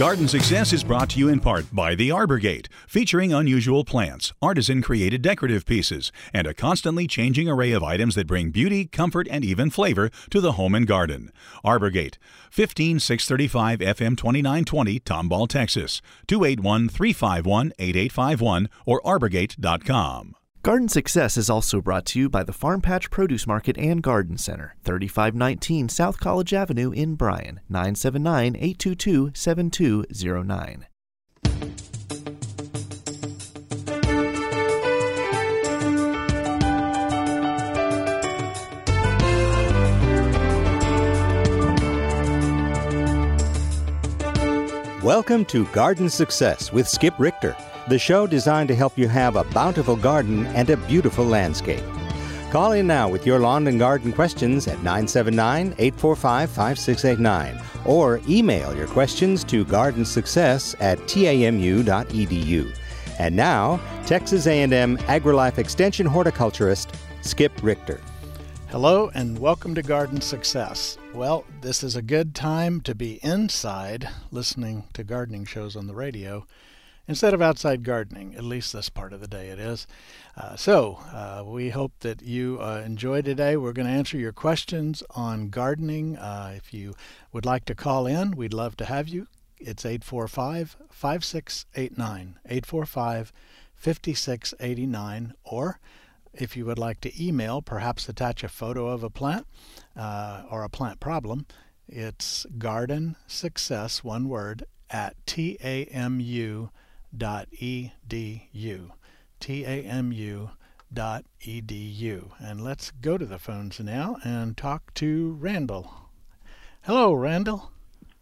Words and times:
Garden 0.00 0.28
Success 0.28 0.72
is 0.72 0.84
brought 0.84 1.10
to 1.10 1.18
you 1.18 1.28
in 1.28 1.40
part 1.40 1.74
by 1.74 1.96
The 1.96 2.12
Arbor 2.12 2.38
Gate, 2.38 2.68
featuring 2.86 3.32
unusual 3.32 3.84
plants, 3.84 4.32
artisan 4.40 4.80
created 4.80 5.22
decorative 5.22 5.66
pieces, 5.66 6.12
and 6.32 6.46
a 6.46 6.54
constantly 6.54 7.08
changing 7.08 7.48
array 7.48 7.72
of 7.72 7.82
items 7.82 8.14
that 8.14 8.28
bring 8.28 8.50
beauty, 8.50 8.84
comfort, 8.84 9.26
and 9.28 9.44
even 9.44 9.70
flavor 9.70 10.08
to 10.30 10.40
the 10.40 10.52
home 10.52 10.76
and 10.76 10.86
garden. 10.86 11.32
Arbor 11.64 11.90
Gate, 11.90 12.16
15635 12.48 13.80
FM 13.80 14.16
2920, 14.16 15.00
Tomball, 15.00 15.48
Texas, 15.48 16.00
281 16.28 16.88
351 16.88 17.72
8851, 17.80 18.68
or 18.86 19.02
arborgate.com. 19.02 20.36
Garden 20.64 20.88
Success 20.88 21.36
is 21.36 21.48
also 21.48 21.80
brought 21.80 22.04
to 22.06 22.18
you 22.18 22.28
by 22.28 22.42
the 22.42 22.52
Farm 22.52 22.80
Patch 22.80 23.12
Produce 23.12 23.46
Market 23.46 23.78
and 23.78 24.02
Garden 24.02 24.36
Center, 24.36 24.74
3519 24.82 25.88
South 25.88 26.18
College 26.18 26.52
Avenue 26.52 26.90
in 26.90 27.14
Bryan, 27.14 27.60
979 27.68 28.56
822 28.56 29.30
7209. 29.34 30.86
Welcome 45.04 45.44
to 45.46 45.66
Garden 45.66 46.10
Success 46.10 46.72
with 46.72 46.88
Skip 46.88 47.14
Richter 47.18 47.56
the 47.88 47.98
show 47.98 48.26
designed 48.26 48.68
to 48.68 48.74
help 48.74 48.98
you 48.98 49.08
have 49.08 49.36
a 49.36 49.44
bountiful 49.44 49.96
garden 49.96 50.44
and 50.48 50.68
a 50.68 50.76
beautiful 50.76 51.24
landscape. 51.24 51.82
Call 52.50 52.72
in 52.72 52.86
now 52.86 53.08
with 53.08 53.26
your 53.26 53.38
lawn 53.38 53.66
and 53.66 53.78
garden 53.78 54.12
questions 54.12 54.66
at 54.66 54.76
979 54.78 55.74
845 55.78 56.50
5689 56.50 57.60
or 57.86 58.20
email 58.28 58.76
your 58.76 58.86
questions 58.88 59.42
to 59.44 59.64
gardensuccess 59.64 60.74
at 60.80 60.98
tamu.edu. 61.08 62.74
And 63.18 63.34
now, 63.34 63.80
Texas 64.06 64.46
A&M 64.46 64.98
AgriLife 64.98 65.58
Extension 65.58 66.06
horticulturist 66.06 66.94
Skip 67.22 67.52
Richter. 67.62 68.00
Hello 68.70 69.10
and 69.14 69.38
welcome 69.38 69.74
to 69.74 69.82
Garden 69.82 70.20
Success. 70.20 70.98
Well, 71.14 71.44
this 71.62 71.82
is 71.82 71.96
a 71.96 72.02
good 72.02 72.34
time 72.34 72.82
to 72.82 72.94
be 72.94 73.18
inside 73.22 74.10
listening 74.30 74.84
to 74.92 75.02
gardening 75.04 75.46
shows 75.46 75.74
on 75.74 75.86
the 75.86 75.94
radio 75.94 76.46
instead 77.08 77.32
of 77.32 77.42
outside 77.42 77.82
gardening. 77.82 78.34
At 78.36 78.44
least 78.44 78.72
this 78.72 78.90
part 78.90 79.12
of 79.14 79.20
the 79.20 79.26
day 79.26 79.48
it 79.48 79.58
is. 79.58 79.86
Uh, 80.36 80.54
so 80.54 81.00
uh, 81.12 81.42
we 81.44 81.70
hope 81.70 81.92
that 82.00 82.22
you 82.22 82.58
uh, 82.60 82.82
enjoy 82.84 83.22
today. 83.22 83.56
We're 83.56 83.72
going 83.72 83.88
to 83.88 83.92
answer 83.92 84.18
your 84.18 84.32
questions 84.32 85.02
on 85.10 85.48
gardening. 85.48 86.16
Uh, 86.16 86.52
if 86.54 86.72
you 86.72 86.94
would 87.32 87.46
like 87.46 87.64
to 87.64 87.74
call 87.74 88.06
in, 88.06 88.32
we'd 88.32 88.54
love 88.54 88.76
to 88.76 88.84
have 88.84 89.08
you. 89.08 89.26
It's 89.58 89.84
845 89.84 90.76
5689. 90.90 92.38
845 92.44 93.32
5689. 93.74 95.32
Or 95.42 95.80
if 96.34 96.56
you 96.56 96.66
would 96.66 96.78
like 96.78 97.00
to 97.00 97.24
email, 97.26 97.62
perhaps 97.62 98.08
attach 98.08 98.44
a 98.44 98.48
photo 98.48 98.86
of 98.88 99.02
a 99.02 99.10
plant 99.10 99.46
uh, 99.96 100.42
or 100.50 100.62
a 100.62 100.68
plant 100.68 101.00
problem, 101.00 101.46
it's 101.88 102.46
garden 102.58 103.16
success, 103.26 104.04
one 104.04 104.28
word, 104.28 104.64
at 104.90 105.16
tamu.com 105.26 106.70
tamu.edu. 107.16 108.90
tamu.edu. 109.40 110.40
And 112.38 112.64
let's 112.64 112.90
go 112.90 113.18
to 113.18 113.26
the 113.26 113.38
phones 113.38 113.80
now 113.80 114.16
and 114.24 114.56
talk 114.56 114.94
to 114.94 115.36
Randall. 115.40 115.92
Hello, 116.82 117.12
Randall. 117.12 117.70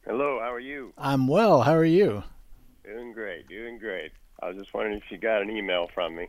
Hello, 0.04 0.38
how 0.40 0.52
are 0.52 0.60
you? 0.60 0.92
I'm 0.96 1.26
well. 1.26 1.62
How 1.62 1.74
are 1.74 1.84
you? 1.84 2.24
Doing 2.84 3.12
great, 3.12 3.48
doing 3.48 3.78
great. 3.78 4.12
I 4.40 4.48
was 4.48 4.56
just 4.56 4.72
wondering 4.72 4.98
if 4.98 5.10
you 5.10 5.18
got 5.18 5.42
an 5.42 5.50
email 5.50 5.88
from 5.92 6.14
me. 6.16 6.28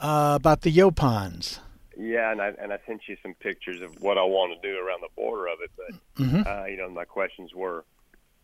Uh, 0.00 0.32
about 0.36 0.62
the 0.62 0.72
Yaupons. 0.72 1.58
Yeah, 1.96 2.32
and 2.32 2.40
I 2.40 2.52
and 2.58 2.72
I 2.72 2.78
sent 2.86 3.02
you 3.08 3.16
some 3.22 3.34
pictures 3.34 3.82
of 3.82 4.00
what 4.00 4.16
I 4.16 4.22
want 4.22 4.60
to 4.60 4.68
do 4.68 4.78
around 4.78 5.02
the 5.02 5.10
border 5.14 5.48
of 5.48 5.58
it. 5.62 5.70
But 5.76 6.24
mm-hmm. 6.24 6.42
uh, 6.46 6.64
you 6.64 6.78
know, 6.78 6.88
my 6.88 7.04
questions 7.04 7.54
were, 7.54 7.84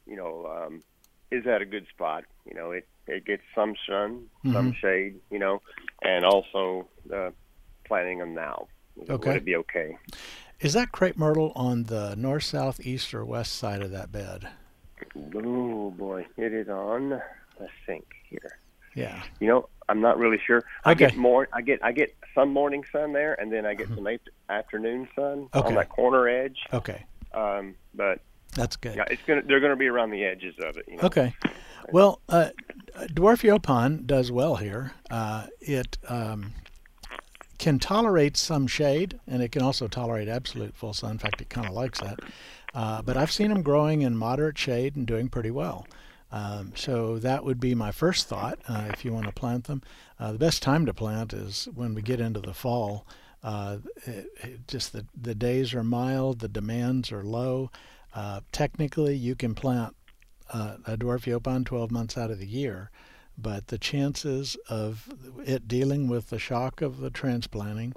you 0.06 0.16
know, 0.16 0.47
um, 0.47 0.82
is 1.31 1.44
that 1.44 1.62
a 1.62 1.65
good 1.65 1.86
spot? 1.88 2.25
You 2.44 2.54
know, 2.54 2.72
it 2.72 2.86
it 3.06 3.25
gets 3.25 3.43
some 3.55 3.75
sun, 3.89 4.27
mm-hmm. 4.44 4.53
some 4.53 4.72
shade, 4.72 5.17
you 5.31 5.39
know, 5.39 5.62
and 6.03 6.25
also 6.25 6.89
uh, 7.15 7.31
planting 7.84 8.19
them 8.19 8.34
now. 8.34 8.69
Okay. 9.09 9.31
Would 9.31 9.37
it 9.37 9.44
be 9.44 9.56
okay? 9.56 9.97
Is 10.61 10.72
that 10.72 10.91
crepe 10.91 11.19
myrtle 11.19 11.53
on 11.55 11.84
the 11.84 12.15
north, 12.16 12.45
south, 12.45 12.81
east, 12.81 13.12
or 13.12 13.25
west 13.25 13.55
side 13.55 13.83
of 13.83 13.91
that 13.91 14.11
bed? 14.11 14.49
Oh 15.34 15.91
boy, 15.91 16.27
it 16.37 16.53
is 16.53 16.69
on. 16.69 17.21
Let's 17.61 17.72
think 17.84 18.06
here. 18.28 18.59
Yeah. 18.95 19.22
You 19.41 19.49
know, 19.49 19.69
I'm 19.89 20.00
not 20.00 20.19
really 20.19 20.41
sure. 20.45 20.65
I 20.84 20.95
get 20.95 21.16
more. 21.16 21.49
I 21.53 21.61
get 21.61 21.84
I 21.84 21.93
get 21.93 22.16
some 22.34 22.53
morning 22.53 22.84
sun 22.91 23.12
there, 23.12 23.34
and 23.34 23.53
then 23.53 23.66
I 23.66 23.75
get 23.75 23.89
mm-hmm. 23.89 24.06
some 24.06 24.19
afternoon 24.49 25.09
sun 25.15 25.49
okay. 25.55 25.69
on 25.69 25.75
that 25.75 25.91
corner 25.91 26.27
edge. 26.28 26.59
Okay. 26.72 27.05
Um, 27.34 27.75
but 27.95 28.21
that's 28.55 28.77
good. 28.77 28.97
Yeah, 28.97 29.05
it's 29.11 29.22
gonna. 29.27 29.43
They're 29.43 29.61
gonna 29.61 29.77
be 29.77 29.89
around 29.89 30.11
the 30.11 30.25
edges 30.25 30.55
of 30.62 30.78
it. 30.78 30.87
You 30.89 30.97
know? 30.97 31.03
Okay. 31.05 31.34
Well, 31.92 32.20
uh, 32.28 32.50
dwarf 32.97 33.42
yaupon 33.42 34.06
does 34.06 34.32
well 34.32 34.56
here. 34.56 34.92
Uh, 35.10 35.47
it 35.60 35.98
um, 36.08 36.52
can 37.58 37.78
tolerate 37.78 38.36
some 38.36 38.66
shade, 38.66 39.20
and 39.26 39.42
it 39.42 39.52
can 39.52 39.62
also 39.62 39.86
tolerate 39.86 40.28
absolute 40.28 40.74
full 40.74 40.94
sun. 40.94 41.12
In 41.12 41.19
fact, 41.19 41.41
it 41.41 41.48
kind 41.48 41.66
of 41.66 41.74
likes 41.74 42.00
that. 42.00 42.20
Uh, 42.74 43.02
but 43.02 43.16
I've 43.16 43.32
seen 43.32 43.48
them 43.48 43.62
growing 43.62 44.02
in 44.02 44.16
moderate 44.16 44.58
shade 44.58 44.97
and 44.97 45.06
doing 45.06 45.28
pretty 45.28 45.50
well. 45.50 45.86
Um, 46.32 46.72
so 46.74 47.19
that 47.20 47.44
would 47.44 47.60
be 47.60 47.74
my 47.74 47.92
first 47.92 48.28
thought 48.28 48.58
uh, 48.68 48.88
if 48.91 49.04
you 49.04 49.12
want 49.12 49.26
to 49.26 49.32
plant 49.32 49.64
them. 49.64 49.82
Uh, 50.18 50.32
the 50.32 50.38
best 50.38 50.62
time 50.62 50.84
to 50.86 50.92
plant 50.92 51.32
is 51.32 51.68
when 51.74 51.94
we 51.94 52.03
get 52.03 52.20
into 52.20 52.41
the 52.41 52.53
fall. 52.53 53.06
Uh, 53.42 53.78
it, 54.04 54.26
it 54.42 54.68
just 54.68 54.92
the, 54.92 55.06
the 55.18 55.34
days 55.34 55.72
are 55.72 55.84
mild, 55.84 56.41
the 56.41 56.48
demands 56.48 57.12
are 57.12 57.22
low. 57.22 57.70
Uh, 58.14 58.41
technically, 58.50 59.14
you 59.14 59.36
can 59.36 59.54
plant 59.54 59.94
uh, 60.53 60.77
a 60.87 60.97
dwarf 60.97 61.25
yaupon 61.25 61.65
12 61.65 61.91
months 61.91 62.17
out 62.17 62.31
of 62.31 62.39
the 62.39 62.47
year, 62.47 62.91
but 63.37 63.69
the 63.69 63.79
chances 63.79 64.57
of 64.69 65.09
it 65.45 65.69
dealing 65.69 66.09
with 66.09 66.31
the 66.31 66.39
shock 66.39 66.81
of 66.81 66.99
the 66.99 67.11
transplanting 67.11 67.93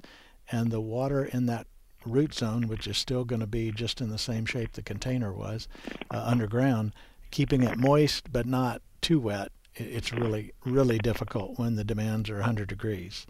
and 0.50 0.70
the 0.70 0.80
water 0.80 1.24
in 1.24 1.46
that 1.46 1.66
root 2.04 2.34
zone, 2.34 2.66
which 2.66 2.86
is 2.86 2.96
still 2.96 3.24
going 3.24 3.40
to 3.40 3.46
be 3.46 3.70
just 3.70 4.00
in 4.00 4.10
the 4.10 4.18
same 4.18 4.44
shape 4.44 4.72
the 4.72 4.82
container 4.82 5.32
was 5.32 5.68
uh, 6.10 6.22
underground, 6.26 6.92
keeping 7.30 7.62
it 7.62 7.78
moist 7.78 8.32
but 8.32 8.46
not 8.46 8.82
too 9.00 9.20
wet, 9.20 9.52
it's 9.74 10.12
really, 10.12 10.52
really 10.64 10.98
difficult 10.98 11.58
when 11.58 11.76
the 11.76 11.84
demands 11.84 12.28
are 12.28 12.36
100 12.36 12.68
degrees. 12.68 13.26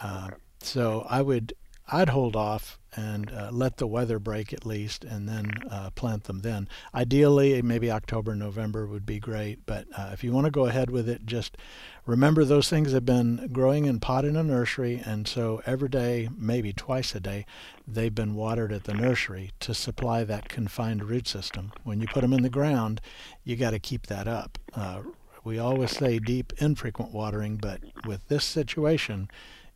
Uh, 0.00 0.30
so 0.60 1.06
I 1.08 1.22
would 1.22 1.52
I'd 1.86 2.08
hold 2.08 2.34
off 2.34 2.78
and 2.96 3.30
uh, 3.30 3.50
let 3.50 3.76
the 3.76 3.86
weather 3.86 4.18
break 4.18 4.52
at 4.52 4.64
least, 4.64 5.04
and 5.04 5.28
then 5.28 5.50
uh, 5.70 5.90
plant 5.90 6.24
them 6.24 6.40
then. 6.40 6.68
Ideally, 6.94 7.60
maybe 7.60 7.90
October, 7.90 8.34
November 8.34 8.86
would 8.86 9.04
be 9.04 9.18
great. 9.18 9.66
But 9.66 9.86
uh, 9.96 10.10
if 10.12 10.22
you 10.22 10.32
want 10.32 10.46
to 10.46 10.50
go 10.50 10.66
ahead 10.66 10.90
with 10.90 11.08
it, 11.08 11.26
just 11.26 11.56
remember 12.06 12.44
those 12.44 12.68
things 12.70 12.92
have 12.92 13.04
been 13.04 13.48
growing 13.52 13.86
in 13.86 14.00
pot 14.00 14.24
in 14.24 14.36
a 14.36 14.42
nursery, 14.42 15.02
and 15.04 15.26
so 15.26 15.60
every 15.66 15.88
day, 15.88 16.28
maybe 16.36 16.72
twice 16.72 17.14
a 17.14 17.20
day, 17.20 17.46
they've 17.86 18.14
been 18.14 18.34
watered 18.34 18.72
at 18.72 18.84
the 18.84 18.94
nursery 18.94 19.50
to 19.60 19.74
supply 19.74 20.24
that 20.24 20.48
confined 20.48 21.04
root 21.04 21.26
system. 21.26 21.72
When 21.82 22.00
you 22.00 22.06
put 22.06 22.20
them 22.20 22.32
in 22.32 22.42
the 22.42 22.50
ground, 22.50 23.00
you 23.42 23.56
got 23.56 23.70
to 23.70 23.78
keep 23.78 24.06
that 24.06 24.28
up. 24.28 24.58
Uh, 24.74 25.02
we 25.42 25.58
always 25.58 25.90
say 25.90 26.18
deep, 26.18 26.52
infrequent 26.58 27.12
watering, 27.12 27.56
but 27.56 27.80
with 28.06 28.28
this 28.28 28.44
situation 28.44 29.28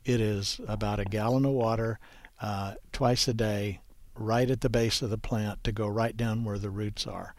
it 0.05 0.21
is 0.21 0.61
about 0.67 1.01
a 1.01 1.05
gallon 1.05 1.45
of 1.45 1.53
water 1.53 1.99
uh, 2.41 2.75
twice 2.93 3.29
a 3.29 3.35
day, 3.35 3.81
right 4.15 4.51
at 4.51 4.61
the 4.61 4.71
base 4.71 5.03
of 5.03 5.11
the 5.11 5.19
plant 5.19 5.63
to 5.65 5.73
go 5.73 5.87
right 5.87 6.17
down 6.17 6.45
where 6.45 6.59
the 6.59 6.71
roots 6.71 7.07
are. 7.07 7.35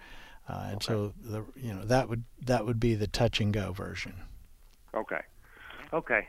Uh, 0.48 0.64
and 0.66 0.76
okay. 0.76 0.86
so 0.86 1.14
the 1.22 1.46
you 1.56 1.74
know 1.74 1.84
that 1.86 2.10
would 2.10 2.24
that 2.42 2.66
would 2.66 2.80
be 2.80 2.96
the 2.96 3.08
touch 3.08 3.40
and 3.40 3.54
go 3.54 3.72
version. 3.72 4.16
Okay. 4.96 5.22
Okay. 5.94 6.28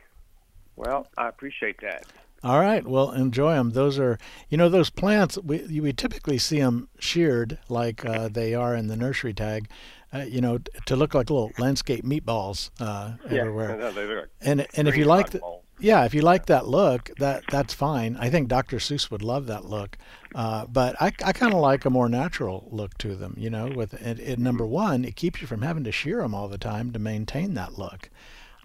Well, 0.75 1.07
I 1.17 1.27
appreciate 1.27 1.79
that. 1.81 2.05
All 2.43 2.59
right. 2.59 2.85
Well, 2.85 3.11
enjoy 3.11 3.53
them. 3.53 3.71
Those 3.71 3.99
are, 3.99 4.17
you 4.49 4.57
know, 4.57 4.67
those 4.67 4.89
plants. 4.89 5.37
We 5.37 5.79
we 5.79 5.93
typically 5.93 6.39
see 6.39 6.59
them 6.59 6.89
sheared 6.99 7.59
like 7.69 8.03
uh, 8.03 8.29
they 8.29 8.55
are 8.55 8.75
in 8.75 8.87
the 8.87 8.95
nursery 8.95 9.33
tag, 9.33 9.69
uh, 10.11 10.25
you 10.27 10.41
know, 10.41 10.57
to 10.85 10.95
look 10.95 11.13
like 11.13 11.29
little 11.29 11.51
landscape 11.59 12.03
meatballs 12.03 12.71
uh, 12.79 13.13
yeah, 13.29 13.41
everywhere. 13.41 13.77
No, 13.77 13.91
they 13.91 14.05
look 14.05 14.17
like 14.17 14.29
and 14.41 14.67
and 14.75 14.87
if 14.87 14.97
you 14.97 15.05
like 15.05 15.29
the, 15.29 15.41
yeah, 15.81 16.05
if 16.05 16.13
you 16.13 16.21
like 16.21 16.45
that 16.45 16.67
look, 16.67 17.11
that 17.17 17.43
that's 17.49 17.73
fine. 17.73 18.15
I 18.19 18.29
think 18.29 18.47
Dr. 18.47 18.77
Seuss 18.77 19.09
would 19.11 19.23
love 19.23 19.47
that 19.47 19.65
look, 19.65 19.97
uh, 20.35 20.65
but 20.67 20.95
I, 21.01 21.07
I 21.25 21.33
kind 21.33 21.53
of 21.53 21.59
like 21.59 21.83
a 21.85 21.89
more 21.89 22.07
natural 22.07 22.67
look 22.71 22.97
to 22.99 23.15
them. 23.15 23.35
You 23.37 23.49
know, 23.49 23.67
with 23.67 23.93
it, 23.95 24.19
it, 24.19 24.39
number 24.39 24.65
one, 24.65 25.03
it 25.03 25.15
keeps 25.15 25.41
you 25.41 25.47
from 25.47 25.63
having 25.63 25.83
to 25.85 25.91
shear 25.91 26.21
them 26.21 26.35
all 26.35 26.47
the 26.47 26.57
time 26.57 26.91
to 26.93 26.99
maintain 26.99 27.55
that 27.55 27.77
look. 27.77 28.09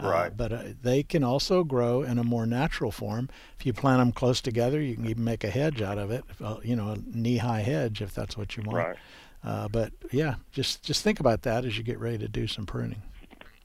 Uh, 0.02 0.08
right. 0.08 0.26
Uh, 0.26 0.30
but 0.36 0.52
uh, 0.52 0.62
they 0.82 1.02
can 1.02 1.24
also 1.24 1.64
grow 1.64 2.02
in 2.02 2.18
a 2.18 2.24
more 2.24 2.46
natural 2.46 2.92
form. 2.92 3.28
If 3.58 3.64
you 3.64 3.72
plant 3.72 3.98
them 3.98 4.12
close 4.12 4.40
together, 4.40 4.80
you 4.80 4.94
can 4.94 5.06
even 5.06 5.24
make 5.24 5.42
a 5.42 5.50
hedge 5.50 5.80
out 5.80 5.98
of 5.98 6.10
it. 6.10 6.24
Uh, 6.42 6.56
you 6.62 6.76
know, 6.76 6.90
a 6.90 6.98
knee-high 7.06 7.62
hedge 7.62 8.02
if 8.02 8.14
that's 8.14 8.36
what 8.36 8.56
you 8.56 8.62
want. 8.64 8.76
Right. 8.78 8.96
Uh, 9.42 9.68
but 9.68 9.92
yeah, 10.10 10.34
just 10.52 10.82
just 10.82 11.02
think 11.02 11.20
about 11.20 11.42
that 11.42 11.64
as 11.64 11.78
you 11.78 11.84
get 11.84 11.98
ready 11.98 12.18
to 12.18 12.28
do 12.28 12.46
some 12.46 12.66
pruning. 12.66 13.00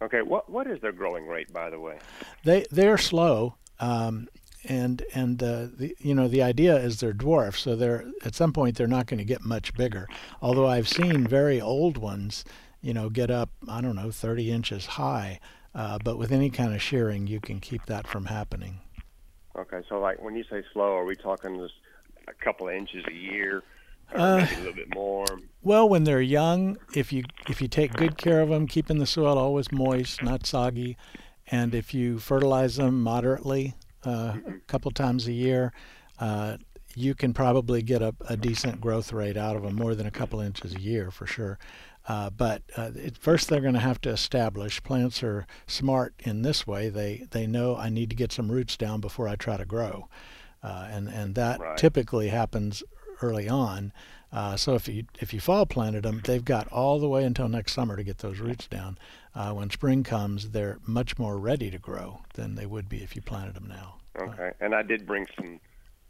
Okay, 0.02 0.22
what 0.22 0.50
what 0.50 0.68
is 0.68 0.82
their 0.82 0.92
growing 0.92 1.28
rate, 1.28 1.54
by 1.54 1.70
the 1.70 1.80
way? 1.80 2.00
They 2.44 2.66
they're 2.72 2.98
slow, 2.98 3.56
um, 3.80 4.28
and 4.66 5.04
and 5.14 5.42
uh, 5.42 5.68
the 5.78 5.96
you 6.00 6.16
know 6.16 6.28
the 6.28 6.42
idea 6.42 6.76
is 6.76 7.00
they're 7.00 7.14
dwarfs, 7.14 7.62
so 7.62 7.76
they're 7.76 8.06
at 8.26 8.34
some 8.34 8.52
point 8.52 8.78
they're 8.78 8.88
not 8.88 9.06
going 9.06 9.20
to 9.20 9.26
get 9.26 9.44
much 9.44 9.74
bigger. 9.76 10.08
Although 10.42 10.68
I've 10.68 10.88
seen 10.88 11.28
very 11.28 11.62
old 11.62 11.98
ones, 11.98 12.44
you 12.82 12.94
know, 12.94 13.10
get 13.10 13.30
up 13.30 13.52
I 13.68 13.82
don't 13.82 13.96
know 13.96 14.10
30 14.10 14.52
inches 14.52 14.86
high, 14.86 15.40
uh, 15.76 16.00
but 16.04 16.18
with 16.18 16.32
any 16.32 16.50
kind 16.50 16.74
of 16.74 16.82
shearing, 16.82 17.28
you 17.28 17.40
can 17.40 17.60
keep 17.60 17.86
that 17.86 18.08
from 18.08 18.26
happening. 18.26 18.80
Okay, 19.56 19.82
so 19.88 20.00
like 20.00 20.22
when 20.22 20.36
you 20.36 20.44
say 20.50 20.64
slow, 20.74 20.96
are 20.96 21.06
we 21.06 21.16
talking 21.16 21.58
just 21.58 21.76
a 22.28 22.44
couple 22.44 22.68
of 22.68 22.74
inches 22.74 23.04
a 23.08 23.14
year? 23.14 23.64
Uh, 24.14 24.46
a 24.50 24.58
little 24.58 24.74
bit 24.74 24.94
more. 24.94 25.26
Well, 25.64 25.88
when 25.88 26.04
they're 26.04 26.22
young, 26.22 26.78
if 26.96 27.14
you 27.14 27.24
if 27.48 27.62
you 27.62 27.68
take 27.68 27.94
good 27.94 28.18
care 28.18 28.42
of 28.42 28.50
them, 28.50 28.68
keeping 28.68 28.98
the 28.98 29.06
soil 29.06 29.38
always 29.38 29.72
moist, 29.72 30.24
not 30.24 30.46
soggy, 30.46 30.98
and 31.48 31.76
if 31.76 31.94
you 31.94 32.18
fertilize 32.20 32.78
them 32.78 33.02
moderately, 33.02 33.76
uh, 34.06 34.38
a 34.48 34.54
couple 34.68 34.90
times 34.92 35.28
a 35.28 35.32
year, 35.32 35.72
uh, 36.20 36.58
you 36.96 37.14
can 37.14 37.34
probably 37.34 37.82
get 37.84 38.02
a, 38.02 38.16
a 38.28 38.36
decent 38.36 38.82
growth 38.82 39.14
rate 39.14 39.38
out 39.38 39.56
of 39.56 39.62
them, 39.64 39.76
more 39.76 39.94
than 39.96 40.08
a 40.08 40.12
couple 40.12 40.40
inches 40.42 40.74
a 40.76 40.82
year 40.82 41.12
for 41.12 41.28
sure. 41.28 41.60
Uh, 42.08 42.32
but 42.32 42.64
uh, 42.76 42.90
it, 42.96 43.16
first, 43.16 43.48
they're 43.48 43.62
going 43.62 43.76
to 43.76 43.80
have 43.80 44.02
to 44.02 44.10
establish. 44.10 44.82
Plants 44.82 45.22
are 45.22 45.46
smart 45.68 46.16
in 46.20 46.42
this 46.42 46.66
way. 46.66 46.90
They 46.90 47.28
they 47.30 47.46
know 47.46 47.76
I 47.78 47.90
need 47.90 48.10
to 48.10 48.16
get 48.16 48.32
some 48.32 48.52
roots 48.52 48.76
down 48.76 49.00
before 49.00 49.28
I 49.28 49.36
try 49.36 49.58
to 49.58 49.66
grow, 49.66 50.08
uh, 50.64 50.88
and 50.90 51.08
and 51.08 51.36
that 51.36 51.60
Right. 51.60 51.78
typically 51.78 52.30
happens 52.30 52.82
early 53.22 53.48
on. 53.48 53.94
Uh, 54.32 54.56
so 54.56 54.76
if 54.76 54.88
you 54.88 55.04
if 55.20 55.34
you 55.34 55.40
fall 55.42 55.66
planted 55.66 56.04
them, 56.04 56.22
they've 56.24 56.46
got 56.46 56.68
all 56.70 57.00
the 57.00 57.10
way 57.10 57.26
until 57.26 57.50
next 57.50 57.74
summer 57.74 57.98
to 57.98 58.04
get 58.04 58.20
those 58.20 58.40
roots 58.40 58.68
down. 58.68 58.98
Uh, 59.36 59.52
when 59.52 59.70
spring 59.70 60.04
comes, 60.04 60.52
they're 60.52 60.80
much 60.86 61.20
more 61.20 61.38
ready 61.38 61.70
to 61.70 61.78
grow 61.78 62.22
than 62.36 62.56
they 62.56 62.66
would 62.66 62.88
be 62.88 63.04
if 63.04 63.16
you 63.16 63.22
planted 63.22 63.54
them 63.54 63.68
now. 63.68 63.96
Okay, 64.20 64.52
and 64.60 64.76
I 64.76 64.84
did 64.84 65.06
bring 65.06 65.26
some, 65.36 65.60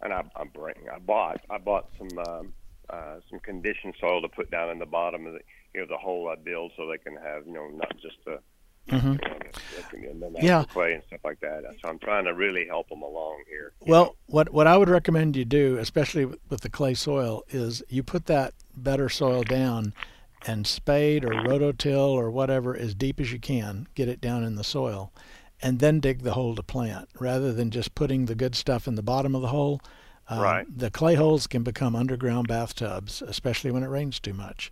and 0.02 0.12
I, 0.14 0.24
I 0.36 0.44
bring, 0.44 0.76
I 0.94 0.98
bought, 1.00 1.42
I 1.50 1.60
bought 1.60 1.90
some, 1.98 2.18
um, 2.28 2.54
uh, 2.90 3.18
some 3.30 3.40
conditioned 3.40 3.94
soil 4.00 4.22
to 4.22 4.28
put 4.28 4.50
down 4.50 4.70
in 4.72 4.80
the 4.80 4.88
bottom 4.88 5.28
of 5.28 5.34
the, 5.34 5.40
you 5.74 5.82
know, 5.82 5.88
the 5.88 5.98
hole 5.98 6.28
I 6.28 6.36
build, 6.36 6.72
so 6.76 6.88
they 6.88 6.98
can 6.98 7.16
have, 7.16 7.46
you 7.46 7.54
know, 7.54 7.68
not 7.70 7.94
just 8.02 8.18
the, 8.26 8.40
Mhm. 8.88 9.20
natural 10.32 10.44
Yeah. 10.44 10.64
clay 10.66 10.94
and 10.94 11.04
stuff 11.04 11.20
like 11.24 11.40
that. 11.42 11.64
So 11.82 11.90
I'm 11.90 12.00
trying 12.00 12.26
to 12.26 12.34
really 12.34 12.66
help 12.68 12.90
them 12.90 13.02
along 13.02 13.44
here. 13.50 13.74
Well, 13.82 14.06
know. 14.06 14.16
what 14.28 14.54
what 14.54 14.68
I 14.68 14.78
would 14.78 14.90
recommend 14.90 15.36
you 15.36 15.46
do, 15.46 15.78
especially 15.78 16.26
with, 16.26 16.40
with 16.50 16.62
the 16.62 16.70
clay 16.70 16.94
soil, 16.94 17.44
is 17.50 17.84
you 17.90 18.04
put 18.04 18.26
that 18.28 18.54
better 18.76 19.10
soil 19.10 19.44
down 19.44 19.94
and 20.48 20.66
spade 20.66 21.24
or 21.24 21.30
rototill 21.30 22.10
or 22.10 22.32
whatever 22.32 22.76
as 22.76 22.96
deep 22.96 23.20
as 23.20 23.32
you 23.32 23.40
can, 23.40 23.88
get 23.94 24.08
it 24.10 24.20
down 24.20 24.44
in 24.44 24.56
the 24.56 24.64
soil, 24.64 25.12
and 25.62 25.80
then 25.80 26.00
dig 26.00 26.24
the 26.24 26.34
hole 26.34 26.56
to 26.56 26.64
plant, 26.64 27.10
rather 27.20 27.54
than 27.54 27.70
just 27.70 27.94
putting 27.94 28.26
the 28.26 28.34
good 28.36 28.56
stuff 28.56 28.88
in 28.88 28.96
the 28.96 29.04
bottom 29.04 29.36
of 29.36 29.42
the 29.44 29.50
hole. 29.50 29.80
Um, 30.28 30.40
Right. 30.40 30.66
The 30.76 30.90
clay 30.90 31.14
holes 31.16 31.46
can 31.46 31.62
become 31.62 31.96
underground 31.96 32.48
bathtubs, 32.48 33.22
especially 33.22 33.70
when 33.70 33.84
it 33.84 33.88
rains 33.90 34.20
too 34.20 34.34
much, 34.34 34.72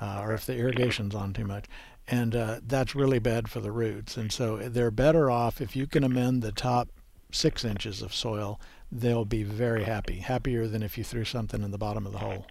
uh, 0.00 0.20
or 0.22 0.32
if 0.34 0.46
the 0.46 0.54
irrigation's 0.54 1.14
on 1.16 1.32
too 1.32 1.44
much, 1.46 1.64
and 2.10 2.34
uh, 2.34 2.60
that's 2.66 2.94
really 2.94 3.18
bad 3.18 3.48
for 3.48 3.60
the 3.60 3.72
roots. 3.72 4.16
And 4.16 4.32
so 4.32 4.56
they're 4.56 4.90
better 4.90 5.30
off 5.30 5.60
if 5.60 5.76
you 5.76 5.86
can 5.86 6.04
amend 6.04 6.42
the 6.42 6.52
top 6.52 6.88
six 7.32 7.64
inches 7.64 8.02
of 8.02 8.14
soil. 8.14 8.60
They'll 8.90 9.26
be 9.26 9.42
very 9.42 9.84
happy, 9.84 10.20
happier 10.20 10.66
than 10.66 10.82
if 10.82 10.96
you 10.96 11.04
threw 11.04 11.24
something 11.24 11.62
in 11.62 11.70
the 11.70 11.78
bottom 11.78 12.06
of 12.06 12.12
the 12.12 12.18
hole. 12.18 12.46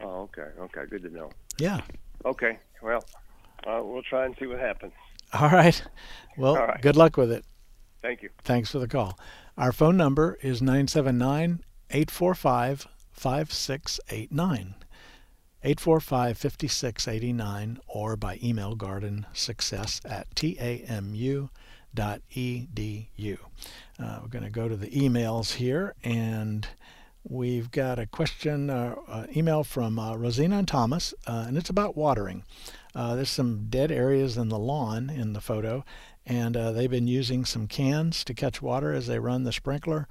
Oh, 0.00 0.22
okay, 0.22 0.48
okay, 0.60 0.82
good 0.88 1.02
to 1.02 1.10
know. 1.10 1.30
Yeah. 1.58 1.80
Okay, 2.24 2.58
well, 2.82 3.04
uh, 3.66 3.80
we'll 3.82 4.02
try 4.02 4.24
and 4.24 4.34
see 4.38 4.46
what 4.46 4.58
happens. 4.58 4.92
All 5.32 5.50
right. 5.50 5.82
Well, 6.36 6.56
All 6.56 6.66
right. 6.66 6.80
good 6.80 6.96
luck 6.96 7.16
with 7.16 7.32
it. 7.32 7.44
Thank 8.02 8.22
you. 8.22 8.30
Thanks 8.44 8.70
for 8.70 8.78
the 8.78 8.88
call. 8.88 9.18
Our 9.58 9.72
phone 9.72 9.96
number 9.96 10.38
is 10.42 10.62
979 10.62 11.60
845 11.90 12.86
5689. 13.10 14.74
845 15.66 16.38
5689 16.38 17.80
or 17.88 18.14
by 18.14 18.38
email 18.40 18.76
gardensuccess 18.76 20.00
at 20.08 20.32
tamu.edu. 20.36 21.48
Uh, 23.98 24.18
we're 24.22 24.28
going 24.28 24.44
to 24.44 24.50
go 24.50 24.68
to 24.68 24.76
the 24.76 24.86
emails 24.90 25.54
here 25.54 25.96
and 26.04 26.68
we've 27.28 27.72
got 27.72 27.98
a 27.98 28.06
question, 28.06 28.70
uh, 28.70 28.94
uh, 29.08 29.26
email 29.34 29.64
from 29.64 29.98
uh, 29.98 30.14
Rosina 30.14 30.58
and 30.58 30.68
Thomas, 30.68 31.12
uh, 31.26 31.46
and 31.48 31.58
it's 31.58 31.70
about 31.70 31.96
watering. 31.96 32.44
Uh, 32.94 33.16
there's 33.16 33.28
some 33.28 33.66
dead 33.68 33.90
areas 33.90 34.36
in 34.36 34.48
the 34.48 34.60
lawn 34.60 35.10
in 35.10 35.32
the 35.32 35.40
photo, 35.40 35.84
and 36.24 36.56
uh, 36.56 36.70
they've 36.70 36.88
been 36.88 37.08
using 37.08 37.44
some 37.44 37.66
cans 37.66 38.22
to 38.22 38.34
catch 38.34 38.62
water 38.62 38.92
as 38.92 39.08
they 39.08 39.18
run 39.18 39.42
the 39.42 39.52
sprinkler. 39.52 40.06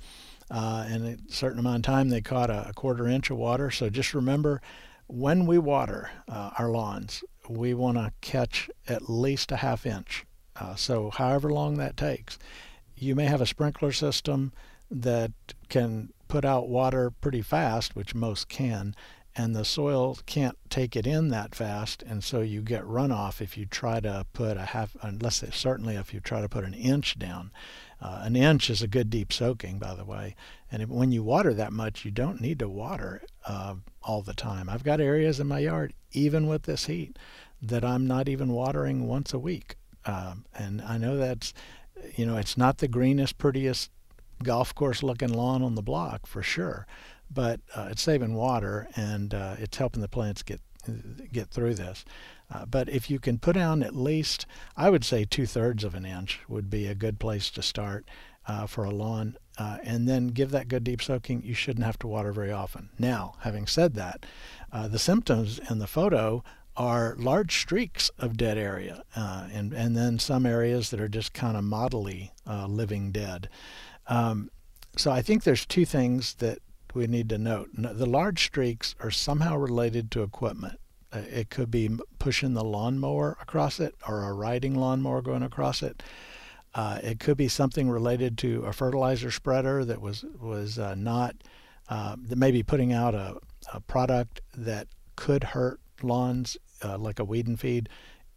And 0.50 1.06
a 1.06 1.18
certain 1.31 1.60
amount 1.60 1.78
of 1.78 1.81
time, 1.84 2.10
they 2.10 2.19
caught 2.19 2.50
a, 2.50 2.68
a 2.68 2.74
quarter 2.74 3.07
inch 3.07 3.30
of 3.30 3.38
water. 3.38 3.72
So 3.72 3.90
just 3.90 4.13
remember, 4.13 4.62
when 5.07 5.46
we 5.46 5.57
water 5.57 6.10
uh, 6.28 6.52
our 6.57 6.69
lawns, 6.69 7.24
we 7.48 7.74
want 7.74 7.98
to 7.98 8.12
catch 8.22 8.69
at 8.88 9.10
least 9.10 9.52
a 9.52 9.57
half 9.57 9.86
inch. 9.86 10.25
Uh, 10.56 10.75
so 10.75 11.10
however 11.10 11.50
long 11.50 11.78
that 11.78 11.98
takes, 11.98 12.40
you 12.96 13.16
may 13.16 13.25
have 13.25 13.42
a 13.42 13.46
sprinkler 13.46 13.92
system 13.92 14.54
that 14.90 15.31
can 15.69 16.12
put 16.28 16.46
out 16.46 16.69
water 16.69 17.12
pretty 17.12 17.42
fast, 17.42 17.96
which 17.96 18.16
most 18.16 18.48
can, 18.48 18.96
and 19.36 19.56
the 19.56 19.66
soil 19.66 20.18
can't 20.25 20.57
take 20.69 20.96
it 20.96 21.06
in 21.06 21.28
that 21.30 21.54
fast, 21.54 22.02
and 22.04 22.24
so 22.24 22.40
you 22.40 22.62
get 22.62 22.84
runoff 22.84 23.42
if 23.42 23.57
you 23.57 23.66
try 23.66 24.00
to 24.00 24.25
put 24.31 24.56
a 24.56 24.66
half, 24.66 24.96
unless 25.02 25.44
it, 25.44 25.54
certainly 25.54 25.96
if 25.96 26.13
you 26.13 26.22
try 26.22 26.40
to 26.40 26.48
put 26.50 26.63
an 26.63 26.74
inch 26.74 27.19
down. 27.19 27.52
Uh, 28.02 28.22
an 28.24 28.36
inch 28.36 28.69
is 28.69 28.81
a 28.81 28.88
good 28.88 29.10
deep 29.10 29.34
soaking, 29.34 29.78
by 29.78 29.94
the 29.94 30.06
way, 30.06 30.36
and 30.81 30.89
when 30.89 31.12
you 31.12 31.24
water 31.24 31.54
that 31.54 31.72
much, 31.72 32.04
you 32.04 32.12
don't 32.12 32.42
need 32.42 32.60
to 32.60 32.68
water 32.68 33.22
uh, 33.45 33.75
all 34.04 34.22
the 34.22 34.33
time. 34.33 34.69
I've 34.69 34.83
got 34.83 35.00
areas 35.00 35.39
in 35.39 35.48
my 35.48 35.60
yard, 35.60 35.94
even 36.12 36.48
with 36.48 36.63
this 36.63 36.86
heat, 36.86 37.18
that 37.62 37.86
I'm 37.86 38.06
not 38.06 38.27
even 38.27 38.50
watering 38.50 39.07
once 39.07 39.33
a 39.33 39.39
week, 39.39 39.77
um, 40.06 40.45
and 40.54 40.81
I 40.81 40.98
know 40.98 41.18
that's, 41.18 41.54
you 42.16 42.25
know, 42.25 42.38
it's 42.38 42.57
not 42.57 42.80
the 42.80 42.88
greenest, 42.88 43.38
prettiest 43.38 43.89
golf 44.44 44.75
course 44.75 45.01
looking 45.01 45.31
lawn 45.31 45.63
on 45.63 45.75
the 45.75 45.81
block 45.81 46.27
for 46.27 46.44
sure, 46.44 46.86
but 47.31 47.62
uh, 47.75 47.88
it's 47.92 48.01
saving 48.01 48.36
water 48.36 48.89
and 48.95 49.33
uh, 49.33 49.56
it's 49.57 49.78
helping 49.78 50.01
the 50.01 50.10
plants 50.10 50.44
get 50.44 50.60
get 51.31 51.50
through 51.50 51.74
this. 51.74 52.06
Uh, 52.54 52.66
but 52.66 52.88
if 52.89 53.10
you 53.10 53.18
can 53.18 53.39
put 53.39 53.56
down 53.56 53.81
at 53.81 53.95
least, 53.95 54.45
I 54.78 54.92
would 54.92 55.04
say 55.04 55.25
two 55.25 55.48
thirds 55.48 55.83
of 55.83 55.95
an 55.95 56.06
inch 56.06 56.42
would 56.47 56.69
be 56.69 56.85
a 56.85 56.94
good 56.94 57.19
place 57.19 57.50
to 57.52 57.64
start 57.64 58.06
uh, 58.47 58.68
for 58.68 58.83
a 58.83 58.92
lawn, 58.92 59.38
uh, 59.57 59.78
and 59.83 60.07
then 60.07 60.28
give 60.28 60.52
that 60.52 60.68
good 60.68 60.83
deep 60.83 61.02
soaking. 61.02 61.44
You 61.44 61.54
shouldn't 61.54 61.85
have 61.85 62.00
to 62.00 62.07
water 62.07 62.31
very 62.31 62.52
often. 62.52 62.90
Now, 63.00 63.35
having 63.42 63.68
said 63.68 63.94
that, 63.95 64.26
uh, 64.71 64.88
the 64.88 65.00
symptoms 65.00 65.59
in 65.69 65.80
the 65.80 65.88
photo 65.88 66.44
are 66.78 67.16
large 67.18 67.62
streaks 67.62 68.12
of 68.18 68.35
dead 68.35 68.57
area, 68.57 69.04
uh, 69.16 69.47
and 69.54 69.74
and 69.74 69.95
then 69.95 70.19
some 70.19 70.45
areas 70.45 70.90
that 70.90 71.00
are 71.00 71.07
just 71.07 71.33
kind 71.33 71.56
of 71.56 71.64
modelly 71.64 72.31
uh, 72.45 72.68
living 72.68 73.12
dead. 73.12 73.47
Um, 74.07 74.50
so 74.97 75.12
I 75.12 75.21
think 75.21 75.44
there's 75.44 75.66
two 75.66 75.85
things 75.85 76.35
that 76.35 76.59
we 76.94 77.07
need 77.07 77.30
to 77.30 77.38
note. 77.38 77.69
The 77.74 78.06
large 78.06 78.45
streaks 78.45 78.95
are 79.00 79.12
somehow 79.12 79.57
related 79.57 80.12
to 80.12 80.24
equipment. 80.24 80.80
Uh, 81.12 81.19
It 81.30 81.50
could 81.50 81.71
be 81.71 81.90
pushing 82.19 82.54
the 82.54 82.64
lawnmower 82.64 83.38
across 83.42 83.80
it 83.80 83.95
or 84.07 84.24
a 84.24 84.33
riding 84.33 84.76
lawnmower 84.76 85.21
going 85.21 85.44
across 85.44 85.81
it. 85.83 86.04
Uh, 86.76 87.00
it 87.02 87.20
could 87.20 87.38
be 87.38 87.48
something 87.48 87.90
related 87.90 88.38
to 88.38 88.64
a 88.66 88.74
fertilizer 88.74 89.32
spreader 89.32 89.86
that 89.86 90.02
was 90.02 90.26
was 90.40 90.78
uh, 90.78 90.94
not 90.96 91.36
uh, 91.90 92.16
that 92.20 92.38
maybe 92.38 92.62
putting 92.62 92.92
out 92.92 93.16
a, 93.16 93.38
a 93.74 93.80
product 93.80 94.42
that 94.56 94.88
could 95.16 95.44
hurt 95.44 95.80
lawns 96.04 96.58
uh, 96.84 96.98
like 96.98 97.18
a 97.18 97.24
weed 97.24 97.48
and 97.48 97.60
feed 97.60 97.88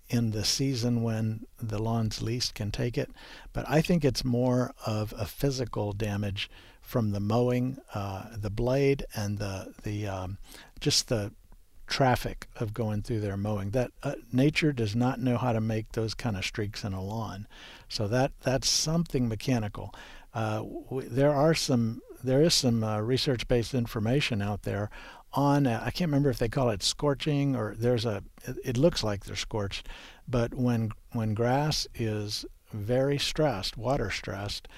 in 0.09 0.31
the 0.31 0.45
season 0.45 1.03
when 1.03 1.45
the 1.61 1.83
lawns 1.83 2.23
least 2.23 2.55
can 2.55 2.71
take 2.71 2.97
it. 2.97 3.11
But 3.53 3.69
I 3.69 3.83
think 3.83 4.05
it's 4.05 4.25
more 4.25 4.73
of 4.87 5.13
a 5.19 5.27
physical 5.27 5.93
damage 5.93 6.49
from 6.81 7.11
the 7.11 7.21
mowing, 7.21 7.79
uh, 7.93 8.27
the 8.37 8.51
blade, 8.51 9.05
and 9.15 9.39
the 9.39 9.75
the 9.83 10.07
um, 10.07 10.39
just 10.81 11.09
the 11.09 11.33
traffic 11.89 12.47
of 12.57 12.75
going 12.75 13.03
through 13.03 13.21
their 13.21 13.37
mowing. 13.37 13.71
That 13.71 13.91
uh, 14.03 14.15
nature 14.33 14.73
does 14.73 14.95
not 14.95 15.21
know 15.21 15.37
how 15.39 15.53
to 15.53 15.61
make 15.61 15.93
those 15.93 16.15
kind 16.15 16.37
of 16.37 16.45
streaks 16.45 16.85
in 16.85 16.93
a 16.93 17.03
lawn, 17.03 17.47
so 17.89 18.07
that 18.09 18.33
that's 18.43 18.69
something 18.69 19.29
mechanical. 19.29 19.95
Uh, 20.35 20.59
w- 20.59 21.09
there 21.09 21.35
are 21.35 21.55
some 21.55 22.01
there 22.23 22.43
is 22.43 22.55
some 22.55 22.83
uh, 22.83 23.01
research-based 23.01 23.75
information 23.75 24.43
out 24.43 24.63
there 24.63 24.91
on 25.33 25.67
uh, 25.67 25.81
I 25.85 25.91
can't 25.91 26.09
remember 26.09 26.31
if 26.31 26.39
they 26.39 26.49
call 26.49 26.71
it 26.71 26.83
scorching 26.83 27.57
or 27.57 27.75
there's 27.77 28.05
a 28.05 28.23
it, 28.45 28.57
it 28.65 28.77
looks 28.77 29.03
like 29.03 29.25
they're 29.25 29.37
scorched, 29.37 29.89
but 30.27 30.55
when 30.55 30.91
when 31.13 31.35
grass 31.35 31.87
is 31.95 32.45
very 32.73 33.19
stressed, 33.19 33.77
water 33.79 34.11
stressed, 34.11 34.69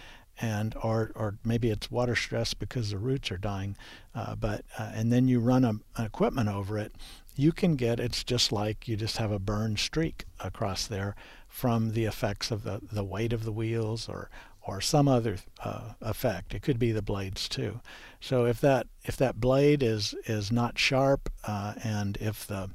and 0.40 0.75
or 0.82 1.12
or 1.14 1.37
maybe 1.44 1.70
it's 1.70 1.90
water 1.90 2.16
stress 2.16 2.54
because 2.54 2.90
the 2.90 2.99
roots 2.99 3.30
are 3.30 3.38
dying, 3.38 3.76
uh, 4.14 4.35
but 4.35 4.64
uh, 4.78 4.90
and 4.94 5.12
then 5.12 5.28
you 5.28 5.40
run 5.40 5.64
a, 5.64 5.70
an 5.97 6.06
equipment 6.06 6.49
over 6.49 6.78
it, 6.78 6.92
you 7.37 7.52
can 7.52 7.76
get 7.76 8.00
it's 8.00 8.25
just 8.25 8.52
like 8.52 8.88
you 8.88 8.97
just 8.97 9.18
have 9.18 9.32
a 9.32 9.38
burn 9.38 9.76
streak 9.76 10.25
across 10.40 10.87
there 10.87 11.14
from 11.49 11.92
the 11.92 12.04
effects 12.04 12.50
of 12.50 12.62
the, 12.64 12.80
the 12.92 13.04
weight 13.04 13.32
of 13.32 13.44
the 13.44 13.52
wheels 13.52 14.09
or 14.09 14.30
or 14.62 14.80
some 14.80 15.09
other 15.09 15.38
uh, 15.64 15.92
effect. 16.00 16.54
It 16.54 16.62
could 16.62 16.78
be 16.78 16.92
the 16.92 17.02
blades 17.02 17.49
too. 17.49 17.80
So 18.20 18.44
if 18.44 18.61
that 18.61 18.87
if 19.04 19.16
that 19.16 19.40
blade 19.40 19.82
is 19.82 20.14
is 20.26 20.52
not 20.52 20.78
sharp 20.78 21.30
uh, 21.44 21.75
and 21.82 22.16
if 22.20 22.47
the 22.47 22.70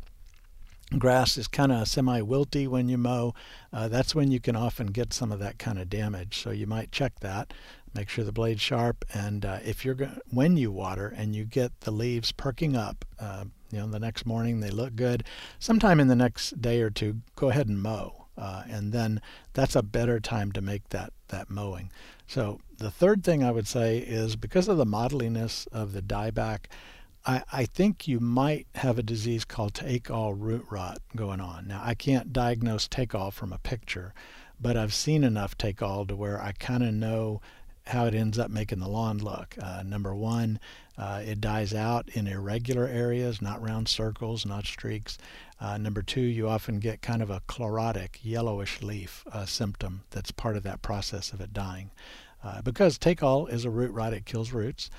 grass 0.97 1.37
is 1.37 1.47
kind 1.47 1.71
of 1.71 1.87
semi 1.87 2.21
wilty 2.21 2.67
when 2.67 2.89
you 2.89 2.97
mow, 2.97 3.33
uh, 3.73 3.87
that's 3.87 4.15
when 4.15 4.31
you 4.31 4.39
can 4.39 4.55
often 4.55 4.87
get 4.87 5.13
some 5.13 5.31
of 5.31 5.39
that 5.39 5.57
kind 5.57 5.79
of 5.79 5.89
damage. 5.89 6.41
So 6.41 6.51
you 6.51 6.67
might 6.67 6.91
check 6.91 7.19
that, 7.21 7.53
make 7.93 8.09
sure 8.09 8.23
the 8.23 8.31
blade's 8.31 8.61
sharp, 8.61 9.03
and 9.13 9.45
uh, 9.45 9.59
if 9.65 9.83
you're 9.83 9.95
go- 9.95 10.19
when 10.29 10.57
you 10.57 10.71
water 10.71 11.13
and 11.15 11.35
you 11.35 11.45
get 11.45 11.79
the 11.81 11.91
leaves 11.91 12.31
perking 12.31 12.75
up, 12.75 13.05
uh, 13.19 13.45
you 13.71 13.79
know 13.79 13.87
the 13.87 13.99
next 13.99 14.25
morning 14.25 14.59
they 14.59 14.69
look 14.69 14.95
good. 14.95 15.23
Sometime 15.59 15.99
in 15.99 16.07
the 16.07 16.15
next 16.15 16.61
day 16.61 16.81
or 16.81 16.89
two, 16.89 17.21
go 17.35 17.49
ahead 17.49 17.67
and 17.67 17.81
mow. 17.81 18.21
Uh, 18.37 18.63
and 18.69 18.91
then 18.91 19.21
that's 19.53 19.75
a 19.77 19.83
better 19.83 20.19
time 20.19 20.51
to 20.51 20.61
make 20.61 20.89
that 20.89 21.13
that 21.29 21.49
mowing. 21.49 21.89
So 22.27 22.59
the 22.77 22.91
third 22.91 23.23
thing 23.23 23.43
I 23.43 23.51
would 23.51 23.67
say 23.67 23.99
is 23.99 24.35
because 24.35 24.67
of 24.67 24.77
the 24.77 24.85
mottliness 24.85 25.67
of 25.71 25.93
the 25.93 26.01
dieback, 26.01 26.65
I, 27.25 27.43
I 27.51 27.65
think 27.65 28.07
you 28.07 28.19
might 28.19 28.67
have 28.75 28.99
a 28.99 29.03
disease 29.03 29.45
called 29.45 29.73
take 29.73 30.11
all 30.11 30.33
root 30.33 30.65
rot 30.69 30.99
going 31.15 31.41
on. 31.41 31.67
Now 31.67 31.81
I 31.83 31.95
can't 31.95 32.31
diagnose 32.31 32.87
take 32.87 33.15
all 33.15 33.31
from 33.31 33.51
a 33.51 33.57
picture, 33.57 34.13
but 34.61 34.77
I've 34.77 34.93
seen 34.93 35.23
enough 35.23 35.57
take 35.57 35.81
all 35.81 36.05
to 36.05 36.15
where 36.15 36.41
I 36.41 36.51
kind 36.53 36.83
of 36.83 36.93
know 36.93 37.41
how 37.87 38.05
it 38.05 38.15
ends 38.15 38.39
up 38.39 38.49
making 38.49 38.79
the 38.79 38.87
lawn 38.87 39.19
look. 39.19 39.55
Uh, 39.61 39.83
number 39.85 40.15
one, 40.15 40.59
uh, 40.97 41.21
it 41.23 41.39
dies 41.39 41.73
out 41.73 42.09
in 42.09 42.25
irregular 42.25 42.87
areas, 42.87 43.41
not 43.41 43.61
round 43.61 43.87
circles, 43.87 44.45
not 44.45 44.65
streaks. 44.65 45.17
Uh, 45.59 45.77
number 45.77 46.01
two, 46.01 46.21
you 46.21 46.47
often 46.47 46.79
get 46.79 47.01
kind 47.01 47.21
of 47.21 47.29
a 47.29 47.41
chlorotic, 47.47 48.19
yellowish 48.23 48.81
leaf 48.81 49.23
uh, 49.31 49.45
symptom 49.45 50.01
that's 50.09 50.31
part 50.31 50.57
of 50.57 50.63
that 50.63 50.81
process 50.81 51.31
of 51.31 51.41
it 51.41 51.53
dying. 51.53 51.91
Uh, 52.43 52.61
because 52.61 52.97
take 52.97 53.23
all 53.23 53.47
is 53.47 53.65
a 53.65 53.69
root 53.69 53.91
rot, 53.91 54.13
it 54.13 54.25
kills 54.25 54.51
roots. 54.51 54.89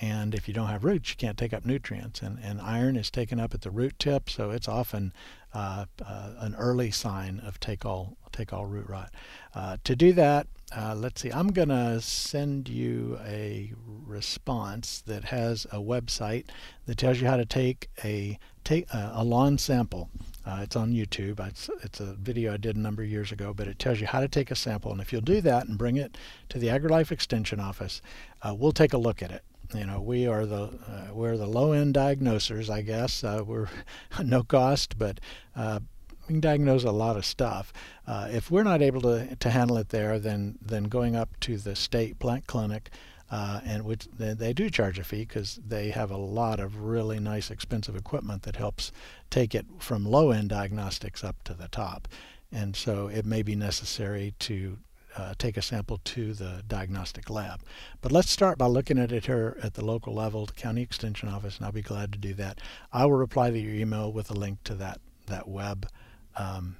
And 0.00 0.34
if 0.34 0.46
you 0.46 0.52
don't 0.52 0.68
have 0.68 0.84
roots, 0.84 1.10
you 1.10 1.16
can't 1.16 1.38
take 1.38 1.54
up 1.54 1.64
nutrients. 1.64 2.20
And, 2.20 2.38
and 2.42 2.60
iron 2.60 2.96
is 2.96 3.10
taken 3.10 3.40
up 3.40 3.54
at 3.54 3.62
the 3.62 3.70
root 3.70 3.98
tip, 3.98 4.28
so 4.28 4.50
it's 4.50 4.68
often 4.68 5.12
uh, 5.54 5.86
uh, 6.04 6.32
an 6.38 6.54
early 6.56 6.90
sign 6.90 7.40
of 7.40 7.58
take 7.60 7.86
all 7.86 8.18
take 8.30 8.52
all 8.52 8.66
root 8.66 8.86
rot. 8.90 9.10
Uh, 9.54 9.78
to 9.84 9.96
do 9.96 10.12
that, 10.12 10.46
uh, 10.76 10.94
let's 10.94 11.22
see. 11.22 11.32
I'm 11.32 11.48
going 11.48 11.70
to 11.70 11.98
send 12.02 12.68
you 12.68 13.18
a 13.24 13.72
response 13.86 15.00
that 15.06 15.24
has 15.24 15.64
a 15.72 15.78
website 15.78 16.44
that 16.84 16.98
tells 16.98 17.18
you 17.22 17.26
how 17.26 17.38
to 17.38 17.46
take 17.46 17.88
a 18.04 18.38
take 18.64 18.86
uh, 18.94 19.12
a 19.14 19.24
lawn 19.24 19.56
sample. 19.56 20.10
Uh, 20.44 20.60
it's 20.62 20.76
on 20.76 20.92
YouTube. 20.92 21.40
It's, 21.48 21.70
it's 21.82 22.00
a 22.00 22.14
video 22.14 22.52
I 22.52 22.56
did 22.58 22.76
a 22.76 22.78
number 22.78 23.02
of 23.02 23.08
years 23.08 23.32
ago, 23.32 23.54
but 23.54 23.66
it 23.66 23.78
tells 23.78 24.00
you 24.00 24.06
how 24.06 24.20
to 24.20 24.28
take 24.28 24.50
a 24.50 24.54
sample. 24.54 24.92
And 24.92 25.00
if 25.00 25.10
you'll 25.12 25.22
do 25.22 25.40
that 25.40 25.66
and 25.66 25.78
bring 25.78 25.96
it 25.96 26.18
to 26.50 26.58
the 26.58 26.68
AgriLife 26.68 27.10
Extension 27.10 27.58
office, 27.58 28.02
we'll 28.44 28.72
take 28.72 28.92
a 28.92 28.98
look 28.98 29.22
at 29.22 29.32
it 29.32 29.42
you 29.74 29.86
know 29.86 30.00
we 30.00 30.26
are 30.26 30.46
the 30.46 30.62
uh, 30.62 31.12
we're 31.12 31.36
the 31.36 31.46
low 31.46 31.72
end 31.72 31.94
diagnosers 31.94 32.70
i 32.70 32.80
guess. 32.80 33.24
Uh, 33.24 33.42
we're 33.44 33.68
no 34.24 34.42
cost 34.42 34.98
but 34.98 35.20
uh, 35.54 35.80
we 36.28 36.34
can 36.34 36.40
diagnose 36.40 36.82
a 36.82 36.90
lot 36.90 37.16
of 37.16 37.24
stuff. 37.24 37.72
Uh, 38.04 38.28
if 38.32 38.50
we're 38.50 38.64
not 38.64 38.82
able 38.82 39.00
to, 39.00 39.36
to 39.36 39.50
handle 39.50 39.76
it 39.76 39.90
there 39.90 40.18
then 40.18 40.58
then 40.60 40.84
going 40.84 41.16
up 41.16 41.38
to 41.40 41.56
the 41.56 41.76
state 41.76 42.18
plant 42.18 42.46
clinic 42.46 42.90
uh, 43.30 43.60
and 43.64 43.84
which 43.84 44.06
they, 44.16 44.34
they, 44.34 44.52
do 44.52 44.70
charge 44.70 44.98
a 44.98 45.04
fee 45.04 45.24
because 45.24 45.58
they 45.66 45.90
have 45.90 46.10
a 46.10 46.16
lot 46.16 46.60
of 46.60 46.82
really 46.82 47.18
nice 47.18 47.50
expensive 47.50 47.96
equipment 47.96 48.42
that 48.42 48.56
helps 48.56 48.92
take 49.30 49.54
it 49.54 49.66
from 49.78 50.04
low 50.04 50.30
end 50.30 50.48
diagnostics 50.48 51.24
up 51.24 51.42
to 51.42 51.52
the 51.52 51.68
top. 51.68 52.06
And 52.52 52.76
so 52.76 53.08
it 53.08 53.26
may 53.26 53.42
be 53.42 53.56
necessary 53.56 54.34
to 54.40 54.78
uh, 55.16 55.34
take 55.38 55.56
a 55.56 55.62
sample 55.62 56.00
to 56.04 56.34
the 56.34 56.62
diagnostic 56.68 57.30
lab. 57.30 57.62
But 58.00 58.12
let's 58.12 58.30
start 58.30 58.58
by 58.58 58.66
looking 58.66 58.98
at 58.98 59.12
it 59.12 59.26
here 59.26 59.56
at 59.62 59.74
the 59.74 59.84
local 59.84 60.14
level, 60.14 60.46
the 60.46 60.52
county 60.52 60.82
extension 60.82 61.28
office, 61.28 61.56
and 61.56 61.66
I'll 61.66 61.72
be 61.72 61.82
glad 61.82 62.12
to 62.12 62.18
do 62.18 62.34
that. 62.34 62.60
I 62.92 63.06
will 63.06 63.16
reply 63.16 63.50
to 63.50 63.58
your 63.58 63.74
email 63.74 64.12
with 64.12 64.30
a 64.30 64.34
link 64.34 64.62
to 64.64 64.74
that 64.74 65.00
that 65.26 65.48
web 65.48 65.88
um, 66.36 66.76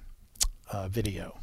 uh, 0.71 0.88
video. 0.88 1.38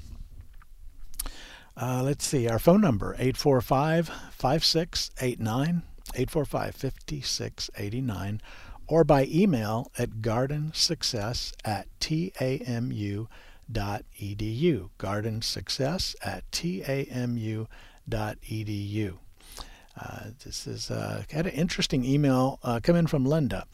Uh, 1.75 2.01
let's 2.03 2.25
see, 2.25 2.47
our 2.47 2.59
phone 2.59 2.79
number 2.79 3.13
845 3.15 4.07
5689, 4.31 5.81
845 6.15 6.75
5689, 6.75 8.41
or 8.87 9.03
by 9.03 9.25
email 9.25 9.91
at 9.97 10.21
gardensuccess 10.21 11.53
at 11.65 11.87
tamu.com 11.99 13.27
tamu.edu. 13.73 14.89
Garden 14.97 15.41
Success 15.41 16.15
at 16.23 16.49
tamu.edu. 16.51 17.67
Uh, 19.95 20.31
this 20.43 20.65
is 20.65 20.89
uh, 20.89 21.23
had 21.29 21.45
an 21.45 21.51
interesting 21.53 22.03
email 22.03 22.59
uh, 22.63 22.79
come 22.81 22.95
in 22.95 23.05
from 23.05 23.25
Linda 23.25 23.67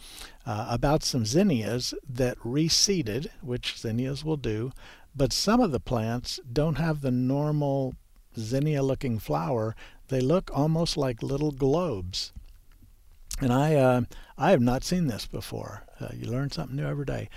uh, 0.45 0.67
about 0.69 1.01
some 1.01 1.25
zinnias 1.25 1.93
that 2.07 2.37
reseeded, 2.39 3.27
which 3.41 3.77
zinnias 3.77 4.25
will 4.25 4.35
do, 4.35 4.73
but 5.15 5.31
some 5.31 5.61
of 5.61 5.71
the 5.71 5.79
plants 5.79 6.41
don't 6.51 6.77
have 6.77 6.99
the 6.99 7.11
normal 7.11 7.95
zinnia-looking 8.37 9.17
flower. 9.19 9.77
They 10.09 10.19
look 10.19 10.51
almost 10.53 10.97
like 10.97 11.23
little 11.23 11.51
globes. 11.51 12.33
And 13.39 13.53
I 13.53 13.75
uh, 13.75 14.01
I 14.37 14.51
have 14.51 14.61
not 14.61 14.83
seen 14.83 15.07
this 15.07 15.25
before. 15.25 15.85
Uh, 16.01 16.09
you 16.13 16.29
learn 16.29 16.51
something 16.51 16.75
new 16.75 16.85
every 16.85 17.05
day. 17.05 17.29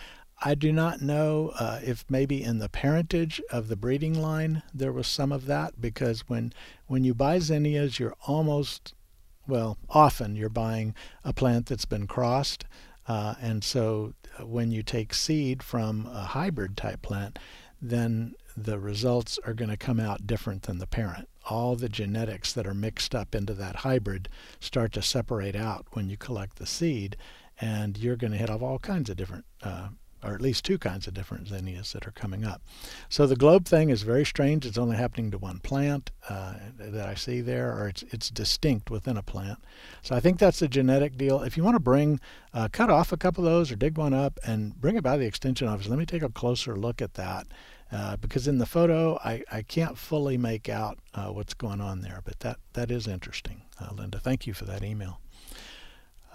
I 0.45 0.57
do 0.57 0.73
not 0.73 1.01
know 1.01 1.53
uh, 1.59 1.79
if 1.85 2.05
maybe 2.09 2.43
in 2.43 2.59
the 2.59 2.69
parentage 2.69 3.41
of 3.53 3.69
the 3.69 3.77
breeding 3.77 4.21
line 4.21 4.65
there 4.75 4.93
was 4.93 5.07
some 5.07 5.31
of 5.31 5.47
that 5.47 5.81
because 5.81 6.29
when 6.29 6.53
when 6.89 7.05
you 7.05 7.15
buy 7.15 7.39
zinnias, 7.39 8.01
you're 8.01 8.17
almost 8.27 8.95
well 9.47 9.79
often 9.89 10.35
you're 10.35 10.49
buying 10.49 10.97
a 11.25 11.33
plant 11.33 11.67
that's 11.67 11.85
been 11.85 12.09
crossed, 12.09 12.65
uh, 13.07 13.37
and 13.41 13.63
so 13.63 14.15
uh, 14.39 14.45
when 14.45 14.73
you 14.73 14.83
take 14.83 15.15
seed 15.15 15.63
from 15.63 16.07
a 16.07 16.25
hybrid 16.25 16.77
type 16.77 17.03
plant, 17.03 17.39
then 17.81 18.35
the 18.57 18.81
results 18.81 19.39
are 19.47 19.55
going 19.55 19.71
to 19.71 19.77
come 19.77 20.01
out 20.01 20.27
different 20.27 20.63
than 20.63 20.79
the 20.79 20.87
parent. 20.87 21.29
All 21.49 21.77
the 21.77 21.89
genetics 21.89 22.53
that 22.53 22.67
are 22.67 22.75
mixed 22.75 23.15
up 23.15 23.35
into 23.35 23.55
that 23.55 23.77
hybrid 23.77 24.29
start 24.59 24.93
to 24.95 25.03
separate 25.03 25.57
out 25.57 25.87
when 25.93 26.09
you 26.11 26.17
collect 26.17 26.57
the 26.57 26.67
seed, 26.67 27.17
and 27.61 27.97
you're 27.97 28.17
going 28.17 28.33
to 28.33 28.39
hit 28.39 28.51
off 28.51 28.63
all 28.63 28.81
kinds 28.81 29.09
of 29.09 29.17
different 29.17 29.45
uh, 29.63 29.89
or 30.23 30.35
at 30.35 30.41
least 30.41 30.65
two 30.65 30.79
kinds 30.79 31.07
of 31.07 31.15
different 31.15 31.49
zinnias 31.49 31.93
that 31.93 32.07
are 32.07 32.13
coming 32.13 32.45
up. 32.45 32.63
So 33.09 33.27
the 33.27 33.37
globe 33.37 33.67
thing 33.67 33.91
is 33.91 34.03
very 34.03 34.25
strange. 34.25 34.67
It's 34.67 34.79
only 34.79 34.97
happening 34.97 35.31
to 35.31 35.39
one 35.39 35.59
plant 35.59 36.11
uh, 36.29 36.55
that 36.79 37.09
I 37.09 37.15
see 37.15 37.41
there, 37.41 37.73
or 37.73 37.89
it's 37.89 38.03
it's 38.11 38.31
distinct 38.31 38.91
within 38.91 39.17
a 39.17 39.23
plant. 39.23 39.59
So 40.03 40.15
I 40.15 40.21
think 40.21 40.39
that's 40.39 40.63
a 40.63 40.69
genetic 40.69 41.17
deal. 41.17 41.43
If 41.43 41.57
you 41.57 41.65
want 41.65 41.77
to 41.77 41.81
bring, 41.81 42.21
uh, 42.55 42.69
cut 42.71 42.91
off 42.91 43.13
a 43.13 43.17
couple 43.17 43.47
of 43.47 43.53
those 43.53 43.73
or 43.73 43.77
dig 43.77 43.99
one 43.99 44.15
up 44.15 44.39
and 44.45 44.81
bring 44.81 44.97
it 44.97 45.03
by 45.03 45.17
the 45.17 45.27
extension 45.27 45.69
office, 45.69 45.89
let 45.89 45.99
me 45.99 46.07
take 46.07 46.23
a 46.23 46.29
closer 46.29 46.77
look 46.77 47.03
at 47.03 47.15
that. 47.15 47.47
Uh, 47.91 48.17
because 48.17 48.49
in 48.49 48.57
the 48.57 48.65
photo, 48.65 49.19
I, 49.23 49.43
I 49.53 49.61
can't 49.61 49.99
fully 49.99 50.39
make 50.39 50.71
out 50.71 50.99
uh, 51.13 51.27
what's 51.27 51.53
going 51.53 51.83
on 51.83 52.01
there, 52.01 52.23
but 52.25 52.41
that, 52.41 52.57
that 52.73 52.91
is 52.91 53.07
interesting. 53.07 53.63
Uh, 53.79 53.93
Linda, 53.93 54.19
thank 54.19 54.47
you 54.47 54.55
for 54.55 54.65
that 54.65 54.83
email. 54.83 55.21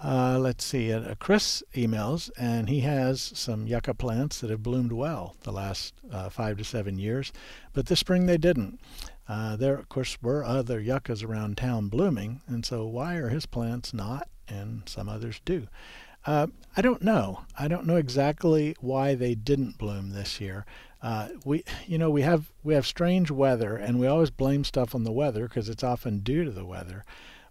Uh, 0.04 0.38
let's 0.39 0.63
see, 0.63 0.94
uh, 0.94 1.16
Chris 1.16 1.63
emails, 1.74 2.30
and 2.38 2.70
he 2.70 2.82
has 2.82 3.20
some 3.34 3.66
yucca 3.66 3.96
plants 3.96 4.39
that 4.39 4.51
have 4.51 4.62
bloomed 4.62 4.92
well 4.92 5.36
the 5.42 5.51
last 5.51 5.96
uh, 6.12 6.30
five 6.30 6.58
to 6.58 6.63
seven 6.63 7.00
years, 7.00 7.34
but 7.74 7.88
this 7.88 8.00
spring 8.00 8.27
they 8.27 8.38
didn't. 8.38 8.80
Uh, 9.27 9.56
there, 9.56 9.75
of 9.75 9.89
course, 9.89 10.22
were 10.22 10.44
other 10.44 10.80
yuccas 10.80 11.24
around 11.24 11.58
town 11.58 11.88
blooming, 11.88 12.42
and 12.48 12.63
so 12.63 12.86
why 12.86 13.16
are 13.16 13.30
his 13.30 13.48
plants 13.48 13.92
not, 13.92 14.30
and 14.48 14.84
some 14.86 15.10
others 15.10 15.42
do? 15.46 15.68
Uh, 16.27 16.46
I 16.75 16.82
don't 16.82 17.01
know. 17.01 17.42
I 17.58 17.68
don't 17.68 17.88
know 17.88 17.96
exactly 17.96 18.75
why 18.80 19.16
they 19.16 19.34
didn't 19.34 19.80
bloom 19.80 20.12
this 20.12 20.39
year. 20.39 20.66
Uh, 21.01 21.30
we, 21.44 21.63
you 21.88 21.98
know, 21.98 22.12
we 22.12 22.22
have 22.22 22.51
we 22.63 22.75
have 22.75 22.86
strange 22.86 23.32
weather, 23.32 23.75
and 23.75 24.00
we 24.00 24.06
always 24.06 24.30
blame 24.30 24.63
stuff 24.63 24.94
on 24.94 25.06
the 25.06 25.12
weather 25.12 25.48
because 25.48 25.70
it's 25.70 25.84
often 25.84 26.20
due 26.20 26.44
to 26.44 26.51
the 26.51 26.66
weather. 26.66 27.04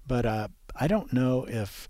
But 0.06 0.26
I 0.26 0.86
don't 0.86 1.12
know 1.12 1.44
if 1.48 1.88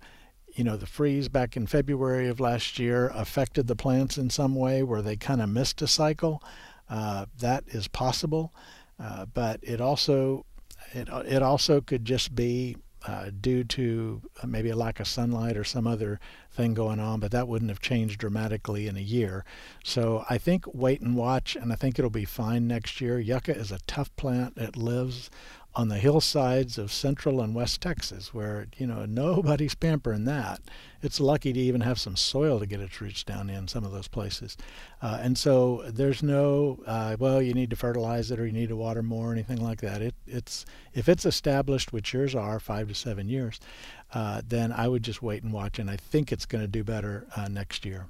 you 0.57 0.63
know, 0.63 0.75
the 0.75 0.87
freeze 0.87 1.29
back 1.29 1.55
in 1.55 1.67
February 1.67 2.27
of 2.27 2.39
last 2.39 2.79
year 2.79 3.11
affected 3.13 3.67
the 3.67 3.75
plants 3.75 4.17
in 4.17 4.31
some 4.31 4.55
way 4.55 4.81
where 4.81 5.03
they 5.03 5.15
kind 5.15 5.39
of 5.39 5.49
missed 5.49 5.81
a 5.83 5.87
cycle. 5.87 6.43
Uh, 6.89 7.27
that 7.39 7.63
is 7.67 7.87
possible, 7.87 8.51
uh, 8.99 9.25
but 9.25 9.59
it 9.61 9.79
also 9.79 10.45
it 10.93 11.07
it 11.25 11.43
also 11.43 11.79
could 11.79 12.05
just 12.05 12.33
be 12.33 12.75
uh, 13.05 13.29
due 13.39 13.63
to 13.63 14.21
maybe 14.45 14.69
a 14.69 14.75
lack 14.75 14.99
of 14.99 15.07
sunlight 15.07 15.57
or 15.57 15.63
some 15.63 15.85
other 15.85 16.19
thing 16.51 16.73
going 16.73 16.99
on, 16.99 17.19
but 17.19 17.31
that 17.31 17.47
wouldn't 17.47 17.69
have 17.69 17.79
changed 17.79 18.19
dramatically 18.19 18.87
in 18.87 18.97
a 18.97 19.01
year. 19.01 19.45
So 19.83 20.25
I 20.29 20.39
think 20.39 20.65
wait 20.73 21.01
and 21.01 21.15
watch, 21.15 21.55
and 21.55 21.71
I 21.71 21.75
think 21.75 21.99
it'll 21.99 22.09
be 22.09 22.25
fine 22.25 22.67
next 22.67 22.99
year. 22.99 23.19
Yucca 23.19 23.55
is 23.55 23.71
a 23.71 23.79
tough 23.85 24.13
plant. 24.15 24.57
It 24.57 24.75
lives 24.75 25.29
on 25.77 25.89
the 25.89 25.99
hillsides 25.99 26.79
of 26.79 26.91
central 26.91 27.39
and 27.39 27.53
west 27.53 27.81
Texas, 27.81 28.33
where 28.33 28.65
you 28.77 28.87
know 28.87 29.05
nobody's 29.05 29.75
pampering 29.75 30.25
that. 30.25 30.59
It's 31.03 31.19
lucky 31.19 31.53
to 31.53 31.59
even 31.59 31.81
have 31.81 31.99
some 31.99 32.15
soil 32.15 32.59
to 32.59 32.65
get 32.65 32.79
its 32.79 32.99
roots 32.99 33.23
down 33.23 33.51
in 33.51 33.67
some 33.67 33.85
of 33.85 33.91
those 33.91 34.07
places, 34.07 34.57
uh, 35.03 35.19
and 35.21 35.37
so 35.37 35.83
there's 35.87 36.23
no 36.23 36.79
uh, 36.87 37.15
well, 37.19 37.43
you 37.43 37.53
need 37.53 37.69
to 37.69 37.75
fertilize 37.75 38.31
it 38.31 38.39
or 38.39 38.47
you 38.47 38.51
need 38.51 38.69
to 38.69 38.75
water 38.75 39.03
more 39.03 39.29
or 39.29 39.33
anything 39.33 39.63
like 39.63 39.81
that. 39.81 40.01
It 40.01 40.15
it's 40.25 40.65
if 40.95 41.07
it's 41.07 41.27
established, 41.27 41.93
which 41.93 42.11
yours 42.11 42.33
are, 42.33 42.59
five 42.59 42.87
to 42.87 42.95
seven 42.95 43.29
years, 43.29 43.59
uh, 44.15 44.41
then 44.45 44.71
I 44.71 44.87
would 44.87 45.03
just 45.03 45.21
wait 45.21 45.43
and 45.43 45.53
watch, 45.53 45.77
and 45.77 45.91
I 45.91 45.97
think 45.97 46.31
it's 46.31 46.47
going 46.47 46.63
to 46.63 46.67
do 46.67 46.83
better 46.83 47.27
uh, 47.35 47.49
next 47.49 47.85
year. 47.85 48.07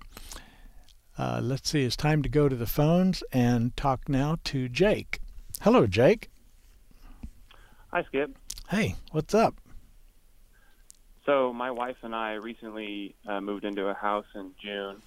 Uh, 1.18 1.42
let's 1.44 1.70
see, 1.70 1.84
it's 1.84 1.98
time 1.98 2.24
to 2.24 2.30
go 2.30 2.48
to 2.48 2.56
the 2.56 2.68
phones 2.68 3.24
and 3.34 3.76
talk 3.76 4.08
now 4.08 4.38
to 4.46 4.70
Jake. 4.70 5.20
Hello, 5.62 5.86
Jake. 5.86 6.30
Hi, 7.90 8.04
Skip. 8.04 8.36
Hey, 8.70 8.96
what's 9.12 9.34
up? 9.34 9.56
So 11.26 11.54
my 11.54 11.72
wife 11.72 11.96
and 12.02 12.14
I 12.14 12.34
recently 12.34 13.16
uh, 13.26 13.40
moved 13.40 13.64
into 13.64 13.88
a 13.88 13.94
house 13.94 14.26
in 14.36 14.52
June, 14.62 14.98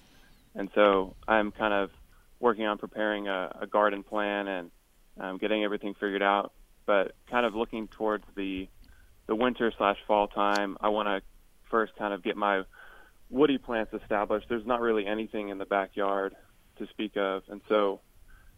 and 0.55 0.67
so 0.73 1.15
I'm 1.27 1.51
kind 1.51 1.75
of 1.75 1.91
working 2.39 2.65
on 2.65 2.79
preparing 2.79 3.27
a, 3.27 3.55
a 3.61 3.67
garden 3.67 4.01
plan 4.01 4.47
and 4.47 4.71
um, 5.19 5.37
getting 5.37 5.63
everything 5.63 5.93
figured 5.93 6.23
out. 6.23 6.53
But 6.87 7.13
kind 7.29 7.45
of 7.45 7.53
looking 7.53 7.87
towards 7.87 8.23
the 8.35 8.67
the 9.27 9.35
winter 9.35 9.71
slash 9.77 9.97
fall 10.07 10.27
time, 10.27 10.75
I 10.81 10.89
want 10.89 11.07
to 11.07 11.21
first 11.69 11.95
kind 11.97 12.15
of 12.15 12.23
get 12.23 12.35
my 12.35 12.63
woody 13.29 13.59
plants 13.59 13.93
established. 13.93 14.47
There's 14.49 14.65
not 14.65 14.81
really 14.81 15.05
anything 15.05 15.49
in 15.49 15.59
the 15.59 15.65
backyard 15.65 16.35
to 16.79 16.87
speak 16.87 17.15
of, 17.15 17.43
and 17.47 17.61
so 17.69 18.01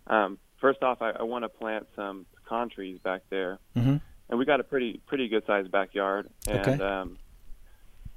um, 0.07 0.37
first 0.61 0.81
off, 0.81 1.01
I, 1.01 1.09
I 1.11 1.23
want 1.23 1.43
to 1.43 1.49
plant 1.49 1.87
some 1.93 2.25
pecan 2.35 2.69
trees 2.69 2.99
back 3.03 3.23
there. 3.29 3.59
Mm-hmm 3.75 3.97
and 4.33 4.39
we 4.39 4.45
got 4.45 4.59
a 4.59 4.63
pretty 4.63 4.99
pretty 5.05 5.27
good 5.27 5.45
sized 5.45 5.69
backyard. 5.69 6.27
And 6.47 6.67
Okay. 6.67 6.83
um, 6.83 7.17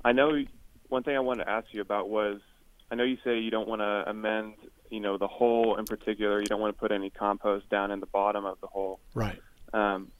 I 0.03 0.13
know 0.13 0.43
one 0.89 1.03
thing 1.03 1.15
I 1.15 1.21
wanted 1.21 1.45
to 1.45 1.51
ask 1.51 1.67
you 1.75 1.83
about 1.83 2.09
was 2.09 2.41
I 2.91 2.95
know 2.95 3.05
you 3.05 3.19
say 3.23 3.39
you 3.41 3.51
don't 3.51 3.69
want 3.69 3.83
to 3.83 4.05
amend, 4.09 4.55
you 4.89 5.01
know, 5.01 5.19
the 5.19 5.27
hole 5.27 5.77
in 5.77 5.85
particular. 5.85 6.41
You 6.41 6.47
don't 6.47 6.61
want 6.61 6.75
to 6.75 6.81
put 6.81 6.91
any 6.91 7.11
compost 7.11 7.69
down 7.69 7.91
in 7.91 8.01
the 8.01 8.07
bottom 8.07 8.47
of 8.47 8.59
the 8.63 8.67
hole. 8.67 8.99
Right. 9.13 9.39
Um, 9.75 10.11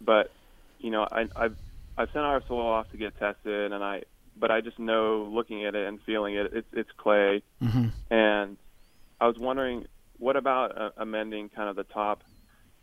but 0.00 0.30
you 0.78 0.90
know, 0.90 1.08
I, 1.10 1.26
I've 1.34 1.56
I've 1.98 2.12
sent 2.12 2.24
our 2.24 2.40
soil 2.46 2.64
off 2.64 2.88
to 2.92 2.96
get 2.96 3.18
tested, 3.18 3.72
and 3.72 3.82
I 3.82 4.04
but 4.36 4.52
I 4.52 4.60
just 4.60 4.78
know 4.78 5.24
looking 5.28 5.64
at 5.64 5.74
it 5.74 5.88
and 5.88 6.00
feeling 6.02 6.36
it, 6.36 6.52
it's 6.52 6.68
it's 6.72 6.90
clay. 6.96 7.42
Mm-hmm. 7.60 7.88
And 8.14 8.56
I 9.20 9.26
was 9.26 9.38
wondering, 9.40 9.86
what 10.18 10.36
about 10.36 10.78
uh, 10.80 10.90
amending 10.96 11.48
kind 11.48 11.68
of 11.68 11.74
the 11.74 11.82
top 11.84 12.22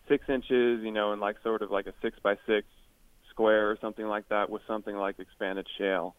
six 0.09 0.27
inches, 0.27 0.83
you 0.83 0.91
know, 0.91 1.13
and 1.13 1.21
like 1.21 1.37
sort 1.41 1.61
of 1.61 1.71
like 1.71 1.87
a 1.87 1.93
six 2.01 2.19
by 2.19 2.35
six 2.45 2.67
square 3.29 3.71
or 3.71 3.77
something 3.79 4.05
like 4.05 4.27
that 4.27 4.49
with 4.49 4.61
something 4.67 4.95
like 4.97 5.17
expanded 5.19 5.67
shale? 5.77 6.15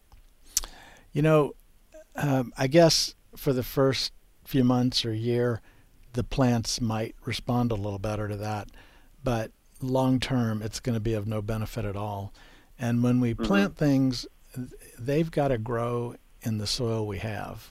You 1.12 1.20
know, 1.20 1.52
um, 2.16 2.52
I 2.56 2.66
guess 2.66 3.14
for 3.36 3.52
the 3.52 3.62
first 3.62 4.12
few 4.44 4.64
months 4.64 5.04
or 5.04 5.12
year, 5.12 5.60
the 6.14 6.24
plants 6.24 6.80
might 6.80 7.14
respond 7.24 7.70
a 7.70 7.74
little 7.74 7.98
better 7.98 8.26
to 8.28 8.36
that, 8.36 8.68
but 9.22 9.50
long 9.82 10.18
term, 10.20 10.62
it's 10.62 10.80
going 10.80 10.94
to 10.94 11.00
be 11.00 11.14
of 11.14 11.26
no 11.26 11.42
benefit 11.42 11.84
at 11.84 11.96
all. 11.96 12.32
And 12.78 13.02
when 13.02 13.20
we 13.20 13.34
plant 13.34 13.76
things, 13.76 14.26
they've 14.98 15.30
got 15.30 15.48
to 15.48 15.58
grow 15.58 16.14
in 16.42 16.58
the 16.58 16.66
soil 16.66 17.06
we 17.06 17.18
have. 17.18 17.70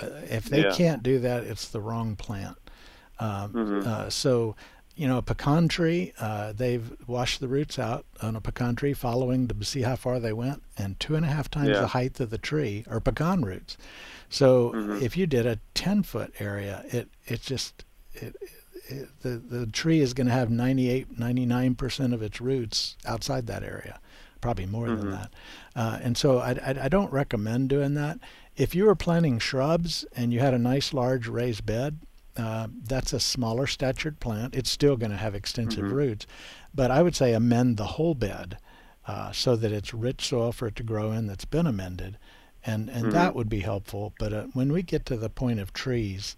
Uh, 0.00 0.06
if 0.24 0.44
they 0.44 0.62
Yeah. 0.62 0.70
can't 0.72 1.02
do 1.02 1.18
that, 1.20 1.44
it's 1.44 1.68
the 1.68 1.80
wrong 1.80 2.16
plant. 2.16 2.58
Um, 3.18 3.52
Mhm. 3.52 3.86
uh, 3.86 4.10
so, 4.10 4.56
you 4.96 5.08
know, 5.08 5.18
a 5.18 5.22
pecan 5.22 5.68
tree, 5.68 6.12
uh, 6.20 6.52
they've 6.52 6.92
washed 7.06 7.40
the 7.40 7.48
roots 7.48 7.78
out 7.78 8.04
on 8.20 8.36
a 8.36 8.40
pecan 8.40 8.76
tree, 8.76 8.92
following 8.92 9.48
to 9.48 9.64
see 9.64 9.82
how 9.82 9.96
far 9.96 10.20
they 10.20 10.32
went, 10.32 10.62
and 10.76 10.98
two 11.00 11.14
and 11.16 11.24
a 11.24 11.28
half 11.28 11.50
times 11.50 11.68
Yeah. 11.70 11.80
the 11.80 11.86
height 11.88 12.20
of 12.20 12.30
the 12.30 12.38
tree 12.38 12.84
are 12.88 13.00
pecan 13.00 13.42
roots. 13.42 13.76
So, 14.28 14.72
Mhm. 14.72 15.00
if 15.02 15.16
you 15.16 15.26
did 15.26 15.46
a 15.46 15.58
10 15.74 16.02
foot 16.02 16.32
area, 16.38 16.84
it 16.90 17.08
it 17.26 17.40
just 17.42 17.84
it, 18.14 18.36
it, 18.88 19.08
the 19.22 19.30
the 19.38 19.66
tree 19.66 20.00
is 20.00 20.12
going 20.14 20.26
to 20.26 20.32
have 20.32 20.50
98 20.50 21.18
99% 21.18 22.12
of 22.12 22.22
its 22.22 22.40
roots 22.40 22.96
outside 23.06 23.46
that 23.46 23.62
area 23.62 23.98
probably 24.42 24.66
more 24.66 24.88
than 24.88 25.04
Mhm. 25.06 25.10
that 25.12 25.32
uh, 25.76 25.98
and 26.02 26.16
so 26.18 26.38
I, 26.40 26.50
I, 26.50 26.74
I 26.82 26.88
don't 26.88 27.12
recommend 27.12 27.68
doing 27.68 27.94
that 27.94 28.18
if 28.56 28.74
you 28.74 28.84
were 28.86 28.96
planting 28.96 29.38
shrubs 29.38 30.04
and 30.16 30.32
you 30.32 30.40
had 30.40 30.52
a 30.52 30.58
nice 30.58 30.92
large 30.92 31.28
raised 31.28 31.64
bed 31.64 32.00
uh, 32.36 32.66
that's 32.84 33.12
a 33.12 33.20
smaller 33.20 33.66
statured 33.66 34.18
plant 34.20 34.54
it's 34.54 34.70
still 34.70 34.96
going 34.96 35.10
to 35.10 35.16
have 35.18 35.34
extensive 35.34 35.84
Mhm. 35.84 35.92
roots 35.92 36.26
but 36.74 36.90
i 36.90 37.02
would 37.02 37.14
say 37.16 37.32
amend 37.34 37.76
the 37.76 37.86
whole 37.98 38.14
bed 38.14 38.56
uh, 39.06 39.32
so 39.32 39.56
that 39.56 39.72
it's 39.72 39.92
rich 39.92 40.26
soil 40.28 40.52
for 40.52 40.68
it 40.68 40.76
to 40.76 40.82
grow 40.82 41.12
in 41.12 41.26
that's 41.26 41.44
been 41.44 41.66
amended 41.66 42.16
and 42.64 42.88
and 42.88 43.06
Mhm. 43.06 43.12
that 43.12 43.34
would 43.34 43.48
be 43.48 43.60
helpful 43.60 44.12
but 44.18 44.32
uh, 44.32 44.44
when 44.54 44.72
we 44.72 44.82
get 44.82 45.04
to 45.06 45.16
the 45.16 45.28
point 45.30 45.60
of 45.60 45.72
trees 45.72 46.34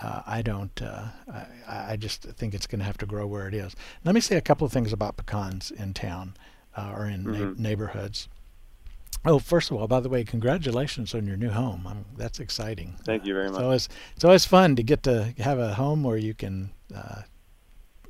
uh, 0.00 0.20
I 0.26 0.42
don't. 0.42 0.82
Uh, 0.82 1.10
I, 1.68 1.92
I 1.92 1.96
just 1.96 2.22
think 2.24 2.54
it's 2.54 2.66
going 2.66 2.80
to 2.80 2.84
have 2.84 2.98
to 2.98 3.06
grow 3.06 3.24
where 3.24 3.46
it 3.46 3.54
is. 3.54 3.76
Let 4.04 4.16
me 4.16 4.20
say 4.20 4.34
a 4.34 4.40
couple 4.40 4.66
of 4.66 4.72
things 4.72 4.92
about 4.92 5.16
pecans 5.16 5.70
in 5.70 5.94
town 5.94 6.34
uh, 6.76 6.92
or 6.96 7.06
in 7.06 7.24
Mhm. 7.24 7.38
na- 7.56 7.68
neighborhoods. 7.68 8.26
Oh, 9.24 9.38
first 9.38 9.70
of 9.70 9.76
all, 9.76 9.86
by 9.86 10.00
the 10.00 10.08
way, 10.08 10.24
congratulations 10.24 11.14
on 11.14 11.26
your 11.26 11.36
new 11.36 11.50
home. 11.50 12.04
that's 12.16 12.40
exciting. 12.40 12.96
Thank 13.04 13.24
you 13.24 13.34
very 13.34 13.46
It's 13.46 13.52
much. 13.54 13.62
always 13.62 13.88
it's 14.16 14.24
always 14.24 14.44
fun 14.44 14.74
to 14.76 14.82
get 14.82 15.02
to 15.04 15.32
have 15.38 15.58
a 15.58 15.74
home 15.74 16.02
where 16.02 16.16
you 16.16 16.34
can 16.34 16.72
uh, 16.94 17.22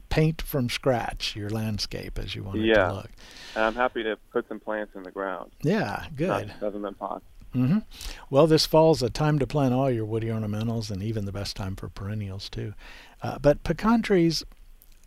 paint 0.08 0.40
from 0.42 0.68
scratch 0.70 1.36
your 1.36 1.50
landscape 1.50 2.18
as 2.18 2.34
you 2.34 2.42
want 2.44 2.58
it 2.58 2.66
Yeah. 2.66 2.86
to 2.88 2.94
look. 2.94 3.10
And 3.54 3.64
I'm 3.64 3.74
happy 3.74 4.02
to 4.04 4.16
put 4.32 4.48
some 4.48 4.60
plants 4.60 4.92
in 4.94 5.02
the 5.02 5.10
ground. 5.10 5.52
Yeah, 5.62 6.06
good. 6.16 6.48
Not 6.48 6.60
government 6.60 6.98
pots. 6.98 7.24
hmm 7.52 7.78
Well, 8.30 8.46
this 8.46 8.64
fall's 8.64 9.02
a 9.02 9.10
time 9.10 9.38
to 9.38 9.46
plant 9.46 9.74
all 9.74 9.90
your 9.90 10.06
woody 10.06 10.28
ornamentals 10.28 10.90
and 10.90 11.02
even 11.02 11.26
the 11.26 11.32
best 11.32 11.56
time 11.56 11.76
for 11.76 11.88
perennials, 11.90 12.48
too. 12.48 12.72
Uh, 13.22 13.38
but 13.38 13.62
pecan 13.64 14.00
trees, 14.02 14.44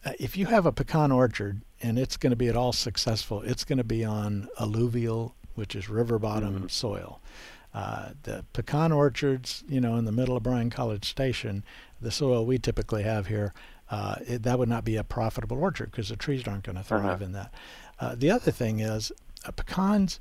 uh, 0.06 0.12
if 0.20 0.38
you 0.38 0.46
have 0.48 0.66
a 0.68 0.72
pecan 0.72 1.12
orchard 1.12 1.62
and 1.82 1.98
it's 1.98 2.18
going 2.18 2.30
to 2.32 2.36
be 2.36 2.48
at 2.48 2.56
all 2.56 2.74
successful, 2.74 3.42
it's 3.42 3.64
going 3.64 3.78
to 3.80 3.84
be 3.84 4.06
on 4.06 4.48
alluvial, 4.60 5.36
which 5.56 5.76
is 5.76 5.90
river 5.90 6.20
bottom 6.20 6.62
Mhm. 6.64 6.72
soil. 6.72 7.20
Uh, 7.74 8.10
the 8.24 8.46
pecan 8.54 8.92
orchards, 8.92 9.64
you 9.68 9.82
know, 9.82 9.98
in 9.98 10.06
the 10.06 10.12
middle 10.12 10.38
of 10.38 10.44
Bryan 10.44 10.70
College 10.70 11.10
Station, 11.10 11.64
the 12.00 12.12
soil 12.12 12.46
we 12.46 12.58
typically 12.58 13.04
have 13.04 13.28
here, 13.28 13.54
uh, 13.92 14.16
it, 14.26 14.44
that 14.44 14.58
would 14.58 14.70
not 14.70 14.86
be 14.86 14.96
a 14.96 15.04
profitable 15.04 15.58
orchard 15.58 15.92
because 15.92 16.08
the 16.10 16.16
trees 16.16 16.48
aren't 16.48 16.64
going 16.64 16.78
to 16.78 16.84
thrive 16.84 17.04
Uh-huh. 17.06 17.24
in 17.26 17.32
that. 17.34 17.54
Uh, 18.00 18.16
the 18.16 18.32
other 18.32 18.52
thing 18.52 18.80
is, 18.80 19.12
uh, 19.46 19.52
pecans 19.52 20.20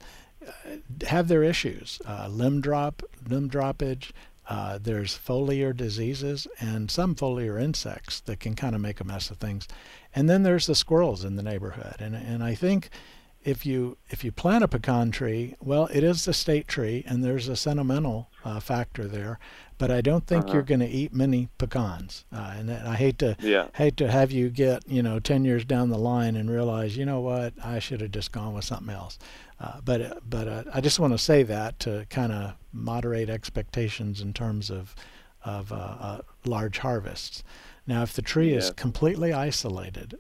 have 1.07 1.29
their 1.29 1.43
issues. 1.43 2.01
Uh, 2.07 2.29
limb 2.29 2.61
drop, 2.61 3.03
limb 3.29 3.49
droppage. 3.49 4.11
Uh, 4.47 4.79
there's 4.83 5.17
foliar 5.19 5.75
diseases 5.75 6.47
and 6.61 6.91
some 6.91 7.15
foliar 7.15 7.61
insects 7.63 8.21
that 8.21 8.41
can 8.41 8.55
kind 8.55 8.75
of 8.75 8.81
make 8.81 9.01
a 9.01 9.05
mess 9.05 9.31
of 9.31 9.39
things. 9.39 9.67
And 10.15 10.29
then 10.29 10.43
there's 10.43 10.67
the 10.67 10.75
squirrels 10.75 11.25
in 11.25 11.37
the 11.37 11.43
neighborhood. 11.43 11.97
And 11.99 12.15
and 12.15 12.43
I 12.45 12.55
think 12.55 12.91
if 13.45 13.65
you 13.67 13.97
if 14.11 14.25
you 14.25 14.33
plant 14.33 14.65
a 14.65 14.69
pecan 14.69 15.11
tree, 15.11 15.55
well, 15.61 15.87
it 15.93 16.03
is 16.03 16.25
the 16.25 16.33
state 16.33 16.67
tree, 16.67 17.05
and 17.07 17.23
there's 17.23 17.49
a 17.49 17.57
sentimental 17.57 18.31
uh, 18.45 18.59
factor 18.61 19.07
there. 19.07 19.39
But 19.77 19.91
I 19.91 20.01
don't 20.01 20.27
think 20.27 20.45
Uh-huh. 20.45 20.55
you're 20.55 20.63
going 20.63 20.81
to 20.81 20.89
eat 20.89 21.13
many 21.13 21.49
pecans. 21.59 22.25
Uh, 22.33 22.55
and 22.57 22.71
I 22.71 22.95
hate 22.95 23.19
to 23.19 23.37
Yeah. 23.41 23.69
hate 23.75 23.97
to 23.99 24.11
have 24.11 24.31
you 24.33 24.49
get 24.51 24.83
you 24.89 25.03
know 25.03 25.19
10 25.19 25.45
years 25.45 25.65
down 25.65 25.91
the 25.91 25.99
line 25.99 26.37
and 26.37 26.51
realize 26.51 26.97
you 26.97 27.05
know 27.05 27.21
what 27.21 27.53
I 27.63 27.79
should 27.81 28.01
have 28.01 28.13
just 28.13 28.33
gone 28.33 28.55
with 28.55 28.65
something 28.65 28.95
else 28.95 29.19
uh, 29.61 29.81
but 29.85 30.01
uh, 30.01 30.15
but 30.29 30.49
uh, 30.49 30.63
I 30.73 30.81
just 30.81 30.99
want 31.01 31.13
to 31.13 31.19
say 31.19 31.43
that 31.43 31.79
to 31.81 32.07
kind 32.09 32.33
of 32.33 32.55
moderate 32.73 33.29
expectations 33.29 34.21
in 34.21 34.33
terms 34.33 34.71
of 34.71 34.95
of 35.45 35.73
uh, 35.73 36.21
large 36.47 36.79
harvests 36.79 37.43
now 37.87 38.03
if 38.03 38.13
the 38.15 38.23
tree 38.23 38.53
is 38.55 38.71
completely 38.71 39.33
isolated 39.33 40.15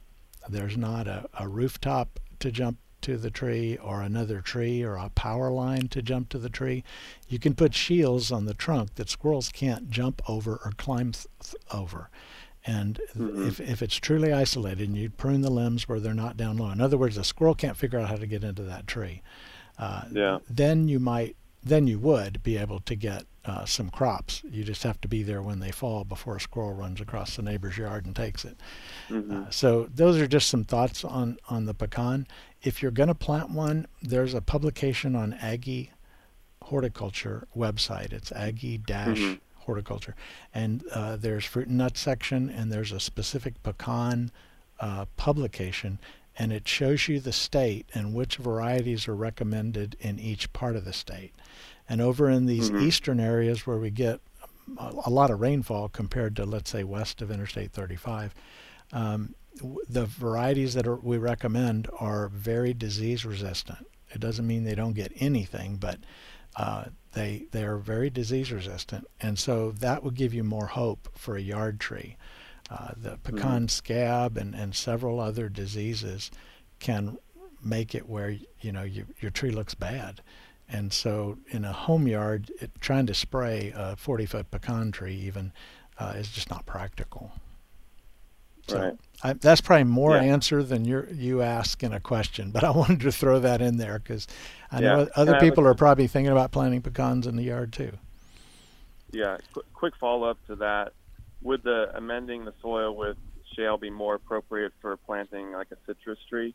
there's 0.48 0.76
not 0.76 1.06
a, 1.06 1.26
a 1.38 1.48
rooftop 1.48 2.18
to 2.40 2.50
jump 2.50 2.76
to 3.04 3.16
the 3.16 3.30
tree 3.30 3.76
or 3.78 4.02
another 4.02 4.40
tree 4.40 4.82
or 4.82 4.96
a 4.96 5.08
power 5.10 5.50
line 5.50 5.88
to 5.88 6.02
jump 6.02 6.28
to 6.30 6.38
the 6.38 6.48
tree 6.50 6.82
you 7.28 7.38
can 7.38 7.54
put 7.54 7.74
shields 7.74 8.32
on 8.32 8.44
the 8.46 8.54
trunk 8.54 8.94
that 8.96 9.08
squirrels 9.08 9.48
can't 9.50 9.90
jump 9.90 10.20
over 10.28 10.52
or 10.64 10.72
climb 10.76 11.12
over 11.72 12.10
and 12.66 12.98
Mhm. 13.14 13.46
if, 13.46 13.60
if 13.60 13.82
it's 13.82 13.96
truly 13.96 14.32
isolated 14.32 14.88
and 14.88 14.96
you 14.96 15.10
prune 15.10 15.42
the 15.42 15.50
limbs 15.50 15.86
where 15.86 16.00
they're 16.00 16.14
not 16.14 16.38
down 16.38 16.56
low, 16.56 16.70
in 16.70 16.80
other 16.80 16.96
words, 16.96 17.18
a 17.18 17.24
squirrel 17.24 17.54
can't 17.54 17.76
figure 17.76 17.98
out 17.98 18.08
how 18.08 18.16
to 18.16 18.26
get 18.26 18.42
into 18.42 18.62
that 18.62 18.86
tree, 18.86 19.20
uh, 19.78 20.04
Yeah. 20.10 20.38
then 20.48 20.88
you 20.88 20.98
might, 20.98 21.36
then 21.62 21.86
you 21.86 21.98
would 21.98 22.42
be 22.42 22.56
able 22.56 22.80
to 22.80 22.94
get 22.94 23.24
uh, 23.44 23.66
some 23.66 23.90
crops. 23.90 24.40
You 24.50 24.64
just 24.64 24.82
have 24.84 24.98
to 25.02 25.08
be 25.08 25.22
there 25.22 25.42
when 25.42 25.60
they 25.60 25.70
fall 25.70 26.02
before 26.04 26.36
a 26.36 26.40
squirrel 26.40 26.72
runs 26.72 26.98
across 27.02 27.36
the 27.36 27.42
neighbor's 27.42 27.76
yard 27.76 28.06
and 28.06 28.16
takes 28.16 28.46
it. 28.46 28.56
hmm 29.08 29.30
Uh, 29.30 29.50
so 29.50 29.86
those 29.94 30.16
are 30.18 30.26
just 30.26 30.48
some 30.48 30.64
thoughts 30.64 31.04
on, 31.04 31.36
on 31.50 31.66
the 31.66 31.74
pecan. 31.74 32.26
If 32.64 32.82
you're 32.82 32.90
going 32.90 33.08
to 33.08 33.14
plant 33.14 33.50
one, 33.50 33.86
there's 34.02 34.34
a 34.34 34.40
publication 34.40 35.14
on 35.14 35.34
Aggie 35.34 35.90
Horticulture 36.62 37.46
website. 37.54 38.12
It's 38.12 38.32
Aggie 38.32 38.78
dash 38.78 39.18
Mhm. 39.18 39.40
Horticulture, 39.66 40.14
and 40.54 40.82
uh, 40.92 41.16
there's 41.16 41.44
fruit 41.44 41.68
and 41.68 41.78
nut 41.78 41.96
section, 41.96 42.50
and 42.50 42.70
there's 42.72 42.92
a 42.92 43.00
specific 43.00 43.62
pecan 43.62 44.30
uh, 44.80 45.04
publication, 45.16 45.98
and 46.38 46.52
it 46.52 46.66
shows 46.68 47.06
you 47.08 47.20
the 47.20 47.32
state 47.32 47.86
and 47.94 48.12
which 48.12 48.36
varieties 48.36 49.06
are 49.08 49.14
recommended 49.14 49.96
in 50.00 50.18
each 50.18 50.52
part 50.52 50.74
of 50.76 50.84
the 50.84 50.92
state. 50.92 51.32
And 51.88 52.00
over 52.02 52.28
in 52.28 52.44
these 52.46 52.70
Mhm. 52.70 52.80
eastern 52.82 53.20
areas 53.20 53.66
where 53.66 53.78
we 53.78 53.90
get 53.90 54.20
a 54.78 54.92
a 55.06 55.10
lot 55.10 55.30
of 55.30 55.40
rainfall 55.40 55.88
compared 55.90 56.34
to, 56.36 56.44
let's 56.46 56.70
say, 56.70 56.82
west 56.84 57.20
of 57.22 57.30
Interstate 57.30 57.70
35, 57.72 58.34
um, 58.92 59.34
the 59.88 60.06
varieties 60.06 60.74
that 60.74 60.86
are, 60.86 60.96
we 60.96 61.18
recommend 61.18 61.88
are 61.98 62.28
very 62.28 62.74
disease 62.74 63.24
resistant. 63.24 63.86
It 64.10 64.20
doesn't 64.20 64.46
mean 64.46 64.64
they 64.64 64.74
don't 64.74 64.94
get 64.94 65.12
anything, 65.16 65.76
but 65.76 65.98
uh, 66.56 66.84
they 67.12 67.46
they 67.50 67.64
are 67.64 67.78
very 67.78 68.10
disease 68.10 68.52
resistant, 68.52 69.06
and 69.20 69.38
so 69.38 69.72
that 69.72 70.04
would 70.04 70.14
give 70.14 70.32
you 70.32 70.44
more 70.44 70.66
hope 70.66 71.08
for 71.16 71.36
a 71.36 71.40
yard 71.40 71.80
tree. 71.80 72.16
Uh, 72.70 72.92
the 72.96 73.18
pecan 73.22 73.68
scab 73.68 74.36
and, 74.36 74.54
and 74.54 74.74
several 74.74 75.20
other 75.20 75.48
diseases 75.48 76.30
can 76.78 77.18
make 77.62 77.94
it 77.94 78.08
where 78.08 78.36
you 78.60 78.72
know 78.72 78.82
you, 78.82 79.06
your 79.20 79.30
tree 79.30 79.50
looks 79.50 79.74
bad, 79.74 80.20
and 80.68 80.92
so 80.92 81.38
in 81.48 81.64
a 81.64 81.72
home 81.72 82.06
yard, 82.06 82.52
it, 82.60 82.70
trying 82.80 83.06
to 83.06 83.14
spray 83.14 83.72
a 83.74 83.96
40 83.96 84.26
foot 84.26 84.50
pecan 84.50 84.92
tree 84.92 85.16
even 85.16 85.52
uh, 85.98 86.14
is 86.16 86.28
just 86.28 86.50
not 86.50 86.66
practical. 86.66 87.32
So 88.66 88.80
Right. 88.80 88.94
I, 89.22 89.32
that's 89.34 89.60
probably 89.60 89.84
more 89.84 90.16
Yeah. 90.16 90.22
answer 90.22 90.62
than 90.62 90.84
you 90.84 91.06
you 91.12 91.42
ask 91.42 91.82
in 91.82 91.92
a 91.92 92.00
question, 92.00 92.50
but 92.50 92.64
I 92.64 92.70
wanted 92.82 93.00
to 93.00 93.12
throw 93.12 93.38
that 93.40 93.60
in 93.60 93.76
there 93.76 93.98
because 93.98 94.26
I 94.72 94.80
know 94.80 95.08
other 95.14 95.38
people 95.40 95.66
are 95.66 95.74
probably 95.74 96.06
thinking 96.06 96.32
about 96.32 96.50
planting 96.52 96.82
pecans 96.82 97.26
in 97.26 97.36
the 97.36 97.44
yard 97.44 97.72
too. 97.72 97.92
Yeah. 99.12 99.38
Qu- 99.52 99.62
quick 99.72 99.94
follow 99.96 100.28
up 100.28 100.38
to 100.46 100.56
that: 100.56 100.92
Would 101.42 101.62
the 101.62 101.90
amending 101.96 102.44
the 102.44 102.54
soil 102.60 102.94
with 102.96 103.16
shale 103.54 103.76
be 103.76 103.90
more 103.90 104.14
appropriate 104.16 104.72
for 104.80 104.96
planting 104.96 105.52
like 105.52 105.68
a 105.70 105.76
citrus 105.86 106.18
tree? 106.28 106.54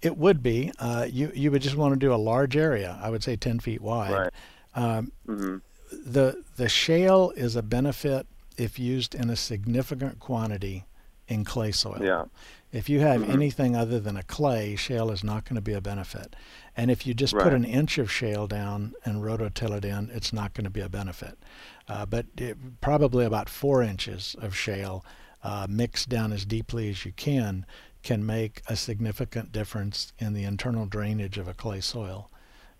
It 0.00 0.16
would 0.16 0.42
be. 0.42 0.72
Uh, 0.78 1.06
you 1.10 1.32
you 1.34 1.50
would 1.50 1.62
just 1.62 1.76
want 1.76 1.94
to 1.94 1.98
do 1.98 2.12
a 2.12 2.16
large 2.16 2.56
area. 2.56 2.98
I 3.02 3.10
would 3.10 3.22
say 3.22 3.36
10 3.36 3.60
feet 3.60 3.80
wide. 3.80 4.12
Right. 4.12 4.32
Um, 4.74 5.12
hmm 5.26 5.56
the 5.92 6.42
the 6.56 6.70
shale 6.70 7.32
is 7.36 7.54
a 7.54 7.62
benefit 7.62 8.26
if 8.56 8.78
used 8.78 9.14
in 9.14 9.28
a 9.28 9.36
significant 9.36 10.18
quantity 10.20 10.84
in 11.32 11.44
clay 11.44 11.72
soil. 11.72 11.98
Yeah. 12.02 12.24
If 12.70 12.88
you 12.88 13.00
have 13.00 13.20
Mhm. 13.20 13.28
anything 13.30 13.76
other 13.76 14.00
than 14.00 14.16
a 14.16 14.22
clay, 14.22 14.76
shale 14.76 15.10
is 15.10 15.22
not 15.22 15.44
going 15.44 15.56
to 15.56 15.60
be 15.62 15.74
a 15.74 15.80
benefit. 15.80 16.34
And 16.76 16.90
if 16.90 17.06
you 17.06 17.12
just 17.12 17.34
put 17.34 17.52
an 17.52 17.64
inch 17.64 17.98
of 17.98 18.10
shale 18.10 18.46
down 18.46 18.94
and 19.04 19.22
rototill 19.22 19.76
it 19.76 19.84
in, 19.84 20.10
it's 20.10 20.32
not 20.32 20.54
going 20.54 20.64
to 20.64 20.70
be 20.70 20.80
a 20.80 20.88
benefit. 20.88 21.38
Uh, 21.88 22.06
but 22.06 22.26
it, 22.38 22.80
probably 22.80 23.24
about 23.26 23.48
four 23.48 23.82
inches 23.82 24.34
of 24.40 24.56
shale 24.56 25.04
uh, 25.42 25.66
mixed 25.68 26.08
down 26.08 26.32
as 26.32 26.44
deeply 26.46 26.88
as 26.88 27.04
you 27.04 27.12
can 27.12 27.66
can 28.02 28.24
make 28.24 28.62
a 28.68 28.74
significant 28.76 29.52
difference 29.52 30.12
in 30.18 30.32
the 30.32 30.44
internal 30.44 30.86
drainage 30.86 31.36
of 31.38 31.46
a 31.48 31.54
clay 31.54 31.80
soil. 31.80 32.30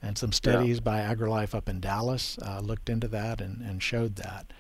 And 0.01 0.17
some 0.19 0.33
studies 0.33 0.81
by 0.81 1.01
AgriLife 1.01 1.55
up 1.55 1.69
in 1.69 1.81
Dallas 1.81 2.39
uh, 2.43 2.61
looked 2.61 2.89
into 2.89 3.07
that 3.09 3.41
and, 3.41 3.61
and 3.61 3.83
showed 3.83 4.17
that. 4.17 4.53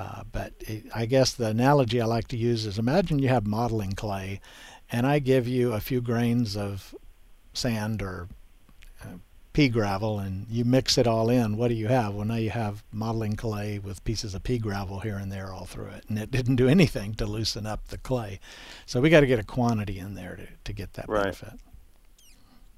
Uh, 0.00 0.22
but 0.32 0.54
it, 0.60 0.84
I 0.94 1.04
guess 1.04 1.32
the 1.32 1.48
analogy 1.48 2.00
I 2.00 2.06
like 2.06 2.26
to 2.28 2.36
use 2.36 2.64
is 2.64 2.78
imagine 2.78 3.18
you 3.18 3.28
have 3.28 3.46
modeling 3.46 3.92
clay, 3.92 4.40
and 4.90 5.06
I 5.06 5.18
give 5.18 5.46
you 5.46 5.74
a 5.74 5.80
few 5.80 6.00
grains 6.00 6.56
of 6.56 6.94
sand 7.52 8.00
or 8.00 8.28
uh, 9.04 9.18
pea 9.52 9.68
gravel, 9.68 10.18
and 10.18 10.46
you 10.48 10.64
mix 10.64 10.96
it 10.96 11.06
all 11.06 11.28
in. 11.28 11.58
What 11.58 11.68
do 11.68 11.74
you 11.74 11.88
have? 11.88 12.14
Well, 12.14 12.24
now 12.24 12.36
you 12.36 12.48
have 12.48 12.82
modeling 12.90 13.36
clay 13.36 13.78
with 13.78 14.02
pieces 14.04 14.34
of 14.34 14.42
pea 14.42 14.56
gravel 14.56 15.00
here 15.00 15.16
and 15.16 15.30
there 15.30 15.52
all 15.52 15.66
through 15.66 15.88
it, 15.88 16.04
and 16.08 16.18
it 16.18 16.30
didn't 16.30 16.56
do 16.56 16.66
anything 16.76 17.12
to 17.16 17.26
loosen 17.26 17.66
up 17.66 17.88
the 17.88 17.98
clay. 17.98 18.40
So 18.86 19.02
we 19.02 19.10
got 19.10 19.20
to 19.20 19.26
get 19.26 19.38
a 19.38 19.44
quantity 19.44 19.98
in 19.98 20.14
there 20.14 20.36
to, 20.36 20.46
to 20.64 20.72
get 20.72 20.94
that 20.94 21.10
Right. 21.10 21.24
benefit. 21.24 21.60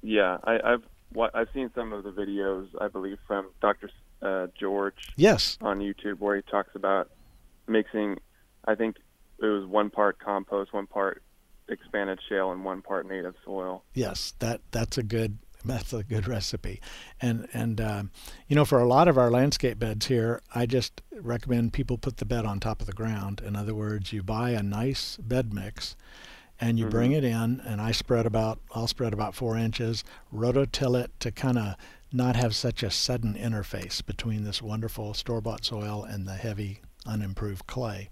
Yeah. 0.01 0.39
I, 0.43 0.59
I've 0.73 0.83
I've 1.33 1.47
seen 1.53 1.71
some 1.73 1.93
of 1.93 2.03
the 2.03 2.11
videos. 2.11 2.67
I 2.81 2.89
believe 2.89 3.19
from 3.25 3.47
Dr. 3.61 3.89
Uh, 4.23 4.47
George 4.57 5.11
Yes. 5.17 5.57
on 5.61 5.79
YouTube 5.79 6.19
where 6.19 6.35
he 6.37 6.41
talks 6.43 6.75
about 6.75 7.09
mixing. 7.67 8.19
I 8.65 8.75
think 8.75 8.95
it 9.39 9.45
was 9.45 9.65
one 9.65 9.89
part 9.89 10.17
compost, 10.19 10.71
one 10.71 10.87
part 10.87 11.21
expanded 11.67 12.19
shale, 12.29 12.51
and 12.51 12.63
one 12.63 12.81
part 12.81 13.05
native 13.07 13.35
soil. 13.43 13.83
Yes, 13.93 14.33
that 14.39 14.61
that's 14.71 14.97
a 14.97 15.03
good 15.03 15.39
that's 15.65 15.91
a 15.91 16.03
good 16.03 16.27
recipe, 16.27 16.81
and 17.21 17.47
and 17.53 17.81
um, 17.81 18.11
you 18.47 18.55
know 18.55 18.63
for 18.65 18.79
a 18.79 18.87
lot 18.87 19.07
of 19.09 19.17
our 19.17 19.29
landscape 19.29 19.77
beds 19.79 20.05
here, 20.05 20.41
I 20.55 20.65
just 20.65 21.01
recommend 21.19 21.73
people 21.73 21.97
put 21.97 22.17
the 22.17 22.25
bed 22.25 22.45
on 22.45 22.59
top 22.61 22.79
of 22.79 22.87
the 22.87 22.93
ground. 22.93 23.41
In 23.45 23.55
other 23.57 23.75
words, 23.75 24.13
you 24.13 24.23
buy 24.23 24.51
a 24.51 24.63
nice 24.63 25.17
bed 25.17 25.53
mix, 25.53 25.95
and 26.61 26.79
you 26.79 26.87
bring 26.87 27.11
it 27.11 27.25
in, 27.25 27.61
and 27.65 27.81
I 27.81 27.91
spread 27.91 28.25
about 28.25 28.59
I'll 28.73 28.87
spread 28.87 29.13
about 29.13 29.35
four 29.35 29.57
inches, 29.57 30.03
rototill 30.33 31.01
it 31.01 31.11
to 31.19 31.31
kind 31.31 31.57
of 31.57 31.75
not 32.13 32.35
have 32.35 32.55
such 32.55 32.83
a 32.83 32.91
sudden 32.91 33.33
interface 33.33 34.05
between 34.05 34.43
this 34.43 34.61
wonderful 34.61 35.13
store-bought 35.13 35.65
soil 35.65 36.03
and 36.03 36.27
the 36.27 36.35
heavy 36.35 36.79
unimproved 37.05 37.67
clay, 37.67 38.09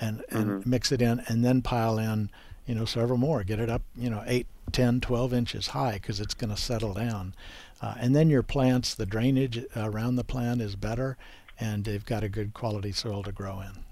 and 0.00 0.24
and 0.30 0.66
mix 0.66 0.92
it 0.92 1.02
in, 1.02 1.20
and 1.26 1.44
then 1.44 1.60
pile 1.60 1.98
in 1.98 2.30
you 2.70 2.76
know, 2.76 2.84
several 2.84 3.18
more. 3.18 3.42
Get 3.42 3.58
it 3.58 3.68
up, 3.68 3.82
you 3.96 4.08
know, 4.08 4.22
8, 4.24 4.46
10, 4.70 5.00
12 5.00 5.34
inches 5.34 5.66
high 5.68 5.94
because 5.94 6.20
it's 6.20 6.34
going 6.34 6.54
to 6.54 6.60
settle 6.60 6.94
down. 6.94 7.34
Uh, 7.82 7.94
and 7.98 8.14
then 8.14 8.30
your 8.30 8.44
plants, 8.44 8.94
the 8.94 9.06
drainage 9.06 9.64
around 9.74 10.14
the 10.14 10.22
plant 10.22 10.60
is 10.60 10.76
better 10.76 11.16
and 11.58 11.84
they've 11.84 12.06
got 12.06 12.22
a 12.22 12.28
good 12.28 12.54
quality 12.54 12.92
soil 12.92 13.24
to 13.24 13.32
grow 13.32 13.60
in. 13.60 13.82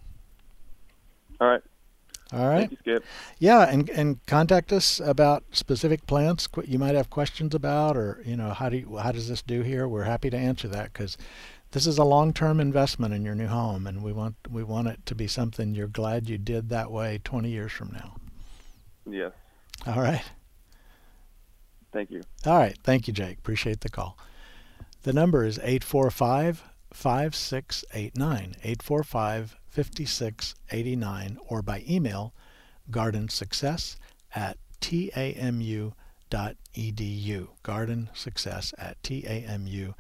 All 1.41 1.49
right. 1.49 1.63
All 2.33 2.47
right. 2.47 2.69
Thank 2.69 2.73
you, 2.73 2.77
Skip. 2.81 3.05
Yeah, 3.39 3.69
and, 3.71 3.89
and 3.91 4.25
contact 4.27 4.73
us 4.73 5.01
about 5.01 5.45
specific 5.53 6.07
plants 6.07 6.47
you 6.65 6.79
might 6.79 6.95
have 6.95 7.09
questions 7.09 7.55
about, 7.55 7.97
or 7.97 8.23
you 8.25 8.37
know, 8.37 8.51
how 8.51 8.69
do 8.69 8.77
you, 8.77 8.97
how 8.99 9.13
does 9.13 9.29
this 9.29 9.41
do 9.41 9.63
here? 9.63 9.89
We're 9.89 10.05
happy 10.05 10.29
to 10.31 10.37
answer 10.37 10.69
that 10.69 10.93
because 10.93 11.17
this 11.71 11.87
is 11.87 11.97
a 11.97 12.05
long-term 12.05 12.61
investment 12.61 13.15
in 13.15 13.25
your 13.25 13.35
new 13.35 13.47
home, 13.47 13.87
and 13.87 14.03
we 14.03 14.13
want 14.13 14.37
we 14.51 14.63
want 14.63 14.89
it 14.89 15.07
to 15.07 15.15
be 15.15 15.27
something 15.27 15.75
you're 15.75 15.87
glad 15.87 16.29
you 16.29 16.39
did 16.39 16.69
that 16.69 16.91
way 16.91 17.21
20 17.25 17.49
years 17.49 17.73
from 17.73 17.93
now. 17.93 18.17
Yes. 19.07 19.33
All 19.87 20.03
right. 20.03 20.23
Thank 21.93 22.11
you. 22.11 22.23
All 22.45 22.59
right. 22.59 22.77
Thank 22.85 23.09
you, 23.09 23.15
Jake. 23.15 23.39
Appreciate 23.39 23.81
the 23.81 23.89
call. 23.89 24.19
The 25.03 25.13
number 25.13 25.45
is 25.45 25.59
845 25.59 26.63
5689. 26.93 28.55
845 28.63 29.58
5689 29.71 31.39
or 31.47 31.63
by 31.63 31.85
email 31.89 32.33
gardensuccess 32.91 33.97
at 34.35 34.57
tamu.edu. 34.81 35.95
Garden 37.63 38.11
success 38.15 38.75
at 38.79 39.03
tamu.edu. 39.03 39.95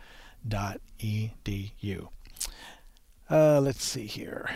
Uh, 3.31 3.61
let's 3.61 3.85
see 3.85 4.07
here. 4.07 4.48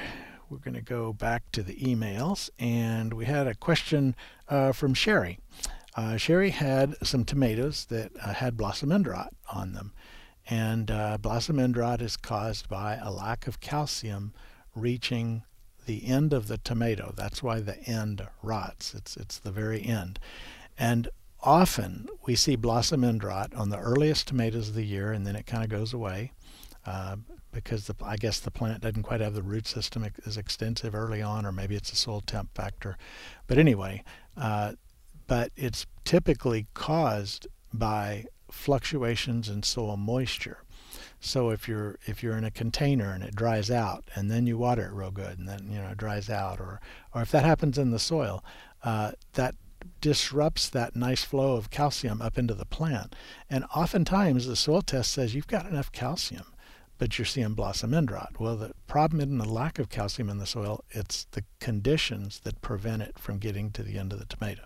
We're 0.48 0.59
going 0.59 0.75
to 0.75 0.83
go 0.83 1.12
back 1.12 1.51
to 1.53 1.62
the 1.62 1.77
emails, 1.77 2.51
and 2.59 3.14
we 3.14 3.25
had 3.25 3.46
a 3.46 3.55
question 3.55 4.14
uh, 4.48 4.72
from 4.72 4.94
Sherry. 4.94 5.38
Uh, 5.94 6.16
Sherry 6.16 6.51
had 6.51 6.94
some 7.03 7.25
tomatoes 7.25 7.87
that 7.87 8.12
uh, 8.22 8.35
had 8.35 8.57
blossom 8.57 8.92
end 8.92 9.07
rot 9.07 9.35
on 9.53 9.72
them, 9.72 9.92
and 10.48 10.90
uh, 10.90 11.18
blossom 11.18 11.59
end 11.59 11.77
rot 11.77 12.01
is 12.01 12.16
caused 12.16 12.68
by 12.68 12.96
a 12.96 13.11
lack 13.11 13.46
of 13.46 13.61
calcium 13.61 14.33
reaching 14.74 15.42
the 15.87 16.06
end 16.06 16.32
of 16.32 16.48
the 16.48 16.58
tomato. 16.58 17.12
That's 17.16 17.42
why 17.42 17.61
the 17.61 17.78
end 17.80 18.26
rots. 18.42 18.94
It's 18.94 19.16
it's 19.16 19.38
the 19.38 19.50
very 19.50 19.85
end, 19.85 20.18
and 20.78 21.08
often 21.42 22.08
we 22.26 22.37
see 22.37 22.56
blossom 22.56 23.04
end 23.04 23.24
rot 23.24 23.52
on 23.54 23.70
the 23.70 23.78
earliest 23.78 24.28
tomatoes 24.28 24.68
of 24.68 24.74
the 24.74 24.85
year, 24.85 25.12
and 25.12 25.26
then 25.26 25.37
it 25.37 25.46
kind 25.46 25.64
of 25.64 25.70
goes 25.70 25.92
away. 25.92 26.32
Uh, 26.85 27.16
because 27.52 27.87
the, 27.87 27.94
I 28.02 28.16
guess 28.16 28.40
the 28.40 28.50
plant 28.50 28.80
doesn't 28.80 29.02
quite 29.02 29.20
have 29.20 29.35
the 29.35 29.42
root 29.42 29.66
system 29.66 30.06
as 30.26 30.37
extensive 30.37 30.94
early 30.94 31.22
on, 31.22 31.44
or 31.46 31.52
maybe 31.52 31.76
it's 31.76 31.92
a 31.92 31.96
soil 31.96 32.22
temp 32.22 32.54
factor. 32.54 32.96
But 33.46 33.58
anyway, 33.58 34.02
uh, 34.37 34.72
but 35.26 35.52
it's 35.56 35.87
typically 36.04 36.66
caused 36.74 37.46
by 37.72 38.24
fluctuations 38.50 39.48
in 39.48 39.62
soil 39.62 39.96
moisture. 39.96 40.58
So 41.24 41.50
if 41.50 41.68
you're 41.68 41.96
if 42.04 42.22
you're 42.22 42.37
in 42.37 42.44
a 42.44 42.50
container 42.50 43.12
and 43.12 43.22
it 43.22 43.37
dries 43.37 43.70
out, 43.70 44.11
and 44.16 44.28
then 44.28 44.44
you 44.46 44.58
water 44.58 44.87
it 44.87 44.92
real 44.92 45.12
good, 45.12 45.38
and 45.38 45.48
then 45.48 45.68
you 45.70 45.78
know 45.78 45.90
it 45.90 45.96
dries 45.96 46.28
out, 46.28 46.58
or 46.58 46.80
or 47.14 47.22
if 47.22 47.30
that 47.30 47.44
happens 47.44 47.78
in 47.78 47.92
the 47.92 48.00
soil, 48.00 48.44
uh, 48.82 49.12
that 49.35 49.54
disrupts 50.00 50.68
that 50.68 50.96
nice 50.96 51.22
flow 51.22 51.54
of 51.54 51.70
calcium 51.70 52.20
up 52.20 52.38
into 52.38 52.54
the 52.54 52.66
plant. 52.66 53.14
And 53.48 53.64
oftentimes 53.74 54.46
the 54.46 54.56
soil 54.56 54.82
test 54.82 55.12
says 55.12 55.35
you've 55.35 55.46
got 55.46 55.66
enough 55.66 55.92
calcium, 55.92 56.54
but 56.98 57.16
you're 57.18 57.24
seeing 57.24 57.54
blossom 57.54 57.94
end 57.94 58.11
rot. 58.11 58.35
Well, 58.40 58.56
the 58.56 58.72
problem 58.88 59.20
isn't 59.20 59.38
the 59.38 59.48
lack 59.48 59.78
of 59.78 59.88
calcium 59.88 60.28
in 60.28 60.38
the 60.38 60.46
soil; 60.46 60.85
it's 60.90 61.26
the 61.30 61.44
conditions 61.61 62.40
that 62.40 62.61
prevent 62.62 63.02
it 63.02 63.16
from 63.16 63.38
getting 63.38 63.70
to 63.70 63.85
the 63.85 63.96
end 63.96 64.12
of 64.12 64.18
the 64.18 64.26
tomato. 64.26 64.62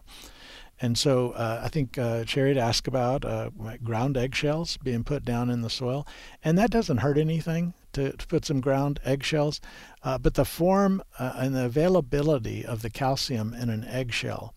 And 0.80 0.98
so 0.98 1.30
uh, 1.30 1.62
I 1.64 1.68
think 1.68 1.96
uh, 1.96 2.24
Sherry 2.26 2.50
had 2.50 2.58
asked 2.58 2.86
about 2.86 3.24
uh, 3.24 3.50
ground 3.82 4.16
eggshells 4.16 4.76
being 4.76 5.04
put 5.04 5.24
down 5.24 5.48
in 5.48 5.62
the 5.62 5.70
soil, 5.70 6.06
and 6.44 6.58
that 6.58 6.70
doesn't 6.70 6.98
hurt 6.98 7.16
anything 7.18 7.72
to, 7.92 8.12
to 8.12 8.26
put 8.26 8.44
some 8.44 8.60
ground 8.60 9.00
eggshells, 9.04 9.60
uh, 10.02 10.18
but 10.18 10.34
the 10.34 10.44
form 10.44 11.02
uh, 11.18 11.32
and 11.36 11.54
the 11.54 11.64
availability 11.64 12.64
of 12.64 12.82
the 12.82 12.90
calcium 12.90 13.54
in 13.54 13.70
an 13.70 13.84
eggshell 13.84 14.54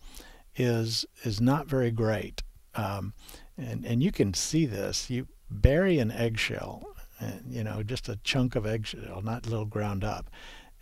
is 0.56 1.06
is 1.24 1.40
not 1.40 1.66
very 1.66 1.90
great. 1.90 2.42
Um, 2.74 3.14
and 3.56 3.86
and 3.86 4.02
you 4.02 4.12
can 4.12 4.34
see 4.34 4.66
this. 4.66 5.08
You 5.08 5.26
bury 5.50 5.98
an 5.98 6.10
eggshell, 6.10 6.84
and, 7.18 7.44
you 7.48 7.64
know, 7.64 7.82
just 7.82 8.08
a 8.08 8.16
chunk 8.24 8.56
of 8.56 8.66
eggshell, 8.66 9.22
not 9.22 9.46
a 9.46 9.50
little 9.50 9.64
ground 9.64 10.04
up, 10.04 10.30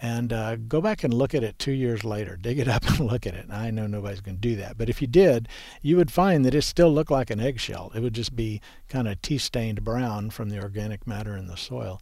and 0.00 0.32
uh, 0.32 0.56
go 0.56 0.80
back 0.80 1.02
and 1.02 1.12
look 1.12 1.34
at 1.34 1.42
it 1.42 1.58
two 1.58 1.72
years 1.72 2.04
later. 2.04 2.36
Dig 2.36 2.58
it 2.58 2.68
up 2.68 2.84
and 2.88 3.00
look 3.00 3.26
at 3.26 3.34
it. 3.34 3.44
And 3.44 3.52
I 3.52 3.70
know 3.70 3.86
nobody's 3.86 4.20
going 4.20 4.36
to 4.36 4.40
do 4.40 4.56
that, 4.56 4.78
but 4.78 4.88
if 4.88 5.00
you 5.00 5.08
did, 5.08 5.48
you 5.82 5.96
would 5.96 6.10
find 6.10 6.44
that 6.44 6.54
it 6.54 6.62
still 6.62 6.92
looked 6.92 7.10
like 7.10 7.30
an 7.30 7.40
eggshell. 7.40 7.90
It 7.94 8.00
would 8.00 8.14
just 8.14 8.36
be 8.36 8.60
kind 8.88 9.08
of 9.08 9.20
tea-stained 9.22 9.84
brown 9.84 10.30
from 10.30 10.50
the 10.50 10.62
organic 10.62 11.06
matter 11.06 11.36
in 11.36 11.46
the 11.46 11.56
soil. 11.56 12.00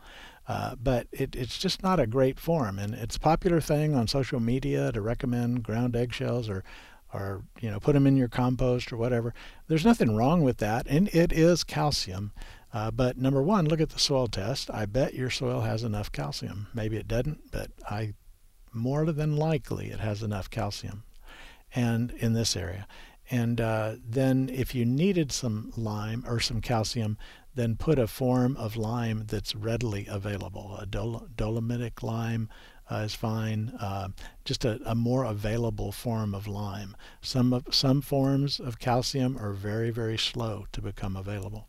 Uh, 0.48 0.76
but 0.76 1.08
it, 1.10 1.34
it's 1.34 1.58
just 1.58 1.82
not 1.82 1.98
a 1.98 2.06
great 2.06 2.38
form, 2.38 2.78
and 2.78 2.94
it's 2.94 3.16
a 3.16 3.20
popular 3.20 3.60
thing 3.60 3.96
on 3.96 4.06
social 4.06 4.38
media 4.38 4.92
to 4.92 5.00
recommend 5.00 5.64
ground 5.64 5.96
eggshells 5.96 6.48
or 6.48 6.62
or 7.12 7.42
you 7.60 7.70
know 7.70 7.80
put 7.80 7.94
them 7.94 8.06
in 8.06 8.16
your 8.16 8.28
compost 8.28 8.92
or 8.92 8.96
whatever. 8.96 9.34
There's 9.66 9.84
nothing 9.84 10.14
wrong 10.14 10.42
with 10.42 10.58
that, 10.58 10.86
and 10.86 11.08
it 11.08 11.32
is 11.32 11.64
calcium. 11.64 12.32
Uh, 12.76 12.90
but 12.90 13.16
number 13.16 13.42
one, 13.42 13.64
look 13.64 13.80
at 13.80 13.88
the 13.88 13.98
soil 13.98 14.26
test. 14.26 14.70
I 14.70 14.84
bet 14.84 15.14
your 15.14 15.30
soil 15.30 15.62
has 15.62 15.82
enough 15.82 16.12
calcium. 16.12 16.66
Maybe 16.74 16.98
it 16.98 17.08
doesn't, 17.08 17.50
but 17.50 17.70
I 17.88 18.12
more 18.70 19.10
than 19.12 19.34
likely 19.34 19.86
it 19.86 20.00
has 20.00 20.22
enough 20.22 20.50
calcium, 20.50 21.04
and 21.74 22.10
in 22.10 22.34
this 22.34 22.54
area. 22.54 22.86
And 23.30 23.62
uh, 23.62 23.94
then 24.06 24.50
if 24.50 24.74
you 24.74 24.84
needed 24.84 25.32
some 25.32 25.72
lime 25.74 26.22
or 26.28 26.38
some 26.38 26.60
calcium, 26.60 27.16
then 27.54 27.76
put 27.76 27.98
a 27.98 28.06
form 28.06 28.58
of 28.58 28.76
lime 28.76 29.24
that's 29.26 29.54
readily 29.54 30.06
available. 30.06 30.76
A 30.78 30.84
dol- 30.84 31.28
dolomitic 31.34 32.02
lime 32.02 32.50
uh, 32.90 32.96
is 32.96 33.14
fine. 33.14 33.72
Uh, 33.80 34.08
just 34.44 34.66
a, 34.66 34.78
a, 34.84 34.94
more 34.94 35.24
available 35.24 35.92
form 35.92 36.34
of 36.34 36.46
lime. 36.46 36.94
Some 37.22 37.54
of, 37.54 37.68
some 37.70 38.02
forms 38.02 38.60
of 38.60 38.78
calcium 38.78 39.38
are 39.38 39.54
very 39.54 39.90
very 39.90 40.18
slow 40.18 40.66
to 40.72 40.82
become 40.82 41.16
available. 41.16 41.68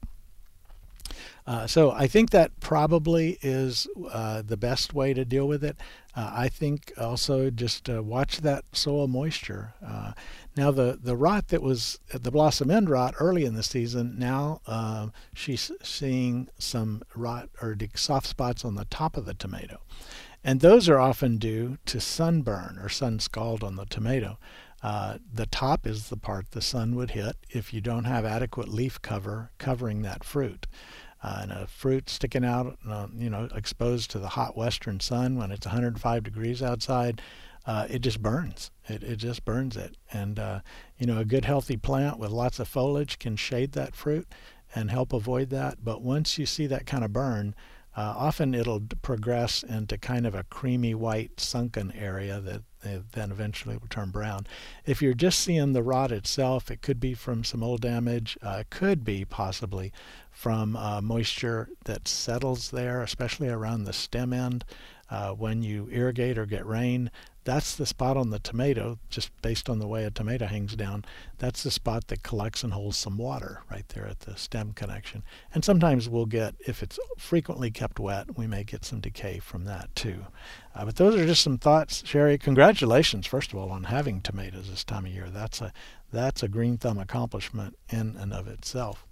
Uh, 1.47 1.65
so 1.65 1.91
I 1.91 2.07
think 2.07 2.31
that 2.31 2.59
probably 2.59 3.37
is 3.41 3.87
uh, 4.11 4.41
the 4.45 4.57
best 4.57 4.93
way 4.93 5.13
to 5.13 5.23
deal 5.23 5.47
with 5.47 5.63
it. 5.63 5.77
Uh, 6.13 6.29
I 6.33 6.49
think 6.49 6.91
also 6.97 7.49
just 7.49 7.89
uh, 7.89 8.03
watch 8.03 8.41
that 8.41 8.65
soil 8.73 9.07
moisture. 9.07 9.73
Uh, 9.83 10.11
now 10.57 10.71
the, 10.71 10.99
the 11.01 11.15
rot 11.15 11.47
that 11.47 11.61
was 11.61 11.99
the 12.13 12.31
blossom 12.31 12.69
end 12.69 12.89
rot 12.89 13.15
early 13.19 13.45
in 13.45 13.53
the 13.53 13.63
season, 13.63 14.19
now 14.19 14.59
she's 15.33 15.71
seeing 15.81 16.49
some 16.59 17.01
rot 17.15 17.49
or 17.61 17.77
soft 17.95 18.27
spots 18.27 18.65
on 18.65 18.75
the 18.75 18.85
top 18.85 19.15
of 19.15 19.25
the 19.25 19.33
tomato. 19.33 19.79
And 20.43 20.59
those 20.59 20.89
are 20.89 20.99
often 20.99 21.37
due 21.37 21.77
to 21.85 22.01
sunburn 22.01 22.77
or 22.81 22.89
sun 22.89 23.19
scald 23.19 23.63
on 23.63 23.77
the 23.77 23.85
tomato. 23.85 24.37
Uh, 24.83 25.17
the 25.33 25.45
top 25.45 25.87
is 25.87 26.09
the 26.09 26.17
part 26.17 26.51
the 26.51 26.61
sun 26.61 26.95
would 26.95 27.11
hit 27.11 27.35
if 27.49 27.73
you 27.73 27.81
don't 27.81 28.03
have 28.03 28.25
adequate 28.25 28.67
leaf 28.67 29.01
cover 29.01 29.51
covering 29.57 30.03
that 30.03 30.23
fruit 30.23 30.67
uh, 31.23 31.39
and 31.41 31.51
a 31.51 31.67
fruit 31.67 32.09
sticking 32.09 32.45
out, 32.45 32.77
uh, 32.87 33.07
you 33.15 33.29
know, 33.29 33.47
exposed 33.55 34.11
to 34.11 34.19
the 34.19 34.29
hot 34.29 34.55
western 34.55 34.99
sun 34.99 35.35
when 35.35 35.51
it's 35.51 35.65
105 35.65 36.23
degrees 36.23 36.61
outside, 36.61 37.21
uh, 37.65 37.85
it 37.89 37.99
just 37.99 38.21
burns. 38.21 38.71
It, 38.87 39.03
it 39.03 39.17
just 39.17 39.43
burns 39.43 39.75
it. 39.75 39.97
And, 40.13 40.39
uh, 40.39 40.59
you 40.97 41.05
know, 41.05 41.17
a 41.17 41.25
good 41.25 41.45
healthy 41.45 41.75
plant 41.75 42.17
with 42.17 42.31
lots 42.31 42.59
of 42.59 42.67
foliage 42.67 43.19
can 43.19 43.35
shade 43.35 43.73
that 43.73 43.95
fruit 43.95 44.27
and 44.73 44.89
help 44.91 45.11
avoid 45.11 45.49
that. 45.49 45.83
But 45.83 46.01
once 46.01 46.37
you 46.37 46.45
see 46.45 46.67
that 46.67 46.85
kind 46.85 47.03
of 47.03 47.11
burn, 47.11 47.55
uh, 47.97 48.13
often 48.15 48.53
it'll 48.53 48.83
progress 49.01 49.63
into 49.63 49.97
kind 49.97 50.27
of 50.27 50.35
a 50.35 50.43
creamy 50.43 50.93
white 50.93 51.39
sunken 51.39 51.91
area 51.93 52.39
that 52.39 52.61
then 53.11 53.31
eventually 53.31 53.75
will 53.75 53.87
turn 53.87 54.11
brown. 54.11 54.45
If 54.85 55.01
you're 55.01 55.13
just 55.13 55.39
seeing 55.39 55.73
the 55.73 55.83
rot 55.83 56.11
itself, 56.11 56.71
it 56.71 56.81
could 56.81 56.99
be 56.99 57.13
from 57.13 57.43
some 57.43 57.63
old 57.63 57.81
damage. 57.81 58.37
Uh, 58.41 58.59
it 58.61 58.69
could 58.69 59.03
be 59.03 59.25
possibly 59.25 59.91
from 60.31 60.75
uh, 60.75 61.01
moisture 61.01 61.69
that 61.85 62.07
settles 62.07 62.69
there, 62.69 63.01
especially 63.01 63.49
around 63.49 63.83
the 63.83 63.93
stem 63.93 64.31
end. 64.31 64.63
Uh, 65.09 65.31
when 65.31 65.61
you 65.61 65.87
irrigate 65.91 66.37
or 66.37 66.45
get 66.45 66.65
rain, 66.65 67.09
that's 67.47 67.77
the 67.77 67.85
spot 67.85 68.17
on 68.17 68.29
the 68.29 68.39
tomato, 68.39 68.99
just 69.09 69.31
based 69.41 69.69
on 69.69 69.79
the 69.79 69.87
way 69.87 70.03
a 70.03 70.11
tomato 70.11 70.47
hangs 70.47 70.75
down. 70.75 71.05
That's 71.37 71.63
the 71.63 71.71
spot 71.71 72.07
that 72.07 72.21
collects 72.21 72.61
and 72.61 72.73
holds 72.73 72.97
some 72.97 73.17
water 73.17 73.61
right 73.71 73.87
there 73.87 74.05
at 74.05 74.19
the 74.19 74.35
stem 74.35 74.73
connection. 74.73 75.23
And 75.53 75.63
sometimes 75.63 76.09
we'll 76.09 76.25
get, 76.25 76.55
if 76.67 76.83
it's 76.83 76.99
frequently 77.17 77.71
kept 77.71 78.01
wet, 78.01 78.37
we 78.37 78.47
may 78.47 78.65
get 78.65 78.83
some 78.83 78.99
decay 78.99 79.39
from 79.39 79.63
that 79.63 79.95
too. 79.95 80.25
Uh, 80.75 80.83
but 80.83 80.97
those 80.97 81.15
are 81.15 81.25
just 81.25 81.41
some 81.41 81.57
thoughts, 81.57 82.03
Sherry. 82.05 82.37
Congratulations, 82.37 83.25
first 83.25 83.53
of 83.53 83.59
all, 83.59 83.71
on 83.71 83.85
having 83.85 84.19
tomatoes 84.19 84.69
this 84.69 84.83
time 84.83 85.05
of 85.05 85.13
year. 85.13 85.29
That's 85.29 85.61
a 85.61 85.71
that's 86.11 86.43
a 86.43 86.49
green 86.49 86.77
thumb 86.77 86.97
accomplishment 86.97 87.77
in 87.89 88.17
and 88.17 88.33
of 88.33 88.49
itself. 88.49 89.05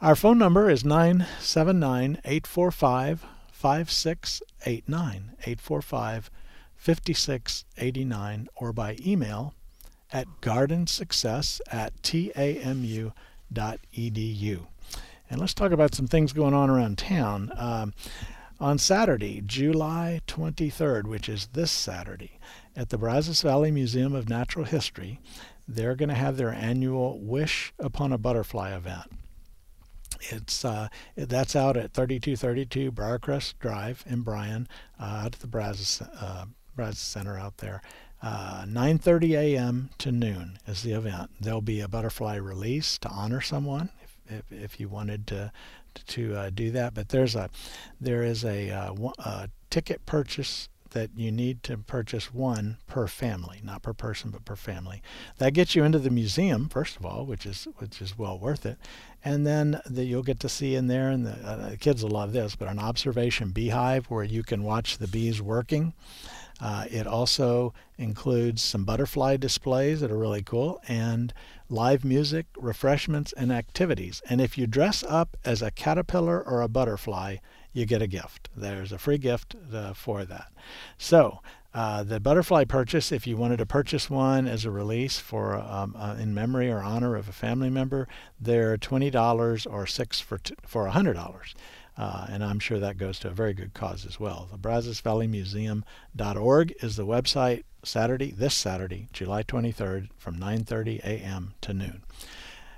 Our 0.00 0.16
phone 0.16 0.38
number 0.38 0.68
is 0.68 0.84
979 0.84 2.18
845 2.24 3.24
5689. 3.62 5.36
845 5.46 6.30
5689 6.74 8.48
or 8.56 8.72
by 8.72 8.96
email 9.06 9.54
at 10.12 10.26
gardensuccess 10.40 11.60
at 11.70 12.02
tamu.edu. 12.02 13.12
And 15.30 15.40
let's 15.40 15.54
talk 15.54 15.70
about 15.70 15.94
some 15.94 16.08
things 16.08 16.32
going 16.32 16.54
on 16.54 16.70
around 16.70 16.98
town. 16.98 17.52
Um, 17.56 17.94
on 18.58 18.78
Saturday, 18.78 19.40
July 19.46 20.20
23rd, 20.26 21.04
which 21.04 21.28
is 21.28 21.48
this 21.52 21.70
Saturday, 21.70 22.40
at 22.74 22.88
the 22.88 22.98
Brazos 22.98 23.42
Valley 23.42 23.70
Museum 23.70 24.12
of 24.12 24.28
Natural 24.28 24.64
History, 24.64 25.20
they're 25.68 25.94
going 25.94 26.08
to 26.08 26.16
have 26.16 26.36
their 26.36 26.52
annual 26.52 27.20
Wish 27.20 27.72
Upon 27.78 28.12
a 28.12 28.18
Butterfly 28.18 28.74
event. 28.74 29.12
It's 30.30 30.64
uh, 30.64 30.88
that's 31.16 31.56
out 31.56 31.76
at 31.76 31.92
3232 31.92 32.92
Briarcrest 32.92 33.54
Drive 33.58 34.04
in 34.06 34.22
Bryan, 34.22 34.68
uh, 35.00 35.04
out 35.04 35.26
at 35.26 35.40
the 35.40 35.46
Brazos 35.46 36.00
uh, 36.00 36.46
Brazos 36.76 36.98
Center 36.98 37.38
out 37.38 37.58
there. 37.58 37.82
Uh, 38.22 38.64
9:30 38.66 39.32
a.m. 39.32 39.90
to 39.98 40.12
noon 40.12 40.58
is 40.66 40.82
the 40.82 40.92
event. 40.92 41.30
There'll 41.40 41.60
be 41.60 41.80
a 41.80 41.88
butterfly 41.88 42.36
release 42.36 42.98
to 42.98 43.08
honor 43.08 43.40
someone 43.40 43.90
if, 44.02 44.16
if, 44.28 44.52
if 44.52 44.80
you 44.80 44.88
wanted 44.88 45.26
to 45.28 45.52
to 46.06 46.36
uh, 46.36 46.50
do 46.50 46.70
that. 46.70 46.94
But 46.94 47.08
there's 47.08 47.34
a 47.34 47.50
there 48.00 48.22
is 48.22 48.44
a, 48.44 48.70
uh, 48.70 48.94
a 49.18 49.48
ticket 49.70 50.06
purchase 50.06 50.68
that 50.90 51.10
you 51.16 51.32
need 51.32 51.62
to 51.62 51.78
purchase 51.78 52.32
one 52.32 52.76
per 52.86 53.06
family, 53.06 53.60
not 53.64 53.82
per 53.82 53.94
person, 53.94 54.30
but 54.30 54.44
per 54.44 54.56
family. 54.56 55.02
That 55.38 55.54
gets 55.54 55.74
you 55.74 55.84
into 55.84 55.98
the 55.98 56.10
museum 56.10 56.68
first 56.68 56.96
of 56.96 57.04
all, 57.04 57.26
which 57.26 57.44
is 57.44 57.66
which 57.78 58.00
is 58.00 58.16
well 58.16 58.38
worth 58.38 58.64
it, 58.64 58.78
and 59.24 59.46
then 59.46 59.80
the, 59.86 60.04
you'll 60.04 60.22
get 60.22 60.40
to 60.40 60.48
see 60.48 60.74
in 60.74 60.88
there, 60.88 61.10
and 61.10 61.26
the, 61.26 61.32
uh, 61.46 61.70
the 61.70 61.76
kids 61.76 62.02
will 62.02 62.10
love 62.10 62.32
this, 62.32 62.56
but 62.56 62.68
an 62.68 62.78
observation 62.78 63.50
beehive 63.50 64.06
where 64.06 64.24
you 64.24 64.42
can 64.42 64.64
watch 64.64 64.98
the 64.98 65.08
bees 65.08 65.40
working. 65.40 65.92
Uh, 66.60 66.84
it 66.90 67.06
also 67.06 67.74
includes 67.98 68.62
some 68.62 68.84
butterfly 68.84 69.36
displays 69.36 70.00
that 70.00 70.10
are 70.12 70.18
really 70.18 70.42
cool 70.42 70.80
and 70.86 71.34
live 71.68 72.04
music, 72.04 72.46
refreshments, 72.56 73.32
and 73.32 73.52
activities. 73.52 74.22
And 74.28 74.40
if 74.40 74.56
you 74.56 74.66
dress 74.66 75.02
up 75.08 75.36
as 75.44 75.62
a 75.62 75.70
caterpillar 75.72 76.40
or 76.40 76.60
a 76.60 76.68
butterfly, 76.68 77.38
you 77.72 77.86
get 77.86 78.02
a 78.02 78.06
gift. 78.06 78.48
There's 78.54 78.92
a 78.92 78.98
free 78.98 79.18
gift 79.18 79.56
uh, 79.72 79.94
for 79.94 80.24
that. 80.24 80.52
So, 80.98 81.40
uh, 81.74 82.02
the 82.02 82.20
butterfly 82.20 82.64
purchase, 82.64 83.10
if 83.12 83.26
you 83.26 83.36
wanted 83.36 83.56
to 83.56 83.66
purchase 83.66 84.10
one 84.10 84.46
as 84.46 84.64
a 84.64 84.70
release 84.70 85.18
for 85.18 85.56
um, 85.56 85.96
uh, 85.98 86.16
in 86.18 86.34
memory 86.34 86.70
or 86.70 86.80
honor 86.80 87.16
of 87.16 87.28
a 87.28 87.32
family 87.32 87.70
member, 87.70 88.08
they're 88.38 88.76
twenty 88.76 89.10
dollars 89.10 89.64
or 89.64 89.86
six 89.86 90.20
for 90.20 90.38
t- 90.38 90.54
for 90.66 90.86
hundred 90.88 91.14
dollars. 91.14 91.54
Uh, 91.96 92.26
and 92.30 92.42
I'm 92.42 92.58
sure 92.58 92.78
that 92.78 92.96
goes 92.96 93.18
to 93.20 93.28
a 93.28 93.32
very 93.32 93.52
good 93.52 93.74
cause 93.74 94.06
as 94.06 94.18
well. 94.18 94.48
The 94.50 94.56
Brazos 94.56 95.00
Valley 95.00 95.26
Museum.org 95.26 96.74
is 96.82 96.96
the 96.96 97.06
website. 97.06 97.64
Saturday, 97.84 98.30
this 98.30 98.54
Saturday, 98.54 99.08
July 99.12 99.42
23rd, 99.42 100.08
from 100.16 100.38
9:30 100.38 101.00
a.m. 101.00 101.54
to 101.62 101.74
noon. 101.74 102.02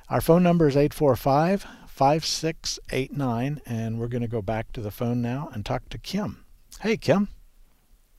Our 0.08 0.20
phone 0.20 0.42
number 0.42 0.68
is 0.68 0.76
845 0.76 1.66
5689, 1.88 3.60
and 3.66 3.98
we're 3.98 4.08
going 4.08 4.22
to 4.22 4.28
go 4.28 4.42
back 4.42 4.72
to 4.72 4.80
the 4.80 4.90
phone 4.90 5.22
now 5.22 5.50
and 5.52 5.64
talk 5.64 5.88
to 5.90 5.98
Kim. 5.98 6.44
Hey, 6.80 6.96
Kim. 6.96 7.28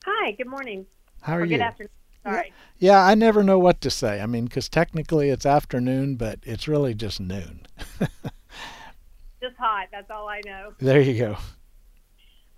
Hi, 0.06 0.30
good 0.32 0.46
morning. 0.46 0.86
How 1.22 1.34
are 1.34 1.40
or 1.40 1.44
you? 1.44 1.56
Good 1.56 1.62
afternoon. 1.62 1.90
Sorry. 2.22 2.52
Yeah, 2.78 3.04
I 3.04 3.16
never 3.16 3.42
know 3.42 3.58
what 3.58 3.80
to 3.80 3.90
say. 3.90 4.20
I 4.20 4.26
mean, 4.26 4.44
because 4.44 4.68
technically 4.68 5.30
it's 5.30 5.44
afternoon, 5.44 6.14
but 6.14 6.38
it's 6.44 6.68
really 6.68 6.94
just 6.94 7.18
noon. 7.18 7.66
just 9.40 9.56
hot. 9.58 9.88
That's 9.90 10.08
all 10.10 10.28
I 10.28 10.42
know. 10.44 10.74
There 10.78 11.00
you 11.00 11.18
go. 11.18 11.32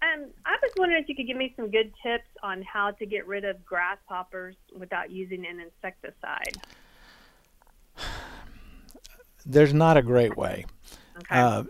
Um, 0.00 0.26
I 0.44 0.56
was 0.62 0.72
wondering 0.76 1.02
if 1.02 1.08
you 1.08 1.16
could 1.16 1.26
give 1.26 1.38
me 1.38 1.54
some 1.56 1.70
good 1.70 1.90
tips 2.02 2.28
on 2.42 2.62
how 2.62 2.90
to 2.92 3.06
get 3.06 3.26
rid 3.26 3.46
of 3.46 3.64
grasshoppers 3.64 4.56
without 4.78 5.10
using 5.10 5.46
an 5.46 5.58
insecticide. 5.60 6.56
There's 9.46 9.72
not 9.72 9.96
a 9.96 10.02
great 10.02 10.36
way. 10.36 10.66
Okay. 11.16 11.26
Uh, 11.30 11.64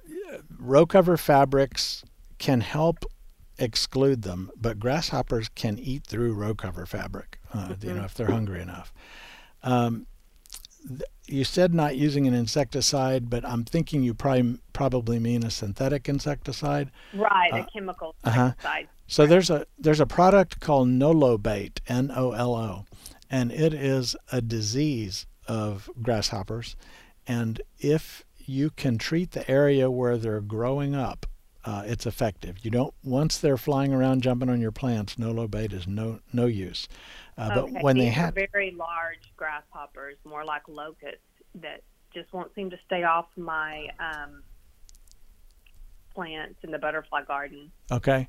row 0.58 0.86
cover 0.86 1.16
fabrics 1.16 2.04
can 2.38 2.60
help 2.62 3.04
exclude 3.58 4.22
them, 4.22 4.50
but 4.56 4.78
grasshoppers 4.78 5.48
can 5.48 5.78
eat 5.78 6.04
through 6.06 6.34
row 6.34 6.54
cover 6.54 6.86
fabric, 6.86 7.38
uh, 7.52 7.68
mm-hmm. 7.68 7.88
you 7.88 7.94
know, 7.94 8.04
if 8.04 8.14
they're 8.14 8.30
hungry 8.30 8.60
enough. 8.60 8.92
Um, 9.62 10.06
th- 10.86 11.02
you 11.26 11.44
said 11.44 11.74
not 11.74 11.96
using 11.96 12.26
an 12.26 12.34
insecticide, 12.34 13.28
but 13.28 13.44
I'm 13.44 13.64
thinking 13.64 14.02
you 14.02 14.14
probably 14.14 14.58
probably 14.72 15.18
mean 15.18 15.44
a 15.44 15.50
synthetic 15.50 16.08
insecticide. 16.08 16.90
Right, 17.12 17.52
Uh, 17.52 17.58
a 17.58 17.66
chemical 17.72 18.14
uh-huh. 18.24 18.40
insecticide. 18.40 18.88
So 19.06 19.26
there's 19.26 19.50
a 19.50 19.66
there's 19.78 20.00
a 20.00 20.06
product 20.06 20.60
called 20.60 20.88
Nolo 20.88 21.36
Bait, 21.38 21.80
N 21.88 22.10
O 22.14 22.32
L 22.32 22.54
O, 22.54 22.84
and 23.30 23.52
it 23.52 23.74
is 23.74 24.16
a 24.32 24.40
disease 24.40 25.26
of 25.46 25.90
grasshoppers. 26.02 26.76
And 27.26 27.60
if 27.78 28.24
you 28.38 28.70
can 28.70 28.96
treat 28.96 29.32
the 29.32 29.50
area 29.50 29.90
where 29.90 30.16
they're 30.16 30.40
growing 30.40 30.94
up, 30.94 31.26
uh, 31.68 31.82
it's 31.84 32.06
effective. 32.06 32.56
You 32.62 32.70
don't 32.70 32.94
once 33.04 33.36
they're 33.36 33.58
flying 33.58 33.92
around 33.92 34.22
jumping 34.22 34.48
on 34.48 34.58
your 34.58 34.72
plants, 34.72 35.18
Nolo 35.18 35.46
Bait 35.46 35.70
is 35.74 35.86
no 35.86 36.20
no 36.32 36.46
use. 36.46 36.88
Uh, 37.36 37.50
okay. 37.54 37.72
But 37.74 37.82
when 37.82 37.96
These 37.96 38.04
they 38.06 38.10
have 38.10 38.34
very 38.34 38.70
large 38.70 39.32
grasshoppers, 39.36 40.16
more 40.24 40.46
like 40.46 40.62
locusts, 40.66 41.18
that 41.56 41.82
just 42.14 42.32
won't 42.32 42.54
seem 42.54 42.70
to 42.70 42.78
stay 42.86 43.02
off 43.04 43.26
my 43.36 43.86
um, 44.00 44.42
plants 46.14 46.56
in 46.62 46.70
the 46.70 46.78
butterfly 46.78 47.24
garden. 47.24 47.70
okay, 47.92 48.28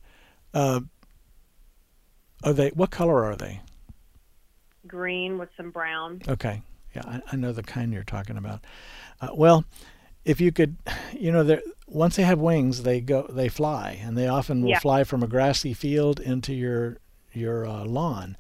uh, 0.53 0.81
are 2.43 2.53
they 2.53 2.69
what 2.69 2.91
color 2.91 3.23
are 3.23 3.37
they? 3.37 3.61
Green 4.85 5.37
with 5.37 5.49
some 5.55 5.71
brown. 5.71 6.21
Okay. 6.27 6.61
Yeah, 6.93 7.03
I, 7.05 7.21
I 7.31 7.35
know 7.37 7.53
the 7.53 7.63
kind 7.63 7.93
you're 7.93 8.03
talking 8.03 8.35
about. 8.37 8.65
Uh, 9.21 9.29
well, 9.33 9.63
if 10.25 10.41
you 10.41 10.51
could, 10.51 10.75
you 11.17 11.31
know, 11.31 11.43
they're- 11.43 11.61
once 11.89 12.15
they 12.15 12.23
have 12.23 12.39
wings, 12.39 12.83
they 12.83 13.01
go, 13.01 13.25
they 13.29 13.49
fly, 13.49 13.99
and 14.03 14.17
they 14.17 14.27
often 14.27 14.61
will 14.61 14.69
Yeah. 14.69 14.79
fly 14.79 15.03
from 15.03 15.23
a 15.23 15.27
grassy 15.27 15.73
field 15.73 16.19
into 16.19 16.53
your 16.53 16.97
your 17.33 17.65
uh, 17.65 17.85
lawn. 17.85 18.35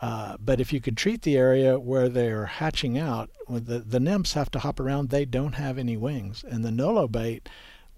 Uh, 0.00 0.36
but 0.40 0.60
if 0.60 0.72
you 0.72 0.80
could 0.80 0.96
treat 0.96 1.22
the 1.22 1.36
area 1.36 1.78
where 1.78 2.08
they're 2.08 2.46
hatching 2.46 2.98
out, 2.98 3.30
with 3.48 3.66
the 3.66 3.78
the 3.78 4.00
nymphs 4.00 4.32
have 4.34 4.50
to 4.50 4.58
hop 4.58 4.80
around. 4.80 5.10
They 5.10 5.24
don't 5.24 5.54
have 5.54 5.78
any 5.78 5.96
wings, 5.96 6.44
and 6.48 6.64
the 6.64 6.72
Nolo 6.72 7.06
Bait 7.06 7.48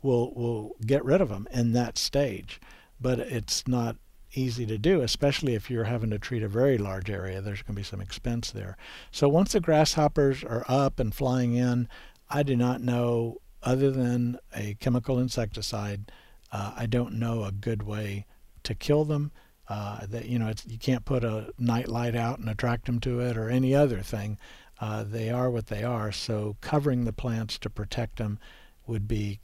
will 0.03 0.33
will 0.35 0.73
get 0.87 1.05
rid 1.05 1.21
of 1.21 1.29
them 1.31 1.49
in 1.51 1.73
that 1.73 1.97
stage. 1.97 2.61
But 3.01 3.19
it's 3.21 3.67
not 3.67 3.97
easy 4.35 4.67
to 4.67 4.77
do, 4.77 5.01
especially 5.01 5.55
if 5.55 5.71
you're 5.71 5.85
having 5.85 6.11
to 6.11 6.19
treat 6.19 6.43
a 6.43 6.49
very 6.49 6.77
large 6.77 7.09
area. 7.09 7.41
There's 7.41 7.63
going 7.63 7.75
to 7.75 7.81
be 7.81 7.85
some 7.85 8.01
expense 8.01 8.51
there. 8.51 8.77
So 9.11 9.29
once 9.29 9.53
the 9.53 9.61
grasshoppers 9.61 10.43
are 10.45 10.65
up 10.69 10.99
and 10.99 11.15
flying 11.15 11.55
in, 11.55 11.89
I 12.29 12.43
do 12.43 12.57
not 12.57 12.83
know, 12.83 13.39
other 13.65 13.91
than 13.91 14.39
a 14.55 14.75
chemical 14.75 15.19
insecticide, 15.19 16.13
uh, 16.53 16.73
I 16.77 16.87
don't 16.87 17.15
know 17.15 17.45
a 17.45 17.53
good 17.53 17.83
way 17.83 18.27
to 18.63 18.75
kill 18.75 19.05
them. 19.05 19.33
Uh, 19.67 20.05
that 20.07 20.27
you 20.27 20.39
know, 20.39 20.49
it's, 20.49 20.67
you 20.67 20.79
can't 20.79 21.07
put 21.07 21.25
a 21.25 21.51
night 21.59 21.89
light 21.89 22.15
out 22.15 22.39
and 22.39 22.49
attract 22.51 22.85
them 22.85 23.01
to 23.01 23.21
it, 23.21 23.37
or 23.37 23.49
any 23.49 23.75
other 23.75 24.01
thing. 24.01 24.39
Uh, 24.81 25.03
they 25.03 25.31
are 25.31 25.51
what 25.51 25.69
they 25.69 25.83
are. 25.83 26.13
So 26.13 26.57
covering 26.61 27.05
the 27.05 27.13
plants 27.13 27.59
to 27.61 27.71
protect 27.71 28.19
them 28.19 28.39
would 28.87 29.09
be 29.09 29.41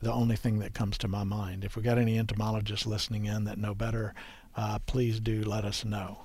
the 0.00 0.12
only 0.12 0.36
thing 0.36 0.60
that 0.60 0.74
comes 0.74 0.96
to 0.98 1.08
my 1.08 1.24
mind. 1.24 1.64
If 1.64 1.76
we 1.76 1.82
got 1.82 1.98
any 1.98 2.18
entomologists 2.18 2.86
listening 2.86 3.24
in 3.24 3.44
that 3.44 3.58
know 3.58 3.74
better, 3.74 4.14
uh, 4.56 4.78
please 4.86 5.18
do 5.18 5.42
let 5.42 5.64
us 5.64 5.84
know. 5.84 6.18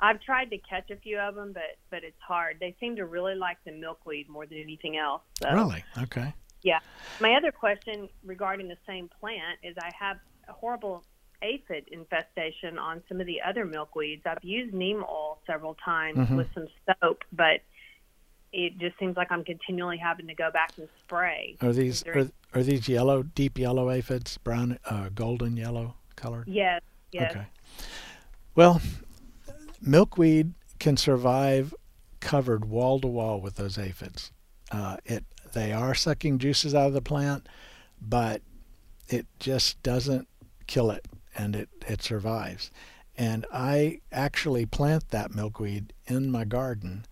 I've 0.00 0.20
tried 0.20 0.50
to 0.50 0.58
catch 0.58 0.90
a 0.90 0.96
few 0.96 1.18
of 1.18 1.34
them, 1.34 1.52
but 1.52 1.76
but 1.90 2.02
it's 2.02 2.20
hard. 2.26 2.56
They 2.58 2.74
seem 2.80 2.96
to 2.96 3.04
really 3.04 3.34
like 3.34 3.58
the 3.64 3.72
milkweed 3.72 4.28
more 4.28 4.46
than 4.46 4.58
anything 4.58 4.96
else. 4.96 5.22
So. 5.40 5.52
Really? 5.52 5.84
Okay. 6.02 6.34
Yeah. 6.62 6.78
My 7.20 7.34
other 7.34 7.52
question 7.52 8.08
regarding 8.24 8.68
the 8.68 8.78
same 8.86 9.08
plant 9.20 9.58
is 9.62 9.76
I 9.78 9.90
have 9.98 10.18
a 10.48 10.52
horrible 10.52 11.04
aphid 11.42 11.88
infestation 11.88 12.78
on 12.78 13.02
some 13.08 13.20
of 13.20 13.26
the 13.26 13.40
other 13.42 13.66
milkweeds. 13.66 14.24
I've 14.26 14.42
used 14.42 14.72
neem 14.72 15.02
oil 15.02 15.40
several 15.46 15.74
times 15.84 16.28
Mhm. 16.28 16.36
with 16.36 16.46
some 16.54 16.68
soap, 16.86 17.24
but 17.32 17.62
it 18.52 18.78
just 18.78 18.98
seems 18.98 19.16
like 19.16 19.32
I'm 19.32 19.44
continually 19.44 19.96
having 19.96 20.26
to 20.28 20.34
go 20.34 20.50
back 20.50 20.72
and 20.78 20.88
spray. 21.04 21.56
Are 21.62 21.72
these 21.72 22.06
are, 22.06 22.28
are 22.54 22.62
these 22.62 22.88
yellow, 22.88 23.22
deep 23.22 23.58
yellow 23.58 23.90
aphids, 23.90 24.38
brown, 24.38 24.78
uh, 24.84 25.08
golden 25.08 25.56
yellow 25.56 25.96
colored? 26.16 26.46
Yes, 26.46 26.82
yes. 27.12 27.32
Okay. 27.32 27.46
Well, 28.54 28.80
milkweed 29.80 30.52
can 30.78 30.96
survive 30.96 31.74
covered 32.20 32.66
wall 32.66 33.00
to 33.00 33.08
wall 33.08 33.40
with 33.40 33.56
those 33.56 33.78
aphids. 33.78 34.30
Uh, 34.70 34.98
it 35.04 35.24
they 35.52 35.72
are 35.72 35.94
sucking 35.94 36.38
juices 36.38 36.74
out 36.74 36.88
of 36.88 36.92
the 36.92 37.02
plant, 37.02 37.48
but 38.00 38.42
it 39.08 39.26
just 39.38 39.82
doesn't 39.82 40.28
kill 40.66 40.90
it, 40.90 41.06
and 41.36 41.54
it 41.54 41.68
it 41.86 42.02
survives. 42.02 42.70
And 43.16 43.46
I 43.52 44.00
actually 44.10 44.66
plant 44.66 45.10
that 45.10 45.34
milkweed 45.34 45.92
in 46.06 46.30
my 46.30 46.44
garden 46.44 47.04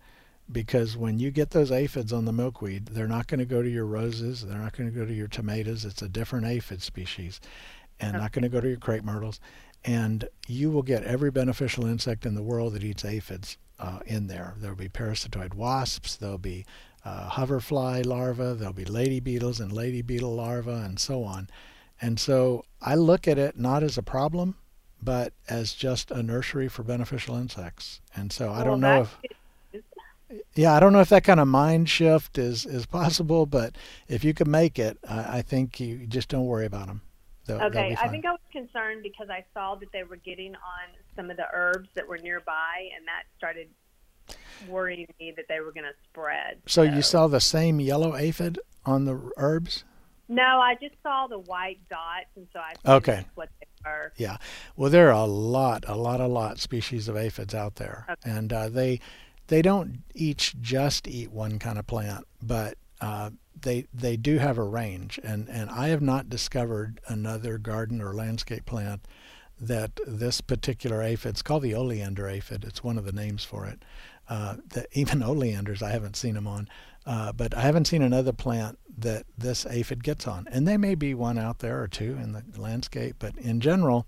because 0.51 0.97
when 0.97 1.19
you 1.19 1.31
get 1.31 1.51
those 1.51 1.71
aphids 1.71 2.11
on 2.11 2.25
the 2.25 2.33
milkweed, 2.33 2.87
they're 2.87 3.07
not 3.07 3.27
going 3.27 3.39
to 3.39 3.45
go 3.45 3.61
to 3.61 3.69
your 3.69 3.85
roses, 3.85 4.45
they're 4.45 4.57
not 4.57 4.75
going 4.75 4.91
to 4.91 4.95
go 4.95 5.05
to 5.05 5.13
your 5.13 5.27
tomatoes. 5.27 5.85
It's 5.85 6.01
a 6.01 6.09
different 6.09 6.45
aphid 6.45 6.81
species, 6.81 7.39
and 7.99 8.13
not 8.13 8.31
going 8.31 8.43
to 8.43 8.49
go 8.49 8.59
to 8.59 8.67
your 8.67 8.77
crepe 8.77 9.03
myrtles. 9.03 9.39
And 9.83 10.27
you 10.47 10.69
will 10.69 10.83
get 10.83 11.03
every 11.03 11.31
beneficial 11.31 11.85
insect 11.85 12.25
in 12.25 12.35
the 12.35 12.43
world 12.43 12.73
that 12.73 12.83
eats 12.83 13.05
aphids 13.05 13.57
uh, 13.79 13.99
in 14.05 14.27
there. 14.27 14.55
There'll 14.57 14.75
be 14.75 14.89
parasitoid 14.89 15.53
wasps, 15.53 16.15
there'll 16.15 16.37
be 16.37 16.65
uh, 17.03 17.29
hoverfly 17.29 18.03
larvae, 18.03 18.53
there'll 18.53 18.73
be 18.73 18.85
lady 18.85 19.19
beetles 19.19 19.59
and 19.59 19.71
lady 19.71 20.01
beetle 20.01 20.35
larvae, 20.35 20.71
and 20.71 20.99
so 20.99 21.23
on. 21.23 21.49
And 22.01 22.19
so 22.19 22.65
I 22.81 22.95
look 22.95 23.27
at 23.27 23.37
it 23.37 23.57
not 23.57 23.83
as 23.83 23.97
a 23.97 24.03
problem, 24.03 24.55
but 25.01 25.33
as 25.49 25.73
just 25.73 26.11
a 26.11 26.23
nursery 26.23 26.67
for 26.67 26.83
beneficial 26.83 27.35
insects. 27.35 28.01
And 28.15 28.31
so 28.31 28.51
I 28.51 28.63
don't 28.63 28.79
know 28.79 29.01
if 29.01 29.17
yeah, 30.55 30.73
I 30.73 30.79
don't 30.79 30.93
know 30.93 31.01
if 31.01 31.09
that 31.09 31.23
kind 31.23 31.39
of 31.39 31.47
mind 31.47 31.89
shift 31.89 32.37
is 32.37 32.65
is 32.65 32.85
possible, 32.85 33.45
but 33.45 33.75
if 34.07 34.23
you 34.23 34.33
can 34.33 34.49
make 34.49 34.79
it, 34.79 34.97
I, 35.07 35.37
I 35.37 35.41
think 35.41 35.79
you 35.79 36.05
just 36.07 36.29
don't 36.29 36.45
worry 36.45 36.65
about 36.65 36.87
them. 36.87 37.01
They'll, 37.45 37.57
they'll 37.57 37.67
Okay, 37.67 37.97
I 37.99 38.07
think 38.07 38.25
I 38.25 38.31
was 38.31 38.39
concerned 38.51 39.03
because 39.03 39.29
I 39.29 39.43
saw 39.53 39.75
that 39.75 39.91
they 39.91 40.03
were 40.03 40.17
getting 40.17 40.55
on 40.55 40.95
some 41.15 41.29
of 41.29 41.37
the 41.37 41.47
herbs 41.51 41.89
that 41.95 42.07
were 42.07 42.17
nearby, 42.17 42.89
and 42.95 43.07
that 43.07 43.23
started 43.37 43.67
worrying 44.67 45.07
me 45.19 45.33
that 45.35 45.45
they 45.49 45.59
were 45.59 45.71
going 45.71 45.85
to 45.85 45.93
spread. 46.09 46.61
so 46.67 46.81
you 46.83 47.01
saw 47.01 47.27
the 47.27 47.39
same 47.41 47.79
yellow 47.79 48.15
aphid 48.15 48.59
on 48.85 49.05
the 49.05 49.31
herbs? 49.37 49.83
No, 50.29 50.43
I 50.61 50.75
just 50.81 50.95
saw 51.03 51.27
the 51.27 51.39
white 51.39 51.79
dots, 51.89 52.27
and 52.37 52.47
so 52.53 52.59
I 52.59 52.95
Okay. 52.95 53.25
what 53.35 53.49
they 53.59 53.67
were. 53.89 54.13
Yeah. 54.15 54.37
Well, 54.77 54.89
there 54.89 55.09
are 55.09 55.23
a 55.23 55.25
lot, 55.25 55.83
a 55.87 55.95
lot, 55.95 56.21
a 56.21 56.27
lot 56.27 56.57
species 56.59 57.07
of 57.09 57.17
aphids 57.17 57.53
out 57.53 57.75
there, 57.75 58.05
Okay. 58.09 58.31
and 58.31 58.53
uh, 58.53 58.69
they 58.69 58.99
they 59.47 59.61
don't 59.61 60.03
each 60.15 60.55
just 60.61 61.05
eat 61.07 61.31
one 61.31 61.59
kind 61.59 61.77
of 61.77 61.85
plant, 61.85 62.25
but 62.41 62.77
uh, 63.01 63.31
they 63.59 63.87
they 63.93 64.15
do 64.15 64.37
have 64.37 64.57
a 64.57 64.63
range, 64.63 65.19
and 65.21 65.49
and 65.49 65.69
I 65.69 65.89
have 65.89 66.01
not 66.01 66.29
discovered 66.29 67.01
another 67.07 67.57
garden 67.57 68.01
or 68.01 68.13
landscape 68.13 68.65
plant 68.65 69.01
that 69.59 69.99
this 70.07 70.39
particular 70.39 71.01
aphid. 71.01 71.31
It's 71.31 71.41
called 71.41 71.63
the 71.63 71.75
oleander 71.75 72.29
aphid. 72.29 72.63
It's 72.63 72.83
one 72.83 72.97
of 72.97 73.03
the 73.05 73.11
names 73.11 73.43
for 73.43 73.65
it. 73.65 73.83
Uh, 74.29 74.55
that 74.69 74.87
even 74.93 75.21
oleanders 75.21 75.81
I 75.81 75.91
haven't 75.91 76.15
seen 76.15 76.35
them 76.35 76.47
on, 76.47 76.69
uh, 77.05 77.33
but 77.33 77.53
I 77.57 77.61
haven't 77.61 77.87
seen 77.87 78.01
another 78.01 78.31
plant 78.31 78.79
that 78.97 79.25
this 79.37 79.65
aphid 79.65 80.03
gets 80.03 80.25
on. 80.25 80.47
And 80.49 80.65
there 80.65 80.77
may 80.77 80.95
be 80.95 81.13
one 81.13 81.37
out 81.37 81.59
there 81.59 81.81
or 81.81 81.87
two 81.89 82.17
in 82.21 82.31
the 82.31 82.43
landscape, 82.55 83.17
but 83.19 83.35
in 83.37 83.59
general, 83.59 84.07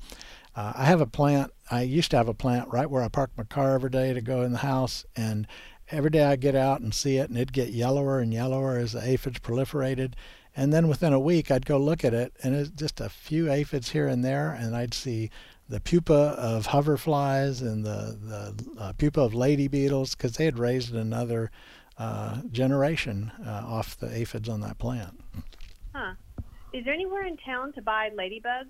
uh, 0.55 0.73
I 0.75 0.85
have 0.85 1.01
a 1.01 1.07
plant. 1.07 1.51
I 1.69 1.81
used 1.81 2.11
to 2.11 2.17
have 2.17 2.29
a 2.29 2.33
plant 2.33 2.69
right 2.71 2.89
where 2.89 3.03
I 3.03 3.09
park 3.09 3.31
my 3.35 3.43
car 3.43 3.73
every 3.73 3.89
day 3.89 4.13
to 4.13 4.21
go 4.21 4.43
in 4.43 4.53
the 4.53 4.59
house, 4.59 5.03
and 5.15 5.47
every 5.89 6.11
day 6.11 6.23
I 6.23 6.35
get 6.37 6.55
out 6.55 6.79
and 6.79 6.93
see 6.93 7.17
it, 7.17 7.29
and 7.29 7.37
it'd 7.37 7.51
get 7.51 7.69
yellower 7.69 8.19
and 8.19 8.33
yellower 8.33 8.77
as 8.77 8.93
the 8.93 9.05
aphids 9.05 9.39
proliferated. 9.39 10.13
And 10.55 10.71
then 10.71 10.87
within 10.87 11.13
a 11.13 11.19
week, 11.19 11.49
I'd 11.49 11.65
go 11.65 11.77
look 11.77 12.05
at 12.05 12.13
it, 12.13 12.33
and 12.43 12.55
it's 12.55 12.69
just 12.69 13.01
a 13.01 13.09
few 13.09 13.51
aphids 13.51 13.89
here 13.89 14.07
and 14.07 14.23
there, 14.23 14.51
and 14.51 14.75
I'd 14.75 14.93
see 14.93 15.31
the 15.69 15.79
pupa 15.79 16.13
of 16.37 16.67
hoverflies 16.67 17.61
and 17.61 17.85
the 17.85 18.17
the 18.21 18.81
uh, 18.81 18.93
pupa 18.93 19.21
of 19.21 19.33
lady 19.33 19.67
beetles 19.67 20.15
because 20.15 20.33
they 20.33 20.45
had 20.45 20.59
raised 20.59 20.93
another 20.93 21.51
uh, 21.97 22.41
generation 22.51 23.31
uh, 23.45 23.49
off 23.65 23.97
the 23.97 24.07
aphids 24.15 24.49
on 24.49 24.61
that 24.61 24.77
plant. 24.77 25.19
Huh. 25.93 26.13
Is 26.73 26.83
there 26.85 26.93
anywhere 26.93 27.25
in 27.25 27.37
town 27.37 27.71
to 27.73 27.81
buy 27.81 28.09
ladybugs? 28.09 28.69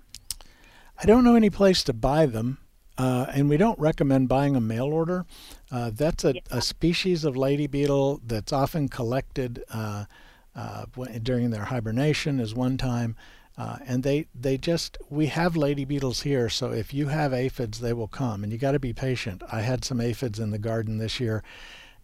I 1.02 1.06
don't 1.06 1.24
know 1.24 1.34
any 1.34 1.50
place 1.50 1.82
to 1.84 1.92
buy 1.92 2.26
them, 2.26 2.58
uh, 2.98 3.26
and 3.34 3.48
we 3.48 3.56
don't 3.56 3.78
recommend 3.78 4.28
buying 4.28 4.54
a 4.54 4.60
mail 4.60 4.86
order. 4.86 5.26
Uh, 5.72 5.90
that's 5.92 6.24
a, 6.24 6.34
Yeah. 6.34 6.40
a 6.50 6.60
species 6.62 7.24
of 7.24 7.36
lady 7.36 7.66
beetle 7.66 8.20
that's 8.24 8.52
often 8.52 8.88
collected 8.88 9.64
uh, 9.70 10.04
uh, 10.54 10.84
during 11.22 11.50
their 11.50 11.64
hibernation, 11.64 12.38
is 12.38 12.54
one 12.54 12.76
time. 12.76 13.16
Uh, 13.56 13.78
and 13.86 14.02
they, 14.02 14.26
they 14.34 14.58
just 14.58 14.98
we 15.08 15.26
have 15.26 15.56
lady 15.56 15.84
beetles 15.84 16.22
here 16.22 16.48
so 16.48 16.72
if 16.72 16.92
you 16.92 17.06
have 17.06 17.32
aphids 17.32 17.78
they 17.78 17.92
will 17.92 18.08
come 18.08 18.42
and 18.42 18.52
you 18.52 18.58
got 18.58 18.72
to 18.72 18.80
be 18.80 18.92
patient 18.92 19.42
i 19.52 19.60
had 19.60 19.84
some 19.84 20.00
aphids 20.00 20.40
in 20.40 20.50
the 20.50 20.58
garden 20.58 20.98
this 20.98 21.20
year 21.20 21.40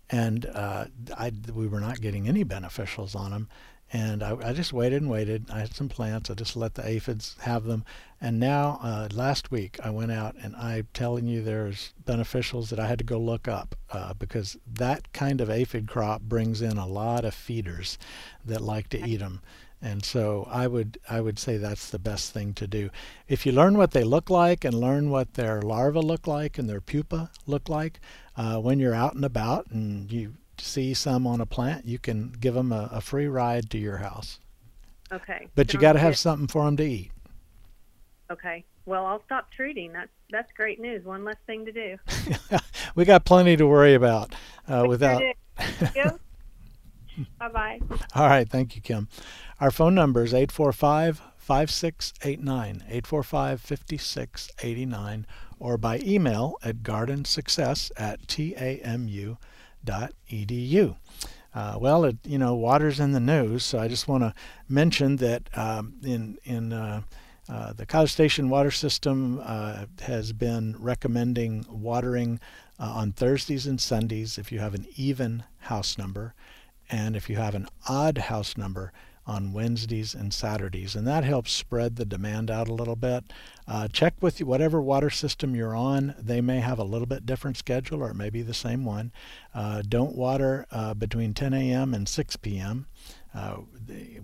and 0.09 0.46
uh, 0.46 0.84
I, 1.16 1.32
we 1.53 1.66
were 1.66 1.80
not 1.80 2.01
getting 2.01 2.28
any 2.28 2.44
beneficials 2.44 3.16
on 3.16 3.32
them 3.32 3.48
and 3.92 4.22
I, 4.22 4.36
I, 4.51 4.53
just 4.53 4.72
waited 4.72 5.03
and 5.03 5.11
waited. 5.11 5.51
I 5.51 5.61
had 5.61 5.74
some 5.74 5.88
plants. 5.88 6.30
I 6.30 6.34
just 6.34 6.57
let 6.57 6.74
the 6.74 6.86
aphids 6.86 7.36
have 7.40 7.64
them. 7.64 7.84
And 8.20 8.38
now, 8.38 8.78
uh, 8.82 9.09
last 9.12 9.51
week, 9.51 9.78
I 9.82 9.90
went 9.90 10.12
out 10.12 10.36
and 10.40 10.55
I'm 10.55 10.86
telling 10.94 11.26
you 11.26 11.42
there's 11.42 11.92
beneficials 12.05 12.68
that 12.68 12.78
I 12.78 12.86
had 12.86 12.98
to 12.98 13.05
go 13.05 13.18
look 13.18 13.48
up 13.48 13.74
uh, 13.90 14.14
because 14.14 14.57
that 14.74 15.12
kind 15.12 15.40
of 15.40 15.51
aphid 15.51 15.88
crop 15.88 16.22
brings 16.22 16.62
in 16.62 16.78
a 16.78 16.86
lot 16.86 17.24
of 17.24 17.34
feeders 17.34 17.98
that 18.44 18.61
like 18.61 18.88
to 18.90 19.05
eat 19.05 19.18
them. 19.18 19.40
And 19.83 20.05
so 20.05 20.47
I 20.51 20.66
would 20.66 20.99
I 21.09 21.20
would 21.20 21.39
say 21.39 21.57
that's 21.57 21.91
the 21.91 21.99
best 21.99 22.33
thing 22.33 22.53
to 22.55 22.66
do. 22.66 22.91
If 23.28 23.47
you 23.47 23.53
learn 23.53 23.78
what 23.78 23.93
they 23.93 24.05
look 24.05 24.28
like 24.28 24.64
and 24.64 24.74
learn 24.74 25.11
what 25.11 25.35
their 25.35 25.62
larvae 25.62 26.01
look 26.01 26.26
like 26.26 26.59
and 26.59 26.68
their 26.68 26.83
pupa 26.83 27.31
look 27.47 27.68
like, 27.68 28.01
uh, 28.37 28.59
when 28.59 28.78
you're 28.78 28.95
out 28.95 29.14
and 29.14 29.24
about 29.24 29.66
and 29.70 30.12
you 30.12 30.35
see 30.59 30.93
some 30.93 31.26
on 31.26 31.41
a 31.41 31.47
plant, 31.47 31.87
you 31.87 31.99
can 31.99 32.35
give 32.39 32.53
them 32.53 32.72
a, 32.72 32.91
a 32.93 33.01
free 33.01 33.26
ride 33.26 33.70
to 33.70 33.78
your 33.78 33.99
house. 33.99 34.39
Okay. 35.11 35.49
But 35.55 35.72
you 35.72 35.81
got 35.81 35.95
to 35.95 35.99
have 35.99 36.18
something 36.18 36.47
for 36.47 36.64
them 36.66 36.76
to 36.76 36.85
eat. 36.85 37.11
Okay. 38.31 38.64
Well, 38.85 39.07
I'll 39.07 39.22
stop 39.24 39.51
treating. 39.51 39.93
That's 39.93 40.11
that's 40.31 40.53
great 40.53 40.78
news. 40.78 41.05
One 41.05 41.24
less 41.24 41.37
thing 41.47 41.64
to 41.64 41.72
do. 41.72 41.97
we 42.95 43.07
got 43.07 43.24
plenty 43.24 43.57
to 43.57 43.66
worry 43.66 43.95
about 43.95 44.35
uh, 44.68 44.85
without. 44.87 45.22
Sure 45.95 46.18
bye 47.39 47.49
bye. 47.49 47.81
All 48.14 48.28
right. 48.28 48.49
Thank 48.49 48.76
you, 48.76 48.83
Kim. 48.83 49.09
Our 49.61 49.70
phone 49.70 49.94
number 49.94 50.24
is 50.24 50.32
845 50.32 51.20
5689, 51.36 52.76
845 52.88 53.61
5689, 53.61 55.26
or 55.58 55.76
by 55.76 55.98
email 55.98 56.56
at 56.62 56.82
gardensuccess 56.82 57.90
at 57.98 58.26
tamu 58.26 59.36
edu. 59.84 60.96
Uh, 61.52 61.76
well, 61.78 62.04
it, 62.06 62.16
you 62.24 62.38
know, 62.38 62.54
water's 62.54 63.00
in 63.00 63.12
the 63.12 63.20
news, 63.20 63.62
so 63.62 63.78
I 63.78 63.88
just 63.88 64.08
want 64.08 64.22
to 64.22 64.32
mention 64.66 65.16
that 65.16 65.50
um, 65.58 65.94
in 66.02 66.38
in 66.44 66.72
uh, 66.72 67.02
uh, 67.46 67.74
the 67.74 67.84
College 67.84 68.12
Station 68.12 68.48
water 68.48 68.70
system 68.70 69.42
uh, 69.44 69.84
has 70.00 70.32
been 70.32 70.74
recommending 70.78 71.66
watering 71.68 72.40
uh, 72.78 72.92
on 72.94 73.12
Thursdays 73.12 73.66
and 73.66 73.78
Sundays 73.78 74.38
if 74.38 74.50
you 74.50 74.61
have 74.61 74.72
an 74.72 74.86
even 74.96 75.42
house 75.58 75.98
number, 75.98 76.32
and 76.88 77.14
if 77.14 77.28
you 77.28 77.36
have 77.36 77.54
an 77.54 77.68
odd 77.86 78.16
house 78.16 78.56
number, 78.56 78.90
on 79.31 79.53
Wednesdays 79.53 80.12
and 80.12 80.35
Saturdays, 80.35 80.97
and 80.97 81.07
that 81.07 81.22
helps 81.22 81.53
spread 81.53 81.95
the 81.95 82.05
demand 82.05 82.51
out 82.51 82.66
a 82.66 82.74
little 82.74 82.97
bit. 82.97 83.33
Uh, 83.68 83.87
check 83.87 84.14
with 84.20 84.43
whatever 84.43 84.83
water 84.83 85.09
system 85.09 85.55
you're 85.55 85.76
on. 85.76 86.16
They 86.18 86.41
may 86.41 86.59
have 86.59 86.81
a 86.81 86.85
little 86.85 87.07
bit 87.07 87.26
different 87.26 87.57
schedule, 87.57 88.03
or 88.03 88.11
it 88.11 88.16
may 88.16 88.28
be 88.28 88.43
the 88.43 88.53
same 88.53 88.85
one. 88.85 89.12
Uh, 89.55 89.83
don't 89.89 90.16
water 90.16 90.66
uh, 90.72 90.95
between 90.95 91.33
10 91.33 91.55
a.m. 91.55 91.95
and 91.95 92.09
6 92.09 92.37
p.m. 92.39 92.87
Uh, 93.33 93.59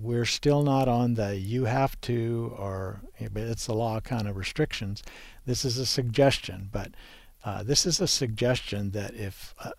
we're 0.00 0.24
still 0.24 0.64
not 0.64 0.88
on 0.88 1.14
the 1.14 1.36
you 1.36 1.66
have 1.66 2.00
to 2.00 2.52
or 2.58 3.02
it's 3.16 3.66
the 3.66 3.74
law 3.74 4.00
kind 4.00 4.26
of 4.26 4.36
restrictions. 4.36 5.04
This 5.44 5.64
is 5.64 5.78
a 5.78 5.86
suggestion, 5.86 6.68
but 6.72 6.90
uh, 7.44 7.62
this 7.62 7.86
is 7.86 8.00
a 8.00 8.08
suggestion 8.08 8.90
that 8.90 9.14
if 9.14 9.54
uh, 9.62 9.70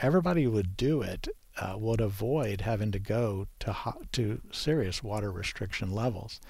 everybody 0.00 0.48
would 0.48 0.76
do 0.76 1.02
it, 1.02 1.28
uh, 1.60 1.74
would 1.76 2.00
avoid 2.00 2.62
having 2.62 2.92
to 2.92 2.98
go 2.98 3.46
to 3.60 3.76
to 4.12 4.40
serious 4.50 5.02
water 5.02 5.30
restriction 5.30 5.92
levels. 5.92 6.40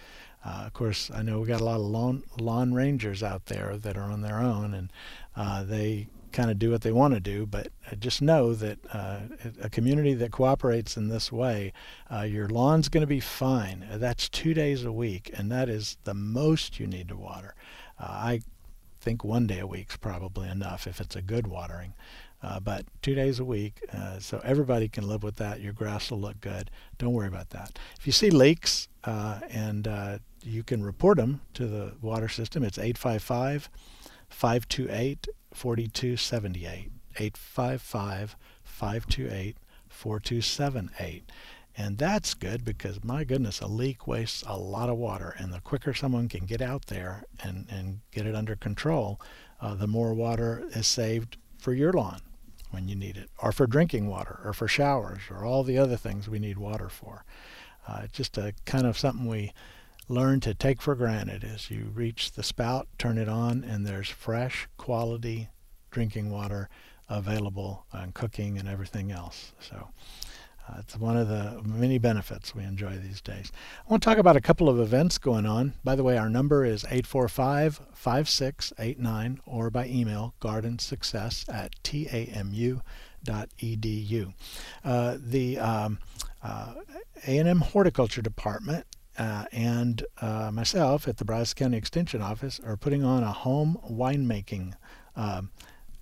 Uh, 0.45 0.65
of 0.67 0.73
course, 0.73 1.11
I 1.15 1.23
know 1.23 1.41
we 1.41 1.47
got 1.47 1.61
a 1.61 1.65
lot 1.65 1.77
of 1.77 1.87
lawn, 1.87 2.25
lawn 2.39 2.75
rangers 2.75 3.23
out 3.23 3.47
there 3.47 3.77
that 3.77 3.97
are 3.97 4.11
on 4.11 4.23
their 4.23 4.39
own, 4.39 4.75
and 4.75 4.93
uh, 5.37 5.63
they 5.63 6.09
kind 6.33 6.51
of 6.51 6.59
do 6.59 6.71
what 6.71 6.81
they 6.81 6.91
want 6.91 7.15
to 7.15 7.21
do. 7.21 7.47
But 7.47 7.69
just 8.01 8.21
know 8.21 8.55
that 8.55 8.79
uh, 8.93 9.21
a 9.61 9.71
community 9.71 10.15
that 10.15 10.33
cooperates 10.33 10.97
in 10.97 11.09
this 11.09 11.31
way, 11.31 11.73
uh, 12.13 12.23
your 12.23 12.49
lawn's 12.49 12.89
going 12.89 13.03
to 13.03 13.07
be 13.07 13.21
fine. 13.21 13.87
That's 13.93 14.29
two 14.29 14.55
days 14.55 14.85
a 14.85 14.93
week, 14.93 15.31
and 15.35 15.51
that 15.53 15.69
is 15.69 15.97
the 16.05 16.15
most 16.15 16.81
you 16.81 16.87
need 16.87 17.09
to 17.09 17.17
water. 17.17 17.55
Uh, 17.99 18.07
I 18.09 18.41
think 19.01 19.23
one 19.25 19.47
day 19.47 19.61
a 19.61 19.67
week 19.67 19.91
is 19.91 19.97
probably 19.97 20.49
enough 20.49 20.87
if 20.87 21.01
it's 21.01 21.17
a 21.17 21.23
good 21.23 21.47
watering. 21.47 21.95
Uh, 22.43 22.59
but 22.59 22.85
two 23.03 23.15
days 23.15 23.39
a 23.39 23.45
week, 23.45 23.81
uh, 23.93 24.19
so 24.19 24.41
everybody 24.43 24.89
can 24.89 25.07
live 25.07 25.23
with 25.23 25.37
that. 25.37 25.61
Your 25.61 25.73
grass 25.73 26.11
will 26.11 26.21
look 26.21 26.41
good. 26.41 26.71
Don't 26.99 27.13
worry 27.13 27.29
about 27.29 27.51
that. 27.51 27.79
If 27.99 28.07
you 28.07 28.13
see 28.13 28.31
leaks 28.31 28.89
uh, 29.05 29.41
and 29.49 29.87
uh, 29.87 30.19
you 30.43 30.65
can 30.65 30.83
report 30.83 31.19
them 31.19 31.41
to 31.55 31.67
the 31.67 31.93
water 32.01 32.29
system, 32.29 32.65
it's 32.65 32.79
855 32.79 33.71
528 34.29 35.29
4278. 35.53 36.91
855 37.17 38.37
528 38.65 39.57
4278. 39.89 41.31
And 41.75 41.97
that's 41.97 42.35
good 42.35 42.65
because, 42.65 43.03
my 43.05 43.25
goodness, 43.25 43.61
a 43.61 43.67
leak 43.67 44.07
wastes 44.07 44.43
a 44.47 44.59
lot 44.59 44.89
of 44.91 44.99
water. 44.99 45.35
And 45.39 45.53
the 45.53 45.61
quicker 45.61 45.95
someone 45.95 46.29
can 46.29 46.45
get 46.45 46.61
out 46.61 46.87
there 46.87 47.25
and, 47.43 47.67
and 47.71 48.01
get 48.11 48.27
it 48.27 48.35
under 48.35 48.57
control, 48.57 49.21
uh, 49.61 49.75
the 49.75 49.87
more 49.87 50.13
water 50.13 50.67
is 50.73 50.87
saved 50.87 51.39
for 51.57 51.73
your 51.73 51.93
lawn 51.93 52.21
when 52.73 52.89
you 52.89 52.97
need 52.97 53.17
it, 53.17 53.31
or 53.39 53.53
for 53.53 53.67
drinking 53.67 54.09
water, 54.09 54.41
or 54.45 54.53
for 54.53 54.67
showers, 54.67 55.21
or 55.31 55.45
all 55.45 55.63
the 55.63 55.79
other 55.79 55.97
things 55.97 56.29
we 56.29 56.39
need 56.39 56.59
water 56.59 56.89
for. 56.89 57.25
Uh, 57.87 58.07
just 58.13 58.37
a 58.37 58.55
kind 58.65 58.87
of 58.87 58.99
something 58.99 59.27
we 59.27 59.53
learn 60.09 60.41
to 60.41 60.55
take 60.55 60.83
for 60.83 60.95
granted 60.95 61.45
as 61.45 61.71
you 61.71 61.91
reach 61.95 62.33
the 62.33 62.43
spout, 62.43 62.89
turn 62.99 63.19
it 63.19 63.29
on, 63.29 63.63
and 63.63 63.87
there's 63.87 64.09
fresh, 64.09 64.69
quality 64.77 65.49
drinking 65.91 66.31
water 66.31 66.69
available 67.09 67.87
and 67.93 68.15
cooking 68.15 68.59
and 68.59 68.69
everything 68.69 69.13
else. 69.13 69.53
So 69.61 69.89
uh, 70.73 70.79
it's 70.81 70.97
one 70.97 71.17
of 71.17 71.29
the 71.29 71.61
many 71.65 71.99
benefits 71.99 72.55
we 72.55 72.63
enjoy 72.63 72.97
these 72.97 73.21
days. 73.21 73.53
I 73.87 73.91
want 73.91 74.03
to 74.03 74.09
talk 74.09 74.19
about 74.19 74.37
a 74.37 74.41
couple 74.41 74.69
of 74.69 74.79
events 74.81 75.19
going 75.19 75.47
on. 75.47 75.75
By 75.85 75.95
the 75.97 76.05
way, 76.05 76.17
our 76.17 76.29
number 76.29 76.65
is 76.65 76.85
845 76.85 77.81
5689 77.93 79.41
or 79.47 79.71
by 79.71 79.87
email 79.87 80.35
gardensuccess 80.41 81.53
at 81.53 81.75
tamu.edu. 81.83 82.83
Uh, 84.85 85.17
the 85.21 85.59
um, 85.59 85.99
uh, 86.43 86.75
A&M 87.27 87.61
Horticulture 87.61 88.23
Department 88.23 88.87
uh, 89.19 89.45
and 89.53 90.05
uh, 90.21 90.51
myself 90.53 91.07
at 91.07 91.19
the 91.19 91.25
Brazos 91.25 91.55
County 91.55 91.77
Extension 91.77 92.23
Office 92.23 92.61
are 92.61 92.77
putting 92.77 93.05
on 93.05 93.23
a 93.23 93.33
home 93.33 93.79
winemaking 93.91 94.75
um, 95.17 95.51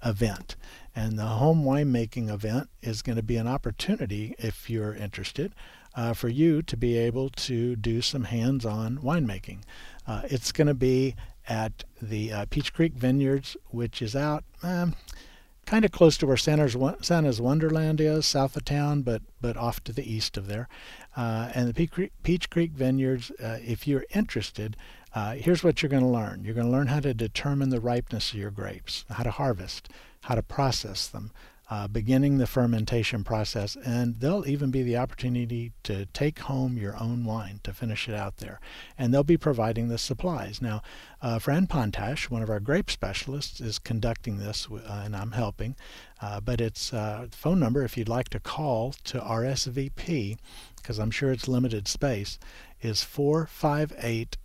event. 0.05 0.57
And 0.95 1.19
the 1.19 1.25
home 1.27 1.65
winemaking 1.65 2.29
event 2.31 2.69
is 2.83 3.03
going 3.03 3.17
to 3.17 3.23
be 3.23 3.37
an 3.37 3.47
opportunity, 3.47 4.35
if 4.39 4.69
you're 4.69 4.95
interested, 4.95 5.55
uh, 5.95 6.15
for 6.15 6.29
you 6.29 6.63
to 6.63 6.77
be 6.77 6.97
able 6.97 7.29
to 7.31 7.77
do 7.77 8.01
some 8.01 8.25
hands 8.25 8.65
on 8.65 8.99
winemaking. 8.99 9.63
Uh, 10.07 10.23
it's 10.25 10.53
going 10.53 10.67
to 10.67 10.75
be 10.75 11.15
at 11.49 11.85
the 12.01 12.33
uh, 12.33 12.47
Peach 12.51 12.73
Creek 12.73 12.95
Vineyards, 12.95 13.57
which 13.71 14.03
is 14.03 14.15
out 14.15 14.45
um, 14.63 14.95
kind 15.67 15.85
of 15.85 15.93
close 15.93 16.19
to 16.19 16.27
where 16.27 16.37
Santa's, 16.37 16.77
Santa's 17.01 17.41
Wonderland 17.41 18.01
is, 18.01 18.27
south 18.27 18.57
of 18.57 18.65
town, 18.65 19.03
but, 19.03 19.23
but 19.41 19.57
off 19.57 19.83
to 19.85 19.93
the 19.93 20.13
east 20.13 20.37
of 20.37 20.49
there. 20.49 20.69
Uh, 21.17 21.51
and 21.55 21.69
the 21.69 21.75
Peach 21.75 21.91
Creek, 21.91 22.13
Peach 22.23 22.51
Creek 22.51 22.73
Vineyards, 22.73 23.31
uh, 23.43 23.59
if 23.63 23.87
you're 23.87 24.05
interested, 24.15 24.77
uh, 25.15 25.35
here's 25.35 25.65
what 25.65 25.83
you're 25.83 25.91
going 25.91 26.03
to 26.03 26.09
learn. 26.09 26.45
You're 26.45 26.55
going 26.55 26.67
to 26.67 26.73
learn 26.73 26.87
how 26.87 27.01
to 27.01 27.15
determine 27.15 27.71
the 27.71 27.81
ripeness 27.81 28.33
of 28.33 28.39
your 28.39 28.51
grapes, 28.51 29.05
how 29.11 29.23
to 29.23 29.31
harvest, 29.31 29.89
how 30.23 30.35
to 30.35 30.43
process 30.43 31.07
them, 31.07 31.33
uh, 31.71 31.87
beginning 31.87 32.39
the 32.39 32.49
fermentation 32.49 33.23
process, 33.23 33.77
and 33.85 34.17
there'll 34.17 34.49
even 34.49 34.73
be 34.73 34.83
the 34.83 34.97
opportunity 34.97 35.73
to 35.85 36.05
take 36.07 36.41
home 36.41 36.77
your 36.77 37.01
own 37.01 37.25
wine 37.25 37.61
to 37.63 37.73
finish 37.73 38.09
it 38.09 38.15
out 38.15 38.39
there. 38.39 38.61
And 38.99 39.15
they'll 39.15 39.23
be 39.23 39.37
providing 39.37 39.89
the 39.89 39.97
supplies. 39.97 40.61
Now, 40.61 40.83
uh, 41.23 41.39
Fran 41.39 41.69
Pontasch, 41.69 42.29
one 42.29 42.43
of 42.43 42.51
our 42.51 42.59
grape 42.59 42.91
specialists, 42.91 43.61
is 43.61 43.79
conducting 43.79 44.39
this, 44.39 44.67
uh, 44.69 45.03
and 45.05 45.15
I'm 45.15 45.31
helping. 45.31 45.77
Uh, 46.21 46.41
but 46.41 46.61
it's 46.61 46.93
uh, 46.93 47.29
phone 47.31 47.61
number 47.61 47.85
if 47.85 47.97
you'd 47.97 48.09
like 48.09 48.31
to 48.31 48.41
call 48.41 48.95
to 49.05 49.21
RSVP, 49.21 50.39
because 50.75 50.99
I'm 50.99 51.13
sure 51.13 51.31
it's 51.31 51.47
limited 51.47 51.87
space, 51.87 52.41
is 52.83 53.05
458 53.05 54.37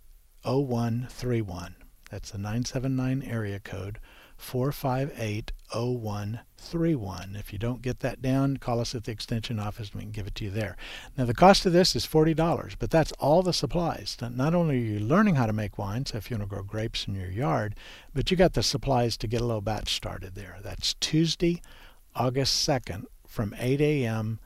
0131. 0.46 1.76
That's 2.10 2.30
the 2.30 2.38
979 2.38 3.22
area 3.22 3.58
code 3.58 3.98
458 4.36 5.52
0131. 5.74 7.36
If 7.36 7.52
you 7.52 7.58
don't 7.58 7.82
get 7.82 8.00
that 8.00 8.22
down, 8.22 8.58
call 8.58 8.80
us 8.80 8.94
at 8.94 9.04
the 9.04 9.12
extension 9.12 9.58
office 9.58 9.90
and 9.90 9.96
we 9.96 10.02
can 10.02 10.12
give 10.12 10.26
it 10.26 10.34
to 10.36 10.44
you 10.44 10.50
there. 10.50 10.76
Now, 11.16 11.24
the 11.24 11.34
cost 11.34 11.66
of 11.66 11.72
this 11.72 11.96
is 11.96 12.06
$40, 12.06 12.76
but 12.78 12.90
that's 12.90 13.12
all 13.12 13.42
the 13.42 13.52
supplies. 13.52 14.16
Not 14.20 14.54
only 14.54 14.76
are 14.76 14.80
you 14.80 15.00
learning 15.00 15.34
how 15.34 15.46
to 15.46 15.52
make 15.52 15.78
wine, 15.78 16.06
so 16.06 16.18
if 16.18 16.30
you 16.30 16.36
want 16.36 16.48
to 16.48 16.54
grow 16.54 16.62
grapes 16.62 17.08
in 17.08 17.14
your 17.14 17.30
yard, 17.30 17.74
but 18.14 18.30
you 18.30 18.36
got 18.36 18.52
the 18.52 18.62
supplies 18.62 19.16
to 19.18 19.26
get 19.26 19.40
a 19.40 19.44
little 19.44 19.60
batch 19.60 19.94
started 19.94 20.34
there. 20.34 20.58
That's 20.62 20.94
Tuesday, 20.94 21.60
August 22.14 22.66
2nd 22.68 23.04
from 23.26 23.54
8 23.58 23.80
a.m. 23.80 24.38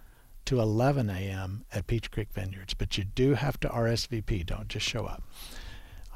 to 0.46 0.60
11 0.60 1.10
a.m. 1.10 1.64
at 1.72 1.86
Peach 1.86 2.10
Creek 2.10 2.32
Vineyards. 2.32 2.74
But 2.74 2.96
you 2.96 3.04
do 3.04 3.34
have 3.34 3.60
to 3.60 3.68
RSVP, 3.68 4.46
don't 4.46 4.68
just 4.68 4.88
show 4.88 5.04
up. 5.04 5.22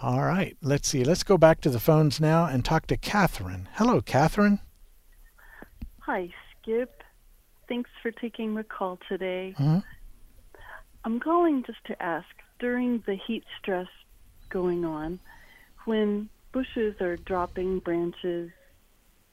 All 0.04 0.22
right, 0.22 0.54
let's 0.60 0.86
see. 0.86 1.02
Let's 1.02 1.22
go 1.22 1.38
back 1.38 1.62
to 1.62 1.70
the 1.70 1.80
phones 1.80 2.20
now 2.20 2.44
and 2.44 2.62
talk 2.62 2.86
to 2.88 2.96
Catherine. 2.98 3.70
Hello, 3.72 4.02
Catherine. 4.02 4.58
Hi, 6.00 6.28
Skip. 6.60 7.02
Thanks 7.70 7.88
for 8.02 8.10
taking 8.10 8.54
the 8.54 8.64
call 8.64 8.98
today. 9.08 9.54
Mm-hmm. 9.58 9.78
I'm 11.06 11.20
calling 11.20 11.64
just 11.66 11.82
to 11.86 12.02
ask 12.02 12.26
during 12.58 13.02
the 13.06 13.16
heat 13.26 13.44
stress 13.58 13.86
going 14.50 14.84
on, 14.84 15.20
when 15.86 16.28
bushes 16.52 17.00
are 17.00 17.16
dropping 17.16 17.78
branches, 17.78 18.50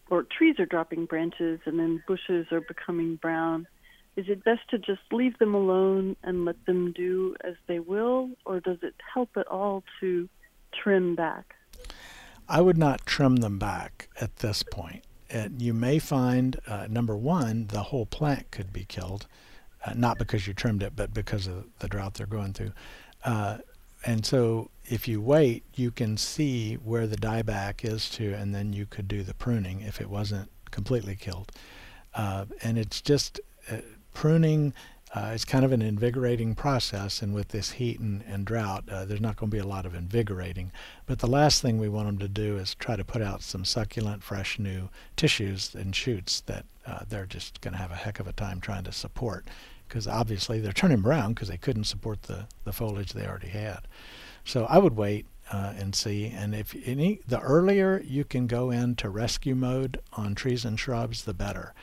or 0.09 0.23
trees 0.23 0.57
are 0.57 0.65
dropping 0.65 1.05
branches, 1.05 1.59
and 1.65 1.77
then 1.77 2.01
bushes 2.07 2.47
are 2.49 2.61
becoming 2.61 3.17
brown, 3.17 3.67
is 4.15 4.29
it 4.29 4.45
best 4.45 4.61
to 4.69 4.77
just 4.77 5.01
leave 5.11 5.37
them 5.37 5.53
alone 5.53 6.15
and 6.23 6.45
let 6.45 6.65
them 6.65 6.93
do 6.93 7.35
as 7.43 7.55
they 7.67 7.79
will, 7.79 8.29
or 8.45 8.61
does 8.61 8.77
it 8.81 8.95
help 9.13 9.31
at 9.35 9.47
all 9.47 9.83
to 9.99 10.29
trim 10.71 11.15
back? 11.15 11.55
I 12.47 12.61
would 12.61 12.77
not 12.77 13.05
trim 13.05 13.37
them 13.37 13.57
back 13.57 14.09
at 14.19 14.37
this 14.37 14.63
point. 14.63 15.03
And 15.29 15.61
you 15.61 15.73
may 15.73 15.99
find, 15.99 16.59
uh, 16.67 16.87
number 16.89 17.15
one, 17.15 17.67
the 17.67 17.83
whole 17.83 18.05
plant 18.05 18.51
could 18.51 18.73
be 18.73 18.83
killed, 18.83 19.27
uh, 19.85 19.93
not 19.95 20.17
because 20.17 20.45
you 20.45 20.53
trimmed 20.53 20.83
it, 20.83 20.93
but 20.95 21.13
because 21.13 21.47
of 21.47 21.65
the 21.79 21.87
drought 21.87 22.15
they're 22.15 22.27
going 22.27 22.51
through. 22.51 22.73
Uh, 23.23 23.59
and 24.05 24.25
so 24.25 24.69
if 24.85 25.07
you 25.07 25.21
wait, 25.21 25.63
you 25.75 25.91
can 25.91 26.17
see 26.17 26.75
where 26.75 27.07
the 27.07 27.15
dieback 27.15 27.85
is 27.85 28.09
to, 28.09 28.33
and 28.33 28.53
then 28.53 28.73
you 28.73 28.85
could 28.85 29.07
do 29.07 29.23
the 29.23 29.33
pruning 29.33 29.79
if 29.81 30.01
it 30.01 30.09
wasn't 30.09 30.49
completely 30.71 31.15
killed. 31.15 31.51
Uh, 32.13 32.45
and 32.61 32.77
it's 32.77 32.99
just 32.99 33.39
uh, 33.71 33.77
pruning 34.13 34.73
uh, 35.13 35.31
it's 35.33 35.43
kind 35.43 35.65
of 35.65 35.73
an 35.73 35.81
invigorating 35.81 36.55
process, 36.55 37.21
and 37.21 37.33
with 37.33 37.49
this 37.49 37.71
heat 37.71 37.99
and, 37.99 38.23
and 38.27 38.45
drought, 38.45 38.87
uh, 38.89 39.03
there's 39.03 39.19
not 39.19 39.35
going 39.35 39.49
to 39.49 39.55
be 39.55 39.61
a 39.61 39.67
lot 39.67 39.85
of 39.85 39.93
invigorating. 39.93 40.71
But 41.05 41.19
the 41.19 41.27
last 41.27 41.61
thing 41.61 41.77
we 41.77 41.89
want 41.89 42.07
them 42.07 42.19
to 42.19 42.29
do 42.29 42.57
is 42.57 42.75
try 42.75 42.95
to 42.95 43.03
put 43.03 43.21
out 43.21 43.41
some 43.41 43.65
succulent, 43.65 44.23
fresh, 44.23 44.57
new 44.57 44.89
tissues 45.17 45.75
and 45.75 45.93
shoots 45.93 46.41
that 46.41 46.65
uh, 46.85 46.99
they're 47.09 47.25
just 47.25 47.59
going 47.61 47.73
to 47.73 47.79
have 47.79 47.91
a 47.91 47.95
heck 47.95 48.19
of 48.19 48.27
a 48.27 48.33
time 48.33 48.61
trying 48.61 48.85
to 48.85 48.91
support, 48.93 49.47
because 49.87 50.07
obviously 50.07 50.59
they're 50.59 50.71
turning 50.71 51.01
brown 51.01 51.33
because 51.33 51.49
they 51.49 51.57
couldn't 51.57 51.83
support 51.83 52.23
the, 52.23 52.47
the 52.63 52.71
foliage 52.71 53.11
they 53.11 53.27
already 53.27 53.49
had. 53.49 53.79
So 54.45 54.65
I 54.69 54.77
would 54.77 54.95
wait 54.95 55.25
uh, 55.51 55.73
and 55.77 55.93
see. 55.93 56.27
And 56.27 56.55
if 56.55 56.73
any, 56.85 57.19
the 57.27 57.41
earlier 57.41 58.01
you 58.05 58.23
can 58.23 58.47
go 58.47 58.71
into 58.71 59.09
rescue 59.09 59.55
mode 59.55 59.99
on 60.13 60.35
trees 60.35 60.63
and 60.63 60.79
shrubs, 60.79 61.25
the 61.25 61.33
better. 61.33 61.73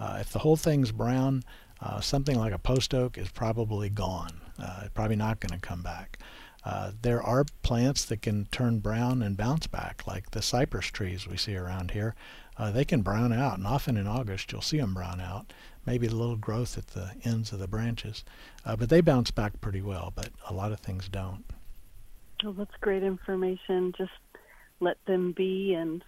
Uh, 0.00 0.18
if 0.20 0.32
the 0.32 0.38
whole 0.38 0.56
thing's 0.56 0.92
brown, 0.92 1.42
uh, 1.80 2.00
something 2.00 2.38
like 2.38 2.52
a 2.52 2.58
post 2.58 2.94
oak 2.94 3.18
is 3.18 3.28
probably 3.28 3.88
gone. 3.88 4.40
Uh, 4.58 4.88
probably 4.94 5.16
not 5.16 5.40
going 5.40 5.58
to 5.58 5.66
come 5.66 5.82
back. 5.82 6.18
Uh, 6.64 6.90
there 7.02 7.22
are 7.22 7.44
plants 7.62 8.04
that 8.04 8.20
can 8.20 8.46
turn 8.46 8.80
brown 8.80 9.22
and 9.22 9.36
bounce 9.36 9.66
back, 9.66 10.06
like 10.06 10.32
the 10.32 10.42
cypress 10.42 10.86
trees 10.86 11.26
we 11.26 11.36
see 11.36 11.56
around 11.56 11.92
here. 11.92 12.14
Uh, 12.56 12.70
they 12.72 12.84
can 12.84 13.02
brown 13.02 13.32
out, 13.32 13.56
and 13.56 13.66
often 13.66 13.96
in 13.96 14.06
August 14.06 14.50
you'll 14.50 14.60
see 14.60 14.78
them 14.78 14.92
brown 14.92 15.20
out. 15.20 15.52
Maybe 15.86 16.08
a 16.08 16.10
little 16.10 16.36
growth 16.36 16.76
at 16.76 16.88
the 16.88 17.12
ends 17.24 17.52
of 17.52 17.60
the 17.60 17.68
branches, 17.68 18.24
uh, 18.66 18.76
but 18.76 18.90
they 18.90 19.00
bounce 19.00 19.30
back 19.30 19.60
pretty 19.60 19.80
well. 19.80 20.12
But 20.14 20.30
a 20.50 20.52
lot 20.52 20.72
of 20.72 20.80
things 20.80 21.08
don't. 21.08 21.44
Well, 22.42 22.52
that's 22.52 22.76
great 22.80 23.02
information. 23.02 23.94
Just 23.96 24.10
let 24.80 25.02
them 25.06 25.32
be 25.32 25.74
and 25.74 26.04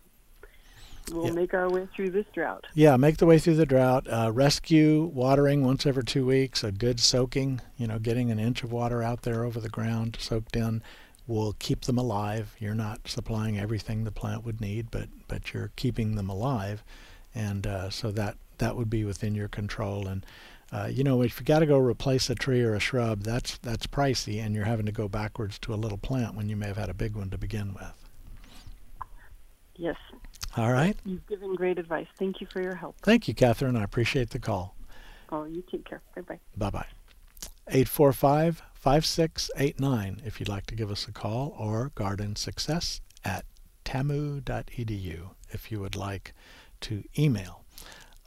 we'll 1.13 1.27
yeah. 1.27 1.33
make 1.33 1.55
our 1.55 1.71
way 1.71 1.89
through 1.95 2.11
this 2.11 2.27
drought. 2.33 2.67
Yeah, 2.75 2.97
make 2.97 3.19
the 3.19 3.27
way 3.27 3.39
through 3.39 3.57
the 3.57 3.67
drought. 3.67 4.07
Uh, 4.09 4.31
rescue 4.33 5.05
watering 5.05 5.65
once 5.65 5.87
every 5.87 6.05
two 6.05 6.27
weeks. 6.27 6.65
A 6.65 6.73
good 6.73 7.01
soaking, 7.01 7.61
you 7.77 7.87
know, 7.87 7.99
getting 7.99 8.31
an 8.31 8.39
inch 8.39 8.63
of 8.63 8.73
water 8.73 9.03
out 9.03 9.23
there 9.23 9.45
over 9.45 9.61
the 9.61 9.69
ground, 9.69 10.17
soaked 10.21 10.57
in, 10.57 10.83
will 11.27 11.55
keep 11.59 11.83
them 11.83 11.99
alive. 11.99 12.55
You're 12.59 12.75
not 12.75 13.07
supplying 13.07 13.59
everything 13.59 14.05
the 14.05 14.11
plant 14.11 14.45
would 14.45 14.61
need, 14.61 14.91
but 14.91 15.09
but 15.29 15.53
you're 15.53 15.73
keeping 15.77 16.17
them 16.17 16.29
alive, 16.29 16.83
and 17.35 17.67
uh, 17.67 17.91
so 17.91 18.11
that 18.13 18.37
that 18.59 18.77
would 18.77 18.91
be 18.91 19.05
within 19.05 19.35
your 19.35 19.49
control. 19.49 20.07
And 20.07 20.27
uh, 20.73 20.89
you 20.91 21.03
know, 21.03 21.23
if 21.23 21.41
you 21.41 21.47
got 21.47 21.61
to 21.61 21.67
go 21.67 21.79
replace 21.79 22.31
a 22.31 22.35
tree 22.35 22.63
or 22.63 22.75
a 22.75 22.81
shrub, 22.81 23.23
that's 23.23 23.59
that's 23.59 23.87
pricey, 23.87 24.45
and 24.45 24.55
you're 24.55 24.65
having 24.65 24.87
to 24.87 24.93
go 24.93 25.09
backwards 25.09 25.59
to 25.61 25.75
a 25.75 25.77
little 25.77 25.99
plant 25.99 26.35
when 26.35 26.49
you 26.49 26.57
may 26.57 26.67
have 26.67 26.77
had 26.77 26.89
a 26.89 26.95
big 26.95 27.17
one 27.17 27.31
to 27.31 27.39
begin 27.39 27.75
with. 27.75 27.93
Yes, 29.77 29.97
all 30.57 30.73
right. 30.73 30.97
You've 31.05 31.27
given 31.27 31.55
great 31.55 31.79
advice. 31.79 32.07
Thank 32.19 32.41
you 32.41 32.47
for 32.47 32.61
your 32.61 32.75
help. 32.75 32.97
Thank 33.03 33.29
you, 33.29 33.35
Catherine. 33.35 33.77
I 33.77 33.85
appreciate 33.85 34.31
the 34.31 34.39
call. 34.39 34.75
Oh, 35.31 35.45
you 35.45 35.63
take 35.71 35.85
care. 35.85 36.03
Bye 36.17 36.23
bye. 36.23 36.39
Bye 36.57 36.71
bye. 36.71 36.87
845 37.69 38.63
5689 38.75 40.23
if 40.25 40.41
you'd 40.41 40.49
like 40.49 40.67
to 40.67 40.75
give 40.75 40.91
us 40.91 41.07
a 41.07 41.13
call, 41.13 41.55
or 41.59 41.93
garden 41.95 42.35
success 42.35 43.01
at 43.25 43.45
tamu.edu 43.85 45.31
if 45.51 45.71
you 45.71 45.79
would 45.81 45.97
like 45.97 46.33
to 46.81 47.05
email. 47.19 47.65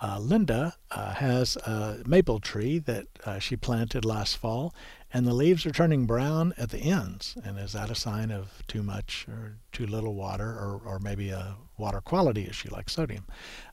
Uh, 0.01 0.19
Linda 0.19 0.75
uh, 0.91 1.13
has 1.13 1.55
a 1.57 1.99
maple 2.05 2.39
tree 2.39 2.77
that 2.79 3.07
uh, 3.25 3.39
she 3.39 3.55
planted 3.55 4.03
last 4.03 4.37
fall, 4.37 4.73
and 5.13 5.27
the 5.27 5.33
leaves 5.33 5.65
are 5.65 5.71
turning 5.71 6.05
brown 6.05 6.53
at 6.57 6.71
the 6.71 6.79
ends. 6.79 7.37
And 7.43 7.59
is 7.59 7.73
that 7.73 7.91
a 7.91 7.95
sign 7.95 8.31
of 8.31 8.63
too 8.67 8.81
much 8.81 9.27
or 9.29 9.57
too 9.71 9.85
little 9.85 10.15
water, 10.15 10.49
or, 10.49 10.81
or 10.83 10.99
maybe 10.99 11.29
a 11.29 11.55
water 11.77 12.01
quality 12.01 12.47
issue 12.47 12.69
like 12.71 12.89
sodium? 12.89 13.25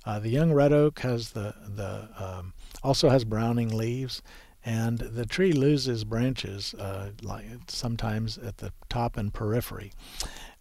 Uh, 0.04 0.18
the 0.18 0.28
young 0.28 0.52
red 0.52 0.72
oak 0.72 1.00
has 1.00 1.30
the 1.30 1.54
the 1.66 2.08
um, 2.18 2.52
also 2.82 3.08
has 3.08 3.24
browning 3.24 3.74
leaves, 3.74 4.22
and 4.64 4.98
the 4.98 5.24
tree 5.24 5.52
loses 5.52 6.04
branches 6.04 6.74
uh, 6.74 7.12
like 7.22 7.46
sometimes 7.68 8.36
at 8.36 8.58
the 8.58 8.72
top 8.90 9.16
and 9.16 9.32
periphery. 9.32 9.92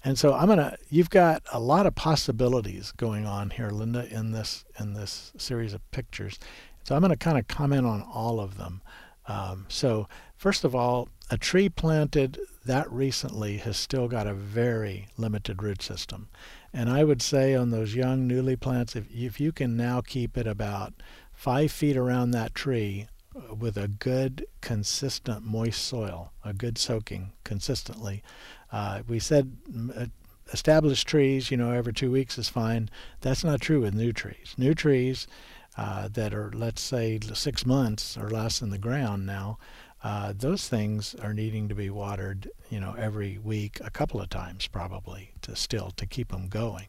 And 0.04 0.18
so 0.18 0.34
I'm 0.34 0.48
gonna. 0.48 0.78
You've 0.90 1.10
got 1.10 1.44
a 1.52 1.60
lot 1.60 1.86
of 1.86 1.94
possibilities 1.96 2.94
going 2.94 3.26
on 3.26 3.50
here, 3.50 3.70
Linda, 3.70 4.08
in 4.10 4.32
this 4.32 4.64
in 4.80 4.94
this 4.94 5.34
series 5.38 5.74
of 5.74 5.92
pictures. 5.92 6.40
So 6.86 6.96
I'm 6.96 7.04
to 7.04 7.18
kind 7.18 7.38
of 7.38 7.48
comment 7.50 7.86
on 7.86 8.02
all 8.02 8.40
of 8.40 8.58
them. 8.58 8.82
Um, 9.28 9.66
so 9.68 10.08
First 10.40 10.64
of 10.64 10.74
all, 10.74 11.10
a 11.30 11.38
tree 11.38 11.68
planted 11.68 12.40
that 12.66 12.90
recently 12.90 13.58
has 13.58 13.76
still 13.76 14.08
got 14.08 14.26
a 14.26 14.34
very 14.34 15.10
limited 15.18 15.62
root 15.62 15.82
system. 15.82 16.30
And 16.72 16.90
I 16.90 17.04
would 17.04 17.22
say 17.22 17.54
on 17.54 17.72
those 17.72 17.94
young 17.94 18.26
newly 18.26 18.56
plants, 18.56 18.96
if, 18.96 19.04
if 19.12 19.42
you 19.42 19.52
can 19.52 19.76
now 19.76 20.00
keep 20.00 20.38
it 20.38 20.48
about 20.48 20.94
five 21.34 21.74
feet 21.74 21.98
around 21.98 22.32
that 22.32 22.56
tree 22.56 23.08
uh, 23.36 23.54
with 23.54 23.76
a 23.76 23.90
good, 23.90 24.48
consistent, 24.62 25.44
moist 25.44 25.84
soil, 25.84 26.32
a 26.46 26.54
good 26.54 26.78
soaking 26.78 27.34
consistently. 27.44 28.24
Uh, 28.72 29.02
we 29.10 29.20
said 29.20 29.58
uh, 29.94 30.06
established 30.54 31.06
trees, 31.06 31.52
you 31.52 31.58
know, 31.58 31.74
every 31.74 31.92
two 31.92 32.12
weeks 32.12 32.38
is 32.38 32.48
fine. 32.48 32.90
That's 33.20 33.44
not 33.44 33.60
true 33.60 33.82
with 33.82 33.94
new 33.94 34.14
trees. 34.14 34.56
New 34.58 34.74
trees 34.74 35.28
uh, 35.76 36.08
that 36.08 36.34
are, 36.34 36.50
let's 36.54 36.82
say, 36.82 37.20
six 37.34 37.66
months 37.66 38.18
or 38.18 38.30
less 38.30 38.62
in 38.62 38.70
the 38.70 38.78
ground 38.78 39.26
now, 39.26 39.58
uh, 40.04 40.34
those 40.36 40.68
things 40.68 41.16
are 41.16 41.34
needing 41.34 41.68
to 41.68 41.76
be 41.76 41.90
watered, 41.90 42.50
you 42.70 42.80
know, 42.80 42.96
every 42.98 43.38
week, 43.38 43.80
a 43.84 43.90
couple 43.90 44.22
of 44.22 44.30
times 44.30 44.68
probably, 44.68 45.32
to 45.42 45.56
still 45.56 45.92
to 45.92 46.06
keep 46.06 46.32
them 46.32 46.48
going. 46.48 46.88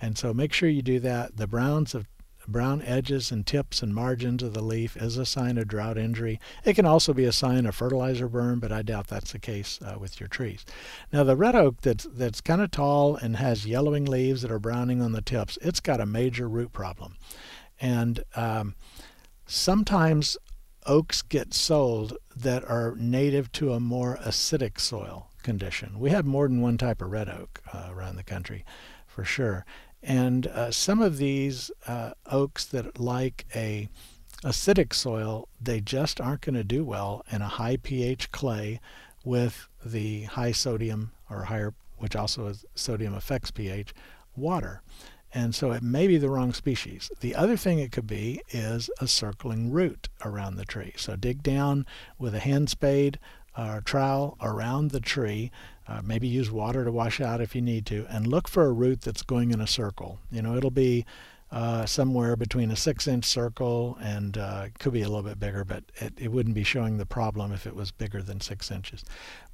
And 0.00 0.16
so 0.16 0.32
make 0.32 0.52
sure 0.52 0.68
you 0.68 0.82
do 0.82 1.00
that. 1.00 1.36
The 1.36 1.46
browns 1.46 1.94
of 1.94 2.06
brown 2.48 2.80
edges 2.82 3.30
and 3.30 3.46
tips 3.46 3.82
and 3.82 3.94
margins 3.94 4.42
of 4.42 4.54
the 4.54 4.62
leaf 4.62 4.96
is 4.96 5.16
a 5.16 5.26
sign 5.26 5.58
of 5.58 5.68
drought 5.68 5.98
injury. 5.98 6.40
It 6.64 6.74
can 6.74 6.86
also 6.86 7.12
be 7.12 7.24
a 7.24 7.32
sign 7.32 7.66
of 7.66 7.74
fertilizer 7.74 8.28
burn, 8.28 8.60
but 8.60 8.72
I 8.72 8.82
doubt 8.82 9.08
that's 9.08 9.32
the 9.32 9.38
case 9.38 9.80
uh, 9.82 9.98
with 9.98 10.20
your 10.20 10.28
trees. 10.28 10.64
Now 11.12 11.24
the 11.24 11.36
red 11.36 11.56
oak 11.56 11.80
that's 11.80 12.06
that's 12.10 12.40
kind 12.40 12.60
of 12.60 12.70
tall 12.70 13.16
and 13.16 13.36
has 13.36 13.66
yellowing 13.66 14.04
leaves 14.04 14.42
that 14.42 14.52
are 14.52 14.58
browning 14.58 15.02
on 15.02 15.12
the 15.12 15.22
tips, 15.22 15.58
it's 15.60 15.80
got 15.80 16.00
a 16.00 16.06
major 16.06 16.48
root 16.48 16.72
problem, 16.72 17.16
and 17.80 18.22
um, 18.34 18.74
sometimes 19.46 20.36
oaks 20.86 21.22
get 21.22 21.52
sold 21.52 22.16
that 22.34 22.64
are 22.64 22.94
native 22.96 23.50
to 23.52 23.72
a 23.72 23.80
more 23.80 24.18
acidic 24.24 24.80
soil 24.80 25.28
condition. 25.42 25.98
We 25.98 26.10
have 26.10 26.24
more 26.24 26.48
than 26.48 26.60
one 26.60 26.78
type 26.78 27.00
of 27.00 27.10
red 27.10 27.28
oak 27.28 27.62
uh, 27.72 27.88
around 27.90 28.16
the 28.16 28.22
country, 28.22 28.64
for 29.06 29.24
sure. 29.24 29.64
And 30.02 30.46
uh, 30.46 30.70
some 30.70 31.00
of 31.00 31.18
these 31.18 31.70
uh, 31.86 32.12
oaks 32.26 32.64
that 32.66 33.00
like 33.00 33.46
a 33.54 33.88
acidic 34.42 34.92
soil, 34.92 35.48
they 35.60 35.80
just 35.80 36.20
aren't 36.20 36.42
going 36.42 36.54
to 36.54 36.64
do 36.64 36.84
well 36.84 37.24
in 37.30 37.42
a 37.42 37.48
high 37.48 37.76
pH 37.76 38.30
clay 38.30 38.80
with 39.24 39.68
the 39.84 40.24
high 40.24 40.52
sodium 40.52 41.12
or 41.30 41.44
higher, 41.44 41.74
which 41.98 42.14
also 42.14 42.46
is 42.46 42.64
sodium 42.74 43.14
affects 43.14 43.50
pH, 43.50 43.92
water. 44.36 44.82
And 45.34 45.54
so 45.54 45.72
it 45.72 45.82
may 45.82 46.06
be 46.06 46.16
the 46.16 46.30
wrong 46.30 46.52
species. 46.52 47.10
The 47.20 47.34
other 47.34 47.56
thing 47.56 47.78
it 47.78 47.92
could 47.92 48.06
be 48.06 48.40
is 48.50 48.88
a 49.00 49.06
circling 49.06 49.70
root 49.70 50.08
around 50.24 50.56
the 50.56 50.64
tree. 50.64 50.94
So 50.96 51.16
dig 51.16 51.42
down 51.42 51.84
with 52.18 52.34
a 52.34 52.38
hand 52.40 52.70
spade 52.70 53.18
or 53.56 53.82
trowel 53.84 54.36
around 54.40 54.90
the 54.90 55.00
tree. 55.00 55.50
Uh, 55.88 56.00
maybe 56.02 56.26
use 56.26 56.50
water 56.50 56.84
to 56.84 56.92
wash 56.92 57.20
out 57.20 57.40
if 57.40 57.54
you 57.54 57.62
need 57.62 57.86
to, 57.86 58.06
and 58.08 58.26
look 58.26 58.48
for 58.48 58.64
a 58.64 58.72
root 58.72 59.02
that's 59.02 59.22
going 59.22 59.52
in 59.52 59.60
a 59.60 59.66
circle. 59.66 60.18
You 60.30 60.42
know, 60.42 60.56
it'll 60.56 60.70
be 60.70 61.06
uh, 61.52 61.86
somewhere 61.86 62.34
between 62.34 62.72
a 62.72 62.76
six-inch 62.76 63.24
circle 63.24 63.96
and 64.00 64.36
uh, 64.36 64.66
could 64.80 64.92
be 64.92 65.02
a 65.02 65.08
little 65.08 65.22
bit 65.22 65.38
bigger, 65.38 65.64
but 65.64 65.84
it, 65.96 66.12
it 66.18 66.32
wouldn't 66.32 66.56
be 66.56 66.64
showing 66.64 66.98
the 66.98 67.06
problem 67.06 67.52
if 67.52 67.66
it 67.66 67.76
was 67.76 67.92
bigger 67.92 68.20
than 68.20 68.40
six 68.40 68.70
inches. 68.70 69.04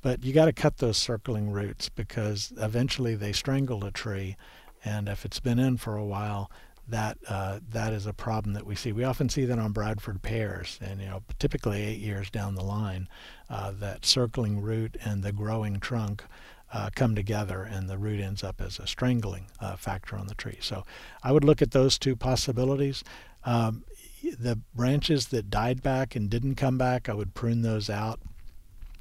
But 0.01 0.25
you 0.25 0.33
got 0.33 0.47
to 0.47 0.55
cut 0.55 0.79
those 0.79 0.97
circling 0.97 1.51
roots 1.51 1.91
because 1.91 2.53
eventually 2.57 3.15
they 3.15 3.33
strangle 3.33 3.85
a 3.85 3.91
tree 3.91 4.37
and 4.85 5.09
if 5.09 5.25
it's 5.25 5.41
been 5.41 5.59
in 5.59 5.77
for 5.77 5.97
a 5.97 6.05
while, 6.05 6.51
that 6.89 7.19
uh, 7.29 7.61
that 7.71 7.93
is 7.93 8.07
a 8.07 8.13
problem 8.13 8.55
that 8.55 8.67
we 8.67 8.75
see. 8.75 8.93
We 8.93 9.05
often 9.05 9.29
see 9.29 9.45
that 9.45 9.59
on 9.59 9.73
Bradford 9.73 10.23
pears, 10.23 10.79
and 10.83 11.01
you 11.01 11.07
know, 11.07 11.23
typically 11.39 11.83
eight 11.83 12.01
years 12.01 12.31
down 12.31 12.55
the 12.55 12.65
line, 12.65 13.09
uh, 13.49 13.73
that 13.79 14.05
circling 14.05 14.61
root 14.61 14.97
and 15.05 15.23
the 15.23 15.33
growing 15.33 15.79
trunk 15.79 16.25
uh, 16.73 16.91
come 16.95 17.15
together, 17.15 17.63
and 17.63 17.89
the 17.89 17.99
root 17.99 18.21
ends 18.21 18.43
up 18.43 18.61
as 18.61 18.79
a 18.79 18.87
strangling 18.87 19.47
uh, 19.61 19.77
factor 19.77 20.17
on 20.17 20.27
the 20.27 20.35
tree. 20.35 20.59
So, 20.61 20.85
I 21.23 21.33
would 21.33 21.45
look 21.45 21.63
at 21.63 21.71
those 21.71 21.99
two 21.99 22.17
possibilities. 22.17 23.05
Um, 23.45 23.85
the 24.23 24.61
branches 24.75 25.29
that 25.29 25.51
died 25.51 25.83
back 25.83 26.15
and 26.17 26.31
didn't 26.31 26.55
come 26.55 26.79
back, 26.79 27.09
I 27.09 27.15
would 27.15 27.35
prune 27.35 27.63
those 27.63 27.91
out. 27.91 28.21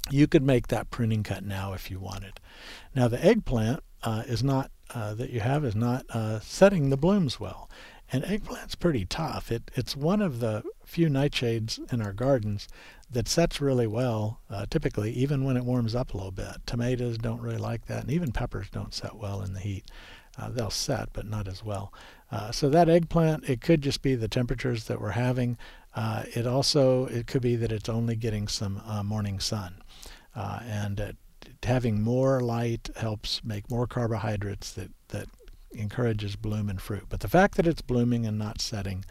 You 0.10 0.28
could 0.28 0.44
make 0.44 0.68
that 0.68 0.90
pruning 0.90 1.24
cut 1.24 1.44
now 1.44 1.74
if 1.74 1.92
you 1.92 2.00
wanted. 2.00 2.40
Now, 2.96 3.08
the 3.08 3.24
eggplant 3.24 3.84
uh, 4.04 4.24
is 4.28 4.44
not 4.44 4.72
uh, 4.94 5.14
that 5.14 5.30
you 5.30 5.40
have 5.40 5.64
is 5.64 5.76
not 5.76 6.06
uh, 6.10 6.40
setting 6.40 6.90
the 6.90 6.98
blooms 6.98 7.40
well. 7.40 7.70
And 8.12 8.26
eggplant's 8.26 8.76
pretty 8.76 9.06
tough. 9.06 9.52
It, 9.52 9.72
it's 9.74 9.96
one 9.96 10.22
of 10.22 10.42
the 10.42 10.64
few 10.86 11.08
nightshades 11.08 11.80
in 11.94 12.02
our 12.02 12.12
gardens 12.12 12.68
that 13.10 13.30
sets 13.30 13.62
really 13.62 13.88
well, 13.88 14.42
uh, 14.50 14.66
typically, 14.70 15.12
even 15.14 15.46
when 15.46 15.56
it 15.56 15.64
warms 15.64 15.96
up 15.96 16.14
a 16.14 16.18
little 16.18 16.32
bit. 16.32 16.58
Tomatoes 16.66 17.18
don't 17.18 17.42
really 17.42 17.58
like 17.58 17.86
that, 17.86 18.04
and 18.04 18.12
even 18.12 18.34
peppers 18.34 18.70
don't 18.70 18.94
set 18.94 19.16
well 19.16 19.42
in 19.42 19.54
the 19.54 19.62
heat. 19.62 19.86
Uh, 20.38 20.50
they'll 20.50 20.70
set, 20.70 21.10
but 21.14 21.26
not 21.26 21.48
as 21.48 21.64
well. 21.64 21.94
Uh, 22.32 22.52
so 22.52 22.70
that 22.70 22.90
eggplant, 22.90 23.48
it 23.50 23.62
could 23.62 23.82
just 23.82 24.02
be 24.02 24.16
the 24.16 24.28
temperatures 24.28 24.86
that 24.86 25.00
we're 25.00 25.12
having. 25.12 25.58
Uh, 25.96 26.24
it 26.34 26.46
also, 26.46 27.06
it 27.06 27.28
could 27.28 27.42
be 27.42 27.56
that 27.56 27.72
it's 27.72 27.90
only 27.90 28.16
getting 28.16 28.48
some 28.48 28.82
morning 29.06 29.40
sun. 29.40 29.82
and 30.36 31.16
having 31.64 32.02
more 32.02 32.42
light 32.42 32.90
helps 32.96 33.44
make 33.44 33.70
more 33.70 33.88
carbohydrates 33.88 34.72
that, 34.74 34.92
that 35.10 35.28
encourages 35.72 36.36
bloom 36.36 36.70
and 36.70 36.82
fruit. 36.82 37.06
But 37.10 37.20
the 37.20 37.28
fact 37.28 37.56
that 37.56 37.68
it's 37.68 37.82
blooming 37.82 38.26
and 38.26 38.38
not 38.38 38.62
setting, 38.62 39.06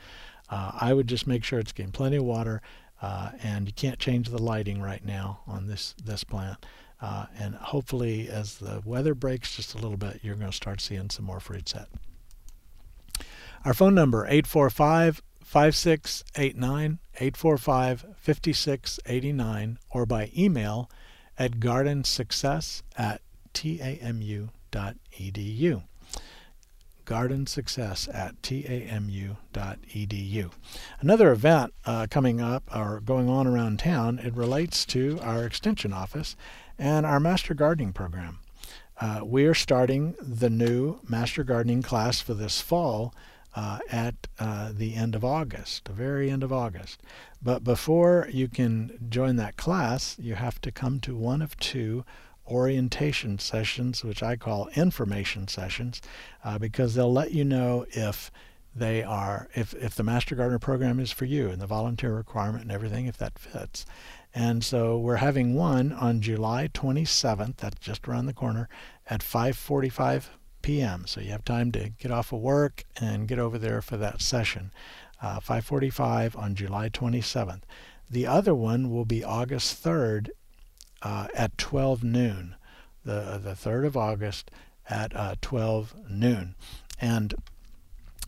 uh, 0.48 0.72
I 0.80 0.92
would 0.92 1.07
just 1.07 1.26
make 1.26 1.44
sure 1.44 1.59
it's 1.59 1.72
getting 1.72 1.92
plenty 1.92 2.16
of 2.16 2.24
water. 2.24 2.61
Uh, 3.03 3.30
and 3.42 3.66
you 3.66 3.72
can't 3.72 3.98
change 3.98 4.28
the 4.28 4.42
lighting 4.42 4.82
right 4.82 5.05
now 5.05 5.40
on 5.46 5.66
this 5.68 5.94
this 6.05 6.22
plant. 6.22 6.66
Uh, 7.01 7.26
and 7.38 7.55
hopefully, 7.55 8.28
as 8.28 8.59
the 8.59 8.82
weather 8.84 9.14
breaks 9.14 9.57
just 9.57 9.74
a 9.74 9.78
little 9.78 9.96
bit, 9.96 10.20
you're 10.22 10.34
going 10.34 10.51
to 10.51 10.57
start 10.57 10.82
seeing 10.82 11.09
some 11.09 11.24
more 11.24 11.40
fruit 11.40 11.66
set. 11.66 11.88
Our 13.64 13.72
phone 13.72 13.94
number 13.94 14.26
845 14.26 15.22
5689 15.42 16.98
845 17.14 18.07
5689 18.18 19.78
or 19.90 20.07
by 20.07 20.30
email 20.36 20.90
at 21.41 21.59
gardensuccess 21.59 22.82
at 22.99 23.22
tamu.edu. 23.55 24.53
Gardensuccess 27.07 28.14
at 28.14 28.43
tamu.edu. 28.43 29.41
Another 31.01 31.32
event 31.32 31.72
uh, 31.86 32.07
coming 32.11 32.43
up 32.43 32.64
or 32.76 33.01
going 33.01 33.30
on 33.30 33.47
around 33.47 33.78
town, 33.78 34.18
it 34.18 34.34
relates 34.34 34.84
to 34.84 35.18
our 35.22 35.47
extension 35.47 35.95
office 35.95 36.36
and 36.78 37.07
our 37.07 37.18
Master 37.18 37.55
Gardening 37.55 37.95
program. 37.95 38.41
Uh, 39.01 39.20
we 39.24 39.47
are 39.47 39.55
starting 39.55 40.14
the 40.20 40.51
new 40.51 41.01
Master 41.09 41.43
Gardening 41.43 41.80
class 41.80 42.20
for 42.20 42.34
this 42.34 42.61
fall 42.61 43.14
uh, 43.55 43.78
at 43.90 44.14
uh, 44.38 44.70
the 44.72 44.94
end 44.94 45.14
of 45.14 45.24
August, 45.24 45.84
the 45.86 45.92
very 45.92 46.30
end 46.30 46.42
of 46.42 46.53
August. 46.53 47.03
But 47.42 47.64
before 47.64 48.28
you 48.30 48.48
can 48.48 49.07
join 49.09 49.36
that 49.36 49.57
class, 49.57 50.16
you 50.18 50.34
have 50.34 50.61
to 50.62 50.70
come 50.70 51.01
to 51.01 51.16
one 51.16 51.42
of 51.42 51.57
two 51.59 52.05
orientation 52.46 53.38
sessions, 53.38 54.05
which 54.05 54.22
I 54.22 54.36
call 54.36 54.68
information 54.74 55.48
sessions, 55.48 56.01
uh, 56.44 56.59
because 56.59 56.94
they'll 56.94 57.12
let 57.12 57.32
you 57.32 57.44
know 57.44 57.86
if 57.90 58.30
they 58.74 59.03
are 59.03 59.48
if 59.55 59.74
if 59.74 59.94
the 59.94 60.03
master 60.03 60.34
gardener 60.34 60.59
program 60.59 61.01
is 61.01 61.11
for 61.11 61.24
you 61.24 61.48
and 61.48 61.61
the 61.61 61.66
volunteer 61.66 62.14
requirement 62.14 62.62
and 62.62 62.70
everything 62.70 63.07
if 63.07 63.18
that 63.18 63.36
fits 63.36 63.84
and 64.32 64.62
so 64.62 64.96
we're 64.96 65.16
having 65.16 65.55
one 65.55 65.92
on 65.92 66.20
july 66.20 66.68
27th 66.68 67.57
that's 67.57 67.80
just 67.80 68.07
around 68.07 68.26
the 68.26 68.32
corner 68.32 68.68
at 69.09 69.22
5.45 69.22 70.26
p.m. 70.62 71.06
So 71.06 71.20
you 71.20 71.30
have 71.30 71.44
time 71.44 71.72
to 71.72 71.90
get 71.90 72.11
off 72.11 72.32
of 72.32 72.40
work 72.40 72.84
and 73.00 73.28
get 73.28 73.38
over 73.38 73.58
there 73.58 73.82
for 73.82 73.96
that 73.96 74.20
session. 74.20 74.72
Uh, 75.22 75.40
5:45 75.40 76.36
on 76.38 76.54
July 76.54 76.88
27th. 76.88 77.62
The 78.11 78.26
other 78.26 78.54
one 78.54 78.90
will 78.90 79.04
be 79.04 79.22
August 79.22 79.82
3rd 79.84 80.30
uh, 81.02 81.28
at 81.34 81.56
12 81.58 82.02
noon. 82.02 82.56
The 83.04 83.40
the 83.42 83.52
3rd 83.52 83.86
of 83.86 83.96
August 83.96 84.50
at 84.88 85.14
uh, 85.14 85.36
12 85.40 85.94
noon, 86.11 86.54
and 87.00 87.34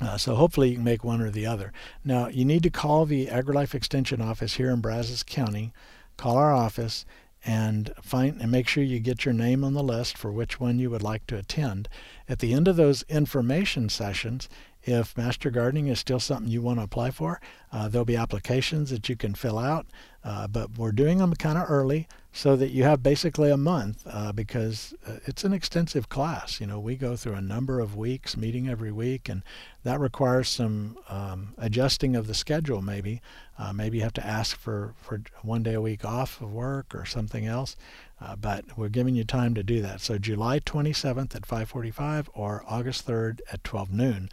uh, 0.00 0.16
so 0.16 0.34
hopefully 0.34 0.70
you 0.70 0.76
can 0.76 0.84
make 0.84 1.04
one 1.04 1.20
or 1.20 1.30
the 1.30 1.46
other. 1.46 1.72
Now 2.04 2.28
you 2.28 2.44
need 2.44 2.62
to 2.62 2.70
call 2.70 3.06
the 3.06 3.26
AgriLife 3.26 3.74
Extension 3.74 4.20
office 4.20 4.54
here 4.54 4.70
in 4.70 4.80
Brazos 4.80 5.22
County. 5.22 5.72
Call 6.16 6.36
our 6.36 6.52
office 6.52 7.04
and 7.44 7.92
find 8.02 8.40
and 8.40 8.50
make 8.50 8.68
sure 8.68 8.84
you 8.84 9.00
get 9.00 9.24
your 9.24 9.34
name 9.34 9.64
on 9.64 9.74
the 9.74 9.82
list 9.82 10.16
for 10.16 10.30
which 10.30 10.60
one 10.60 10.78
you 10.78 10.90
would 10.90 11.02
like 11.02 11.26
to 11.26 11.36
attend. 11.36 11.88
At 12.28 12.38
the 12.38 12.52
end 12.52 12.68
of 12.68 12.76
those 12.76 13.02
information 13.04 13.88
sessions, 13.88 14.48
if 14.84 15.16
master 15.16 15.50
gardening 15.50 15.88
is 15.88 15.98
still 15.98 16.20
something 16.20 16.50
you 16.50 16.62
want 16.62 16.78
to 16.78 16.84
apply 16.84 17.10
for, 17.10 17.40
uh, 17.72 17.88
there'll 17.88 18.04
be 18.04 18.16
applications 18.16 18.90
that 18.90 19.08
you 19.08 19.16
can 19.16 19.34
fill 19.34 19.58
out. 19.58 19.86
Uh, 20.24 20.46
but 20.46 20.76
we're 20.76 20.92
doing 20.92 21.18
them 21.18 21.34
kind 21.34 21.58
of 21.58 21.68
early 21.68 22.08
so 22.32 22.56
that 22.56 22.70
you 22.70 22.82
have 22.82 23.02
basically 23.02 23.50
a 23.50 23.56
month 23.58 24.02
uh, 24.06 24.32
because 24.32 24.94
uh, 25.06 25.18
it's 25.26 25.44
an 25.44 25.52
extensive 25.52 26.08
class. 26.08 26.60
You 26.60 26.66
know, 26.66 26.80
we 26.80 26.96
go 26.96 27.14
through 27.14 27.34
a 27.34 27.42
number 27.42 27.78
of 27.78 27.94
weeks, 27.94 28.38
meeting 28.38 28.68
every 28.68 28.90
week, 28.90 29.28
and 29.28 29.42
that 29.84 30.00
requires 30.00 30.48
some 30.48 30.96
um, 31.10 31.54
adjusting 31.58 32.16
of 32.16 32.26
the 32.26 32.34
schedule. 32.34 32.80
Maybe, 32.80 33.20
uh, 33.58 33.74
maybe 33.74 33.98
you 33.98 34.02
have 34.04 34.14
to 34.14 34.26
ask 34.26 34.56
for 34.56 34.94
for 34.96 35.20
one 35.42 35.62
day 35.62 35.74
a 35.74 35.80
week 35.80 36.06
off 36.06 36.40
of 36.40 36.50
work 36.50 36.94
or 36.94 37.04
something 37.04 37.46
else. 37.46 37.76
Uh, 38.18 38.36
but 38.36 38.78
we're 38.78 38.88
giving 38.88 39.14
you 39.14 39.24
time 39.24 39.54
to 39.54 39.62
do 39.62 39.82
that. 39.82 40.00
So 40.00 40.16
July 40.16 40.58
27th 40.60 41.34
at 41.34 41.42
5:45 41.42 42.28
or 42.32 42.64
August 42.66 43.06
3rd 43.06 43.40
at 43.52 43.62
12 43.62 43.92
noon, 43.92 44.30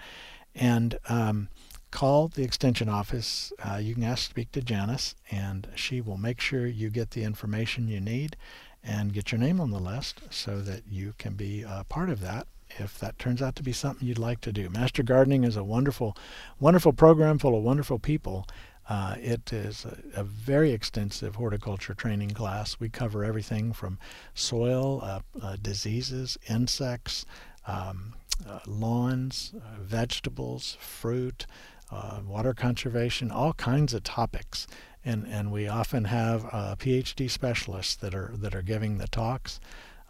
and 0.56 0.98
um, 1.10 1.50
call 1.92 2.28
the 2.28 2.44
extension 2.44 2.90
office. 2.90 3.52
Uh, 3.64 3.78
you 3.78 3.94
can 3.94 4.04
ask 4.04 4.26
to 4.26 4.30
speak 4.30 4.52
to 4.54 4.62
Janice, 4.62 5.16
and 5.32 5.68
she 5.76 6.02
will 6.02 6.18
make 6.18 6.40
sure 6.40 6.68
you 6.68 6.90
get 6.90 7.12
the 7.12 7.24
information 7.24 7.88
you 7.88 8.00
need 8.00 8.36
and 8.84 9.14
get 9.14 9.32
your 9.32 9.40
name 9.40 9.60
on 9.60 9.72
the 9.72 9.80
list 9.80 10.22
so 10.30 10.62
that 10.62 10.84
you 10.90 11.14
can 11.18 11.34
be 11.34 11.64
a 11.64 11.86
part 11.90 12.10
of 12.10 12.22
that 12.22 12.48
if 12.78 13.00
that 13.00 13.18
turns 13.18 13.42
out 13.42 13.56
to 13.56 13.64
be 13.64 13.72
something 13.72 14.08
you'd 14.08 14.20
like 14.20 14.42
to 14.42 14.52
do. 14.52 14.70
Master 14.70 15.04
Gardening 15.04 15.44
is 15.44 15.58
a 15.58 15.64
wonderful, 15.64 16.16
wonderful 16.60 16.94
program 16.94 17.40
full 17.40 17.58
of 17.58 17.64
wonderful 17.64 18.00
people. 18.00 18.48
Uh, 18.88 19.16
it 19.20 19.54
is 19.54 19.86
a, 19.86 20.22
a, 20.22 20.24
very 20.24 20.72
extensive 20.72 21.36
horticulture 21.36 21.94
training 21.94 22.32
class. 22.32 22.80
We 22.80 22.90
cover 22.90 23.24
everything 23.24 23.72
from 23.72 24.00
soil, 24.34 25.02
uh, 25.04 25.20
uh, 25.40 25.58
diseases, 25.62 26.40
insects, 26.50 27.26
um, 27.68 28.16
uh, 28.48 28.60
lawns, 28.66 29.54
uh, 29.56 29.80
vegetables, 29.80 30.76
fruit, 30.80 31.46
uh, 31.92 32.20
water 32.26 32.54
conservation, 32.54 33.32
all 33.32 33.54
kinds 33.54 33.94
of 33.94 34.04
topics. 34.04 34.68
And, 35.04 35.26
and 35.28 35.52
we 35.52 35.68
often 35.68 36.06
have 36.06 36.46
uh, 36.46 36.76
PhD 36.78 37.30
specialists 37.30 37.96
that 37.96 38.14
are 38.14 38.34
that 38.36 38.54
are 38.54 38.62
giving 38.62 38.98
the 38.98 39.08
talks. 39.08 39.60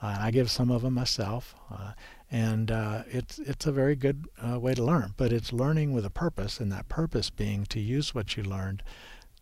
Uh, 0.01 0.17
I 0.19 0.31
give 0.31 0.49
some 0.49 0.71
of 0.71 0.81
them 0.81 0.95
myself, 0.95 1.55
uh, 1.71 1.91
and 2.31 2.71
uh, 2.71 3.03
it's 3.07 3.37
it's 3.39 3.65
a 3.67 3.71
very 3.71 3.95
good 3.95 4.27
uh, 4.41 4.59
way 4.59 4.73
to 4.73 4.83
learn. 4.83 5.13
But 5.15 5.31
it's 5.31 5.53
learning 5.53 5.93
with 5.93 6.05
a 6.05 6.09
purpose, 6.09 6.59
and 6.59 6.71
that 6.71 6.89
purpose 6.89 7.29
being 7.29 7.65
to 7.65 7.79
use 7.79 8.15
what 8.15 8.35
you 8.35 8.43
learned 8.43 8.81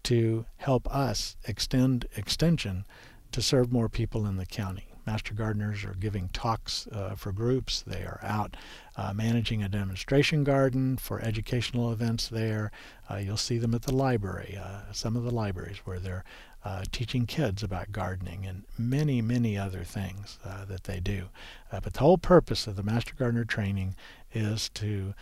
to 0.03 0.45
help 0.57 0.87
us 0.93 1.37
extend 1.45 2.07
extension 2.15 2.85
to 3.31 3.41
serve 3.41 3.71
more 3.71 3.89
people 3.89 4.25
in 4.25 4.37
the 4.37 4.45
county. 4.45 4.87
Master 5.07 5.33
gardeners 5.33 5.85
are 5.85 5.95
giving 5.97 6.27
talks 6.33 6.85
uh, 6.91 7.15
for 7.15 7.31
groups. 7.31 7.81
They 7.81 8.01
are 8.01 8.19
out 8.21 8.57
uh, 8.97 9.13
managing 9.13 9.63
a 9.63 9.69
demonstration 9.69 10.43
garden 10.43 10.97
for 10.97 11.21
educational 11.21 11.93
events 11.93 12.27
there. 12.27 12.71
Uh, 13.09 13.15
you'll 13.15 13.37
see 13.37 13.57
them 13.57 13.73
at 13.73 13.83
the 13.83 13.95
library, 13.95 14.59
uh, 14.61 14.91
some 14.91 15.15
of 15.15 15.23
the 15.23 15.31
libraries 15.31 15.77
where 15.85 15.97
they're 15.97 16.25
uh, 16.65 16.83
teaching 16.91 17.25
kids 17.25 17.63
about 17.63 17.93
gardening 17.93 18.45
and 18.45 18.63
many, 18.77 19.21
many 19.21 19.57
other 19.57 19.85
things 19.85 20.39
uh, 20.43 20.65
that 20.65 20.83
they 20.83 20.99
do. 20.99 21.29
but 21.71 21.93
the 21.93 22.01
whole 22.01 22.17
purpose 22.17 22.67
of 22.67 22.75
the 22.75 22.83
Master 22.83 23.15
Gardener 23.15 23.45
training 23.45 23.95
is 24.33 24.67
to 24.69 25.13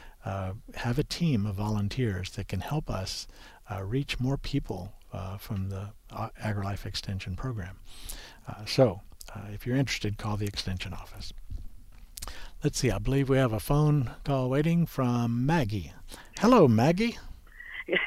have 0.73 0.97
a 0.97 1.03
team 1.03 1.45
of 1.45 1.53
volunteers 1.53 2.31
that 2.31 2.47
can 2.47 2.61
help 2.61 2.89
us 2.89 3.27
reach 3.83 4.19
more 4.19 4.37
people 4.37 4.93
from 5.37 5.69
the 5.69 5.89
AgriLife 6.11 6.87
Extension 6.87 7.35
program. 7.35 7.77
so 8.65 9.01
uh, 9.35 9.39
if 9.53 9.67
you're 9.67 9.75
interested, 9.75 10.17
call 10.17 10.37
the 10.37 10.45
extension 10.45 10.93
office. 10.93 11.33
Let's 12.63 12.79
see, 12.79 12.89
I 12.89 12.97
believe 12.97 13.29
we 13.29 13.37
have 13.37 13.53
a 13.53 13.59
phone 13.59 14.11
call 14.23 14.49
waiting 14.49 14.85
from 14.85 15.45
Maggie. 15.45 15.91
Hello, 16.39 16.67
Maggie. 16.67 17.17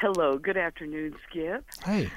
Hello, 0.00 0.38
good 0.38 0.56
afternoon, 0.56 1.14
Skip. 1.28 1.64
Hey. 1.84 2.10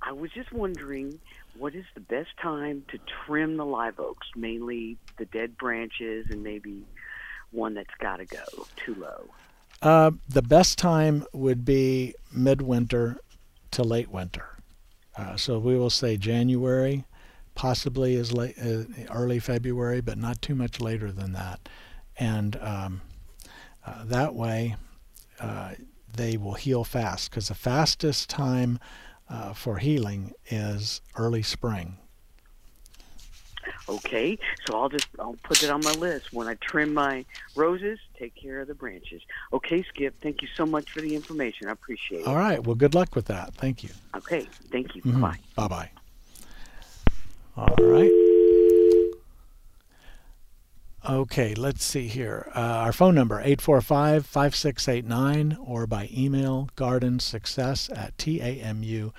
I 0.00 0.12
was 0.12 0.30
just 0.30 0.52
wondering 0.52 1.18
what 1.58 1.74
is 1.74 1.84
the 1.94 2.00
best 2.00 2.30
time 2.40 2.84
to 2.88 2.98
trim 3.24 3.56
the 3.56 3.66
live 3.66 3.98
oaks, 3.98 4.28
mainly 4.36 4.96
the 5.18 5.24
dead 5.26 5.56
branches 5.58 6.26
and 6.30 6.42
maybe 6.42 6.84
one 7.50 7.74
that's 7.74 7.94
got 7.98 8.16
to 8.16 8.24
go 8.24 8.44
too 8.76 8.94
low? 8.94 9.28
Uh, 9.82 10.10
the 10.28 10.42
best 10.42 10.78
time 10.78 11.26
would 11.32 11.64
be 11.64 12.14
midwinter 12.32 13.18
to 13.72 13.82
late 13.82 14.10
winter. 14.10 14.56
Uh, 15.16 15.36
so 15.36 15.58
we 15.58 15.76
will 15.76 15.90
say 15.90 16.16
January, 16.16 17.04
possibly 17.56 18.14
as 18.14 18.32
late 18.32 18.54
uh, 18.62 18.84
early 19.10 19.40
February, 19.40 20.00
but 20.00 20.16
not 20.16 20.40
too 20.40 20.54
much 20.54 20.80
later 20.80 21.10
than 21.10 21.32
that. 21.32 21.68
And 22.16 22.56
um, 22.62 23.00
uh, 23.84 24.04
that 24.04 24.34
way, 24.34 24.76
uh, 25.40 25.72
they 26.14 26.36
will 26.36 26.54
heal 26.54 26.84
fast 26.84 27.30
because 27.30 27.48
the 27.48 27.54
fastest 27.54 28.30
time 28.30 28.78
uh, 29.28 29.52
for 29.52 29.78
healing 29.78 30.32
is 30.48 31.00
early 31.16 31.42
spring. 31.42 31.98
Okay, 33.88 34.38
so 34.64 34.74
I'll 34.74 34.88
just 34.88 35.06
I'll 35.18 35.36
put 35.44 35.62
it 35.62 35.70
on 35.70 35.82
my 35.82 35.92
list. 35.92 36.32
When 36.32 36.46
I 36.48 36.54
trim 36.54 36.92
my 36.94 37.24
roses, 37.54 37.98
take 38.18 38.34
care 38.34 38.60
of 38.60 38.68
the 38.68 38.74
branches. 38.74 39.22
Okay, 39.52 39.84
Skip. 39.88 40.14
Thank 40.22 40.42
you 40.42 40.48
so 40.56 40.66
much 40.66 40.90
for 40.92 41.00
the 41.00 41.14
information. 41.14 41.68
I 41.68 41.72
appreciate 41.72 42.20
it. 42.22 42.26
All 42.26 42.36
right. 42.36 42.62
Well, 42.64 42.74
good 42.74 42.94
luck 42.94 43.14
with 43.14 43.26
that. 43.26 43.54
Thank 43.54 43.82
you. 43.82 43.90
Okay. 44.16 44.48
Thank 44.70 44.94
you. 44.96 45.02
Mhm. 45.02 45.20
Bye. 45.20 45.38
Bye 45.56 45.68
bye. 45.68 45.90
All 47.56 47.74
right. 47.80 48.12
Okay, 51.08 51.54
let's 51.54 51.84
see 51.84 52.08
here. 52.08 52.50
Uh, 52.54 52.60
our 52.60 52.92
phone 52.92 53.14
number 53.14 53.42
845-5689 53.42 55.56
or 55.64 55.86
by 55.86 56.10
email 56.14 56.68
gardensuccess 56.76 57.96
at 57.96 58.18
tamu.edu. 58.18 59.14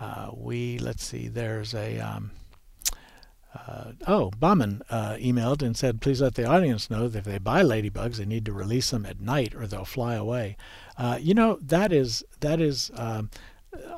Uh, 0.00 0.30
we 0.34 0.78
let's 0.78 1.04
see. 1.04 1.28
There's 1.28 1.74
a 1.74 1.98
um, 1.98 2.30
uh, 3.54 3.92
oh, 4.06 4.30
Bauman 4.38 4.82
uh, 4.90 5.14
emailed 5.14 5.62
and 5.62 5.74
said, 5.76 6.02
please 6.02 6.20
let 6.20 6.34
the 6.34 6.44
audience 6.44 6.90
know 6.90 7.08
that 7.08 7.20
if 7.20 7.24
they 7.24 7.38
buy 7.38 7.62
ladybugs, 7.62 8.16
they 8.16 8.26
need 8.26 8.44
to 8.44 8.52
release 8.52 8.90
them 8.90 9.06
at 9.06 9.18
night 9.20 9.54
or 9.54 9.66
they'll 9.66 9.86
fly 9.86 10.14
away. 10.14 10.58
Uh, 10.98 11.16
you 11.20 11.32
know 11.32 11.58
that 11.62 11.90
is 11.92 12.22
that 12.40 12.60
is 12.60 12.90
um, 12.96 13.30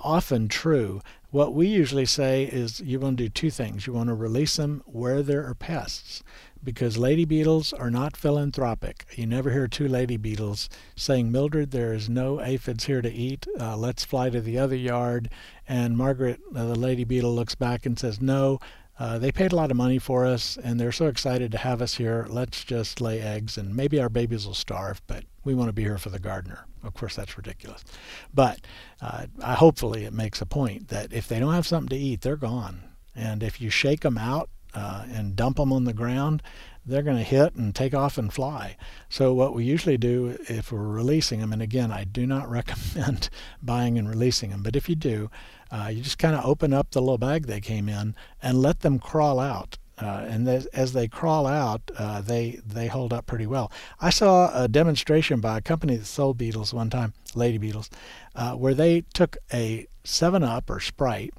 often 0.03 0.49
true. 0.49 1.01
What 1.31 1.55
we 1.55 1.69
usually 1.69 2.07
say 2.07 2.43
is 2.43 2.81
you 2.81 2.99
want 2.99 3.19
to 3.19 3.25
do 3.25 3.29
two 3.29 3.51
things. 3.51 3.87
You 3.87 3.93
want 3.93 4.09
to 4.09 4.15
release 4.15 4.57
them 4.57 4.83
where 4.85 5.23
there 5.23 5.47
are 5.47 5.55
pests 5.55 6.25
because 6.63 6.99
lady 6.99 7.25
beetles 7.25 7.73
are 7.73 7.89
not 7.89 8.17
philanthropic. 8.17 9.07
You 9.15 9.29
never 9.29 9.53
hear 9.53 9.69
two 9.69 9.87
lady 9.87 10.17
beetles 10.17 10.69
saying, 10.97 11.31
Mildred, 11.31 11.71
there 11.71 11.93
is 11.93 12.09
no 12.09 12.41
aphids 12.41 12.87
here 12.87 13.01
to 13.01 13.13
eat. 13.13 13.47
Uh, 13.61 13.77
let's 13.77 14.05
fly 14.05 14.29
to 14.31 14.41
the 14.41 14.59
other 14.59 14.75
yard. 14.75 15.31
And 15.69 15.97
Margaret, 15.97 16.41
uh, 16.53 16.65
the 16.67 16.75
lady 16.75 17.05
beetle, 17.05 17.33
looks 17.33 17.55
back 17.55 17.87
and 17.87 17.97
says, 17.97 18.21
No, 18.21 18.59
uh, 18.99 19.19
they 19.19 19.31
paid 19.31 19.53
a 19.53 19.57
lot 19.57 19.71
of 19.71 19.77
money 19.77 20.01
for 20.01 20.27
us 20.27 20.59
and 20.63 20.81
they're 20.81 20.91
so 20.91 21.07
excited 21.07 21.53
to 21.53 21.59
have 21.59 21.81
us 21.81 21.95
here. 21.95 22.27
Let's 22.29 22.65
just 22.65 23.01
lay 23.01 23.21
eggs 23.21 23.57
and 23.57 23.77
maybe 23.77 24.01
our 24.01 24.09
babies 24.09 24.47
will 24.47 24.55
starve, 24.55 25.01
but 25.07 25.25
we 25.45 25.55
want 25.55 25.69
to 25.69 25.73
be 25.73 25.85
here 25.85 25.97
for 25.97 26.11
the 26.11 26.19
gardener. 26.19 26.67
Of 26.83 26.95
course, 26.95 27.17
that's 27.17 27.37
ridiculous. 27.37 27.85
But 28.33 28.61
uh, 29.01 29.27
I, 29.43 29.55
hopefully 29.55 30.05
it 30.05 30.13
makes 30.13 30.41
a 30.41 30.47
point 30.47 30.89
that 30.89 31.13
if 31.13 31.29
they 31.29 31.39
don't 31.39 31.55
have 31.55 31.67
something 31.67 31.91
to 31.91 32.03
eat, 32.03 32.23
they're 32.23 32.37
gone. 32.37 32.83
And 33.15 33.43
if 33.43 33.61
you 33.61 33.71
shake 33.71 34.01
them 34.01 34.17
out 34.17 34.49
uh, 34.75 35.05
and 35.11 35.37
dump 35.37 35.57
them 35.57 35.73
on 35.73 35.85
the 35.85 35.93
ground, 35.93 36.43
they're 36.87 37.03
going 37.03 37.17
to 37.17 37.23
hit 37.23 37.55
and 37.55 37.75
take 37.75 37.95
off 37.95 38.17
and 38.17 38.33
fly. 38.33 38.77
So 39.09 39.35
what 39.35 39.55
we 39.55 39.65
usually 39.65 39.99
do 39.99 40.39
if 40.49 40.73
we're 40.73 40.87
releasing 40.87 41.41
them, 41.41 41.53
and 41.53 41.61
again, 41.61 41.93
I 41.93 42.05
do 42.05 42.27
not 42.27 42.51
recommend 42.51 43.29
buying 43.63 43.99
and 43.99 44.09
releasing 44.09 44.51
them, 44.51 44.63
but 44.63 44.77
if 44.77 44.89
you 44.89 44.95
do, 44.95 45.31
uh, 45.71 45.91
you 45.93 46.03
just 46.03 46.19
kind 46.19 46.35
of 46.35 46.45
open 46.45 46.73
up 46.73 46.91
the 46.91 47.01
little 47.01 47.19
bag 47.19 47.47
they 47.47 47.61
came 47.61 47.89
in 47.89 48.15
and 48.43 48.61
let 48.61 48.81
them 48.81 48.99
crawl 48.99 49.39
out. 49.39 49.79
Uh, 50.01 50.25
and 50.29 50.49
as, 50.49 50.67
as 50.67 50.93
they 50.93 51.07
crawl 51.07 51.47
out, 51.47 51.83
uh, 51.99 52.21
they 52.21 52.61
they 52.67 52.87
hold 52.87 53.13
up 53.13 53.27
pretty 53.27 53.47
well. 53.47 53.71
I 54.01 54.11
saw 54.11 54.51
a 54.55 54.69
demonstration 54.69 55.41
by 55.41 55.59
a 55.59 55.61
company 55.61 55.97
that 55.97 56.07
sold 56.07 56.39
beetles 56.39 56.73
one 56.73 56.91
time, 56.91 57.13
lady 57.35 57.59
beetles, 57.59 57.91
uh, 58.35 58.53
where 58.53 58.75
they 58.75 59.03
took 59.13 59.37
a 59.53 59.87
Seven 60.05 60.43
Up 60.43 60.71
or 60.71 60.81
Sprite, 60.81 61.35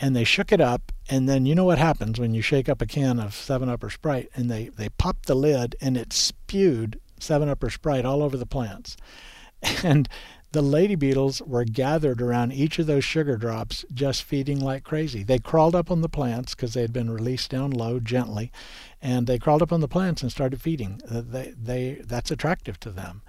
and 0.00 0.14
they 0.14 0.24
shook 0.24 0.52
it 0.52 0.60
up, 0.60 0.92
and 1.08 1.28
then 1.28 1.46
you 1.46 1.54
know 1.54 1.64
what 1.64 1.78
happens 1.78 2.20
when 2.20 2.34
you 2.34 2.42
shake 2.42 2.68
up 2.68 2.82
a 2.82 2.86
can 2.86 3.18
of 3.18 3.34
Seven 3.34 3.68
Up 3.68 3.82
or 3.82 3.90
Sprite, 3.90 4.28
and 4.34 4.50
they 4.50 4.68
they 4.68 4.90
popped 4.90 5.26
the 5.26 5.34
lid, 5.34 5.74
and 5.80 5.96
it 5.96 6.12
spewed 6.12 7.00
Seven 7.18 7.48
Up 7.48 7.62
or 7.62 7.70
Sprite 7.70 8.04
all 8.04 8.22
over 8.22 8.36
the 8.36 8.46
plants, 8.46 8.96
and 9.82 10.08
the 10.52 10.62
lady 10.62 10.94
beetles 10.94 11.40
were 11.42 11.64
gathered 11.64 12.20
around 12.20 12.52
each 12.52 12.78
of 12.78 12.86
those 12.86 13.04
sugar 13.04 13.36
drops, 13.36 13.84
just 13.92 14.22
feeding 14.22 14.60
like 14.60 14.84
crazy. 14.84 15.22
They 15.22 15.38
crawled 15.38 15.74
up 15.74 15.90
on 15.90 16.02
the 16.02 16.08
plants 16.08 16.54
because 16.54 16.74
they 16.74 16.82
had 16.82 16.92
been 16.92 17.10
released 17.10 17.50
down 17.50 17.70
low 17.70 17.98
gently, 17.98 18.52
and 19.00 19.26
they 19.26 19.38
crawled 19.38 19.62
up 19.62 19.72
on 19.72 19.80
the 19.80 19.88
plants 19.88 20.22
and 20.22 20.30
started 20.30 20.60
feeding. 20.60 21.00
They, 21.08 21.54
they, 21.60 22.02
that's 22.04 22.30
attractive 22.30 22.78
to 22.80 22.90
them. 22.90 23.22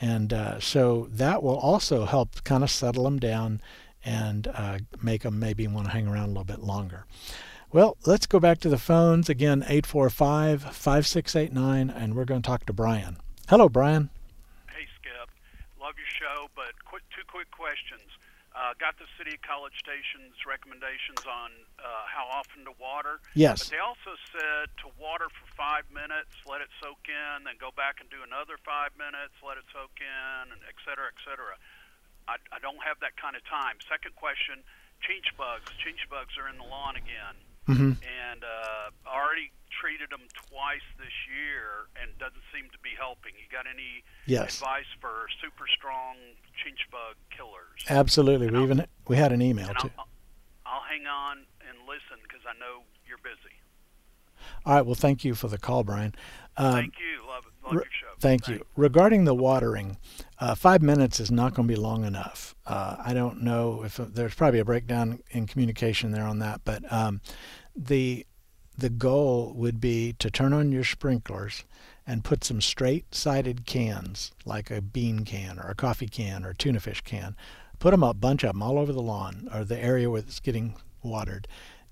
And 0.00 0.32
uh, 0.32 0.60
so 0.60 1.08
that 1.10 1.42
will 1.42 1.58
also 1.58 2.06
help 2.06 2.42
kind 2.44 2.64
of 2.64 2.70
settle 2.70 3.04
them 3.04 3.18
down 3.18 3.60
and 4.02 4.48
uh, 4.48 4.78
make 5.02 5.22
them 5.22 5.38
maybe 5.38 5.66
want 5.66 5.86
to 5.86 5.92
hang 5.92 6.08
around 6.08 6.24
a 6.24 6.28
little 6.28 6.44
bit 6.44 6.60
longer. 6.60 7.04
Well, 7.72 7.98
let's 8.06 8.26
go 8.26 8.40
back 8.40 8.58
to 8.60 8.70
the 8.70 8.78
phones 8.78 9.28
again 9.28 9.62
845 9.62 10.62
5689, 10.62 11.90
and 11.90 12.14
we're 12.14 12.24
going 12.24 12.42
to 12.42 12.46
talk 12.46 12.64
to 12.66 12.72
Brian. 12.72 13.18
Hello, 13.48 13.68
Brian. 13.68 14.10
Love 15.90 15.98
your 15.98 16.14
show, 16.22 16.46
but 16.54 16.70
quick, 16.86 17.02
two 17.10 17.26
quick 17.26 17.50
questions. 17.50 18.06
Uh, 18.54 18.78
got 18.78 18.94
the 19.02 19.10
City 19.18 19.34
College 19.42 19.74
Station's 19.74 20.38
recommendations 20.46 21.18
on 21.26 21.50
uh, 21.82 22.06
how 22.06 22.30
often 22.30 22.62
to 22.62 22.70
water. 22.78 23.18
Yes. 23.34 23.66
But 23.66 23.74
they 23.74 23.82
also 23.82 24.14
said 24.30 24.70
to 24.86 24.94
water 25.02 25.26
for 25.34 25.50
five 25.58 25.90
minutes, 25.90 26.30
let 26.46 26.62
it 26.62 26.70
soak 26.78 27.02
in, 27.10 27.42
then 27.42 27.58
go 27.58 27.74
back 27.74 27.98
and 27.98 28.06
do 28.06 28.22
another 28.22 28.54
five 28.62 28.94
minutes, 28.94 29.34
let 29.42 29.58
it 29.58 29.66
soak 29.74 29.90
in, 29.98 30.54
and 30.54 30.62
et 30.62 30.78
cetera, 30.86 31.10
et 31.10 31.18
cetera. 31.26 31.58
I, 32.30 32.38
I 32.54 32.62
don't 32.62 32.78
have 32.86 33.02
that 33.02 33.18
kind 33.18 33.34
of 33.34 33.42
time. 33.50 33.82
Second 33.90 34.14
question, 34.14 34.62
chinch 35.02 35.34
bugs. 35.34 35.74
Chinch 35.82 36.06
bugs 36.06 36.38
are 36.38 36.46
in 36.46 36.54
the 36.54 36.70
lawn 36.70 36.94
again. 36.94 37.34
Mm-hmm. 37.66 37.98
And 37.98 38.46
uh, 38.46 38.94
already 39.10 39.50
treated 39.70 40.10
them 40.10 40.26
twice 40.34 40.84
this 40.98 41.14
year 41.30 41.88
and 42.00 42.10
doesn't 42.18 42.42
seem 42.52 42.68
to 42.70 42.78
be 42.82 42.90
helping. 42.98 43.32
You 43.38 43.46
got 43.50 43.66
any 43.70 44.02
Yes. 44.26 44.58
advice 44.58 44.90
for 45.00 45.26
super 45.40 45.66
strong 45.68 46.16
chinch 46.58 46.82
bug 46.90 47.16
killers? 47.30 47.80
Absolutely. 47.88 48.50
We 48.50 48.62
even 48.62 48.86
we 49.08 49.16
had 49.16 49.32
an 49.32 49.42
email 49.42 49.68
too. 49.74 49.90
I'll, 49.98 50.08
I'll 50.66 50.86
hang 50.88 51.06
on 51.06 51.46
and 51.68 51.78
listen 51.88 52.18
because 52.22 52.42
I 52.46 52.58
know 52.58 52.82
you're 53.06 53.18
busy. 53.22 53.54
All 54.64 54.74
right. 54.74 54.84
Well, 54.86 54.94
thank 54.94 55.24
you 55.24 55.34
for 55.34 55.48
the 55.48 55.58
call, 55.58 55.84
Brian. 55.84 56.14
Um, 56.56 56.72
Thank 56.72 56.94
you. 56.98 57.26
Love, 57.26 57.44
love 57.64 57.72
your 57.74 57.82
show. 57.84 58.08
Thank 58.18 58.48
you. 58.48 58.64
Regarding 58.76 59.24
the 59.24 59.34
watering, 59.34 59.96
uh, 60.38 60.54
five 60.54 60.82
minutes 60.82 61.20
is 61.20 61.30
not 61.30 61.54
going 61.54 61.68
to 61.68 61.74
be 61.74 61.78
long 61.80 62.04
enough. 62.04 62.54
Uh, 62.66 62.96
I 63.04 63.14
don't 63.14 63.42
know 63.42 63.82
if 63.84 63.96
there's 63.96 64.34
probably 64.34 64.60
a 64.60 64.64
breakdown 64.64 65.20
in 65.30 65.46
communication 65.46 66.10
there 66.10 66.24
on 66.24 66.38
that, 66.40 66.62
but 66.64 66.90
um, 66.92 67.20
the 67.76 68.26
the 68.80 68.90
goal 68.90 69.52
would 69.54 69.80
be 69.80 70.14
to 70.18 70.30
turn 70.30 70.52
on 70.52 70.72
your 70.72 70.84
sprinklers 70.84 71.64
and 72.06 72.24
put 72.24 72.42
some 72.42 72.60
straight-sided 72.60 73.66
cans, 73.66 74.32
like 74.44 74.70
a 74.70 74.80
bean 74.80 75.24
can 75.24 75.58
or 75.58 75.70
a 75.70 75.74
coffee 75.74 76.08
can 76.08 76.44
or 76.44 76.50
a 76.50 76.54
tuna 76.54 76.80
fish 76.80 77.02
can. 77.02 77.36
Put 77.78 77.92
them 77.92 78.02
up, 78.02 78.20
bunch 78.20 78.42
of 78.42 78.52
them 78.52 78.62
all 78.62 78.78
over 78.78 78.92
the 78.92 79.00
lawn 79.00 79.48
or 79.54 79.64
the 79.64 79.78
area 79.78 80.10
where 80.10 80.20
it's 80.20 80.40
getting 80.40 80.74
watered, 81.02 81.46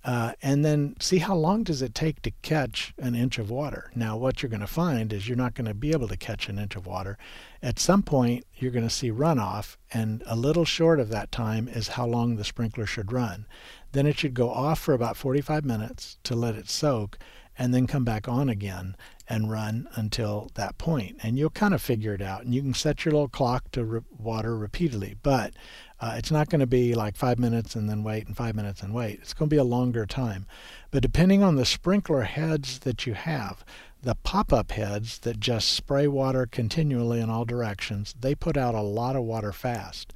uh, 0.04 0.32
and 0.42 0.64
then 0.64 0.96
see 1.00 1.18
how 1.18 1.34
long 1.34 1.62
does 1.62 1.82
it 1.82 1.94
take 1.94 2.22
to 2.22 2.30
catch 2.42 2.94
an 2.98 3.14
inch 3.14 3.38
of 3.38 3.50
water. 3.50 3.90
Now, 3.94 4.16
what 4.16 4.42
you're 4.42 4.50
going 4.50 4.60
to 4.60 4.66
find 4.66 5.12
is 5.12 5.28
you're 5.28 5.36
not 5.36 5.54
going 5.54 5.66
to 5.66 5.74
be 5.74 5.92
able 5.92 6.08
to 6.08 6.16
catch 6.16 6.48
an 6.48 6.58
inch 6.58 6.76
of 6.76 6.86
water. 6.86 7.16
At 7.62 7.78
some 7.78 8.02
point, 8.02 8.46
you're 8.54 8.70
going 8.70 8.86
to 8.86 8.90
see 8.90 9.10
runoff, 9.10 9.76
and 9.92 10.22
a 10.26 10.36
little 10.36 10.64
short 10.64 11.00
of 11.00 11.08
that 11.08 11.32
time 11.32 11.66
is 11.66 11.88
how 11.88 12.06
long 12.06 12.36
the 12.36 12.44
sprinkler 12.44 12.86
should 12.86 13.12
run. 13.12 13.46
Then 13.92 14.06
it 14.06 14.18
should 14.18 14.34
go 14.34 14.50
off 14.50 14.78
for 14.78 14.94
about 14.94 15.16
45 15.16 15.64
minutes 15.64 16.18
to 16.24 16.36
let 16.36 16.54
it 16.54 16.68
soak, 16.68 17.18
and 17.58 17.74
then 17.74 17.88
come 17.88 18.04
back 18.04 18.28
on 18.28 18.48
again 18.48 18.96
and 19.28 19.50
run 19.50 19.88
until 19.96 20.50
that 20.54 20.78
point. 20.78 21.16
And 21.22 21.36
you'll 21.36 21.50
kind 21.50 21.74
of 21.74 21.82
figure 21.82 22.14
it 22.14 22.22
out. 22.22 22.44
And 22.44 22.54
you 22.54 22.62
can 22.62 22.72
set 22.72 23.04
your 23.04 23.12
little 23.12 23.28
clock 23.28 23.70
to 23.72 23.84
re- 23.84 24.00
water 24.16 24.56
repeatedly, 24.56 25.16
but 25.22 25.54
uh, 26.00 26.14
it's 26.16 26.30
not 26.30 26.48
going 26.48 26.60
to 26.60 26.66
be 26.66 26.94
like 26.94 27.16
five 27.16 27.38
minutes 27.38 27.74
and 27.74 27.90
then 27.90 28.04
wait 28.04 28.26
and 28.26 28.36
five 28.36 28.54
minutes 28.54 28.80
and 28.80 28.94
wait. 28.94 29.18
It's 29.20 29.34
going 29.34 29.48
to 29.48 29.54
be 29.54 29.58
a 29.58 29.64
longer 29.64 30.06
time. 30.06 30.46
But 30.92 31.02
depending 31.02 31.42
on 31.42 31.56
the 31.56 31.66
sprinkler 31.66 32.22
heads 32.22 32.78
that 32.80 33.06
you 33.06 33.14
have, 33.14 33.64
the 34.02 34.14
pop 34.14 34.52
up 34.52 34.72
heads 34.72 35.18
that 35.20 35.40
just 35.40 35.70
spray 35.70 36.06
water 36.06 36.46
continually 36.46 37.20
in 37.20 37.30
all 37.30 37.44
directions, 37.44 38.14
they 38.20 38.34
put 38.34 38.56
out 38.56 38.74
a 38.74 38.80
lot 38.80 39.16
of 39.16 39.22
water 39.22 39.52
fast. 39.52 40.12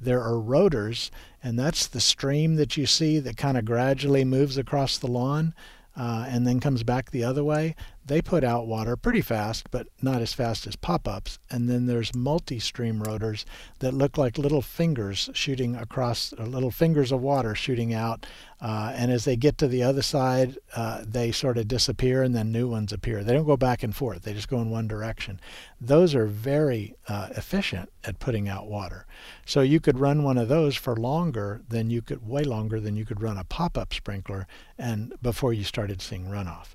There 0.00 0.22
are 0.22 0.38
rotors, 0.38 1.10
and 1.42 1.58
that's 1.58 1.86
the 1.86 2.00
stream 2.00 2.56
that 2.56 2.76
you 2.76 2.86
see 2.86 3.18
that 3.20 3.36
kind 3.36 3.58
of 3.58 3.64
gradually 3.64 4.24
moves 4.24 4.56
across 4.56 4.98
the 4.98 5.06
lawn 5.06 5.54
uh, 5.96 6.24
and 6.28 6.46
then 6.46 6.60
comes 6.60 6.82
back 6.82 7.10
the 7.10 7.24
other 7.24 7.44
way. 7.44 7.74
They 8.10 8.20
put 8.20 8.42
out 8.42 8.66
water 8.66 8.96
pretty 8.96 9.20
fast, 9.20 9.70
but 9.70 9.86
not 10.02 10.20
as 10.20 10.32
fast 10.32 10.66
as 10.66 10.74
pop 10.74 11.06
ups. 11.06 11.38
And 11.48 11.68
then 11.68 11.86
there's 11.86 12.12
multi 12.12 12.58
stream 12.58 13.00
rotors 13.00 13.46
that 13.78 13.94
look 13.94 14.18
like 14.18 14.36
little 14.36 14.62
fingers 14.62 15.30
shooting 15.32 15.76
across, 15.76 16.32
little 16.32 16.72
fingers 16.72 17.12
of 17.12 17.22
water 17.22 17.54
shooting 17.54 17.94
out. 17.94 18.26
Uh, 18.60 18.92
and 18.96 19.12
as 19.12 19.24
they 19.24 19.36
get 19.36 19.58
to 19.58 19.68
the 19.68 19.84
other 19.84 20.02
side, 20.02 20.58
uh, 20.74 21.04
they 21.06 21.30
sort 21.30 21.56
of 21.56 21.68
disappear 21.68 22.24
and 22.24 22.34
then 22.34 22.50
new 22.50 22.66
ones 22.66 22.92
appear. 22.92 23.22
They 23.22 23.32
don't 23.32 23.46
go 23.46 23.56
back 23.56 23.84
and 23.84 23.94
forth, 23.94 24.22
they 24.22 24.34
just 24.34 24.48
go 24.48 24.60
in 24.60 24.70
one 24.70 24.88
direction. 24.88 25.40
Those 25.80 26.12
are 26.16 26.26
very 26.26 26.96
uh, 27.06 27.28
efficient 27.36 27.92
at 28.02 28.18
putting 28.18 28.48
out 28.48 28.66
water. 28.66 29.06
So 29.46 29.60
you 29.60 29.78
could 29.78 30.00
run 30.00 30.24
one 30.24 30.36
of 30.36 30.48
those 30.48 30.74
for 30.74 30.96
longer 30.96 31.60
than 31.68 31.90
you 31.90 32.02
could, 32.02 32.26
way 32.26 32.42
longer 32.42 32.80
than 32.80 32.96
you 32.96 33.04
could 33.06 33.22
run 33.22 33.38
a 33.38 33.44
pop 33.44 33.78
up 33.78 33.94
sprinkler 33.94 34.48
and 34.76 35.14
before 35.22 35.52
you 35.52 35.62
started 35.62 36.02
seeing 36.02 36.24
runoff. 36.24 36.74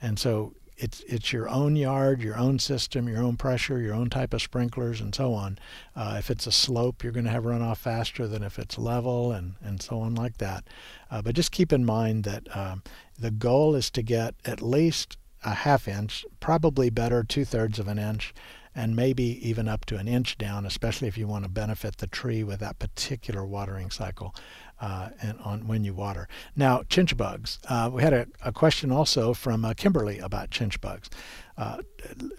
And 0.00 0.16
so 0.18 0.54
it's 0.76 1.00
it's 1.08 1.32
your 1.32 1.48
own 1.48 1.74
yard, 1.76 2.20
your 2.20 2.36
own 2.36 2.58
system, 2.58 3.08
your 3.08 3.22
own 3.22 3.36
pressure, 3.36 3.80
your 3.80 3.94
own 3.94 4.10
type 4.10 4.34
of 4.34 4.42
sprinklers, 4.42 5.00
and 5.00 5.14
so 5.14 5.32
on. 5.32 5.58
Uh, 5.94 6.16
if 6.18 6.30
it's 6.30 6.46
a 6.46 6.52
slope, 6.52 7.02
you're 7.02 7.12
going 7.12 7.24
to 7.24 7.30
have 7.30 7.44
runoff 7.44 7.78
faster 7.78 8.26
than 8.28 8.42
if 8.42 8.58
it's 8.58 8.78
level, 8.78 9.32
and 9.32 9.54
and 9.62 9.80
so 9.82 10.00
on 10.00 10.14
like 10.14 10.38
that. 10.38 10.64
Uh, 11.10 11.22
but 11.22 11.34
just 11.34 11.52
keep 11.52 11.72
in 11.72 11.84
mind 11.84 12.24
that 12.24 12.54
um, 12.54 12.82
the 13.18 13.30
goal 13.30 13.74
is 13.74 13.90
to 13.90 14.02
get 14.02 14.34
at 14.44 14.60
least 14.60 15.16
a 15.44 15.54
half 15.54 15.88
inch, 15.88 16.26
probably 16.40 16.90
better 16.90 17.22
two 17.22 17.44
thirds 17.44 17.78
of 17.78 17.88
an 17.88 17.98
inch, 17.98 18.34
and 18.74 18.94
maybe 18.94 19.24
even 19.48 19.68
up 19.68 19.86
to 19.86 19.96
an 19.96 20.08
inch 20.08 20.36
down, 20.36 20.66
especially 20.66 21.08
if 21.08 21.16
you 21.16 21.26
want 21.26 21.44
to 21.44 21.50
benefit 21.50 21.96
the 21.98 22.06
tree 22.06 22.44
with 22.44 22.60
that 22.60 22.78
particular 22.78 23.44
watering 23.44 23.90
cycle 23.90 24.34
uh, 24.80 25.10
and 25.22 25.38
on 25.40 25.66
when 25.66 25.84
you 25.84 25.94
water. 25.94 26.28
Now, 26.54 26.82
chinch 26.82 27.16
bugs. 27.16 27.58
Uh, 27.68 27.90
we 27.92 28.02
had 28.02 28.12
a, 28.12 28.26
a, 28.44 28.52
question 28.52 28.90
also 28.92 29.32
from 29.32 29.64
uh, 29.64 29.74
Kimberly 29.74 30.18
about 30.18 30.50
chinch 30.50 30.80
bugs. 30.80 31.08
Uh, 31.56 31.78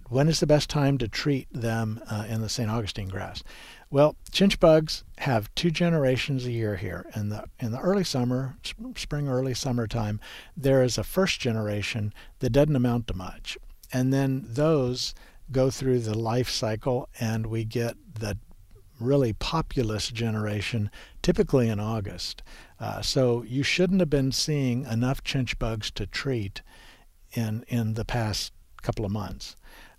when 0.09 0.27
is 0.27 0.39
the 0.39 0.47
best 0.47 0.69
time 0.69 0.97
to 0.99 1.07
treat 1.07 1.47
them 1.51 1.99
uh, 2.09 2.25
in 2.29 2.41
the 2.41 2.49
St. 2.49 2.69
Augustine 2.69 3.07
grass? 3.07 3.43
Well, 3.89 4.15
chinch 4.31 4.59
bugs 4.59 5.03
have 5.19 5.53
two 5.55 5.71
generations 5.71 6.45
a 6.45 6.51
year 6.51 6.75
here. 6.75 7.05
In 7.15 7.29
the 7.29 7.45
in 7.59 7.71
the 7.71 7.79
early 7.79 8.03
summer, 8.03 8.57
spring, 8.95 9.27
early 9.27 9.53
summertime, 9.53 10.19
there 10.55 10.83
is 10.83 10.97
a 10.97 11.03
first 11.03 11.39
generation 11.39 12.13
that 12.39 12.51
doesn't 12.51 12.75
amount 12.75 13.07
to 13.07 13.15
much, 13.15 13.57
and 13.91 14.13
then 14.13 14.45
those 14.45 15.15
go 15.51 15.69
through 15.69 15.99
the 15.99 16.17
life 16.17 16.49
cycle, 16.49 17.07
and 17.19 17.47
we 17.47 17.63
get 17.63 17.95
the 18.13 18.37
really 18.99 19.33
populous 19.33 20.09
generation, 20.09 20.89
typically 21.21 21.69
in 21.69 21.79
August. 21.79 22.43
Uh, 22.79 23.01
so 23.01 23.43
you 23.43 23.63
shouldn't 23.63 23.99
have 23.99 24.09
been 24.09 24.31
seeing 24.31 24.85
enough 24.85 25.23
chinch 25.23 25.57
bugs 25.57 25.91
to 25.91 26.05
treat 26.05 26.61
in 27.33 27.63
in 27.67 27.93
the 27.95 28.05
past 28.05 28.53
couple 28.81 29.05
of 29.05 29.11
months. 29.11 29.55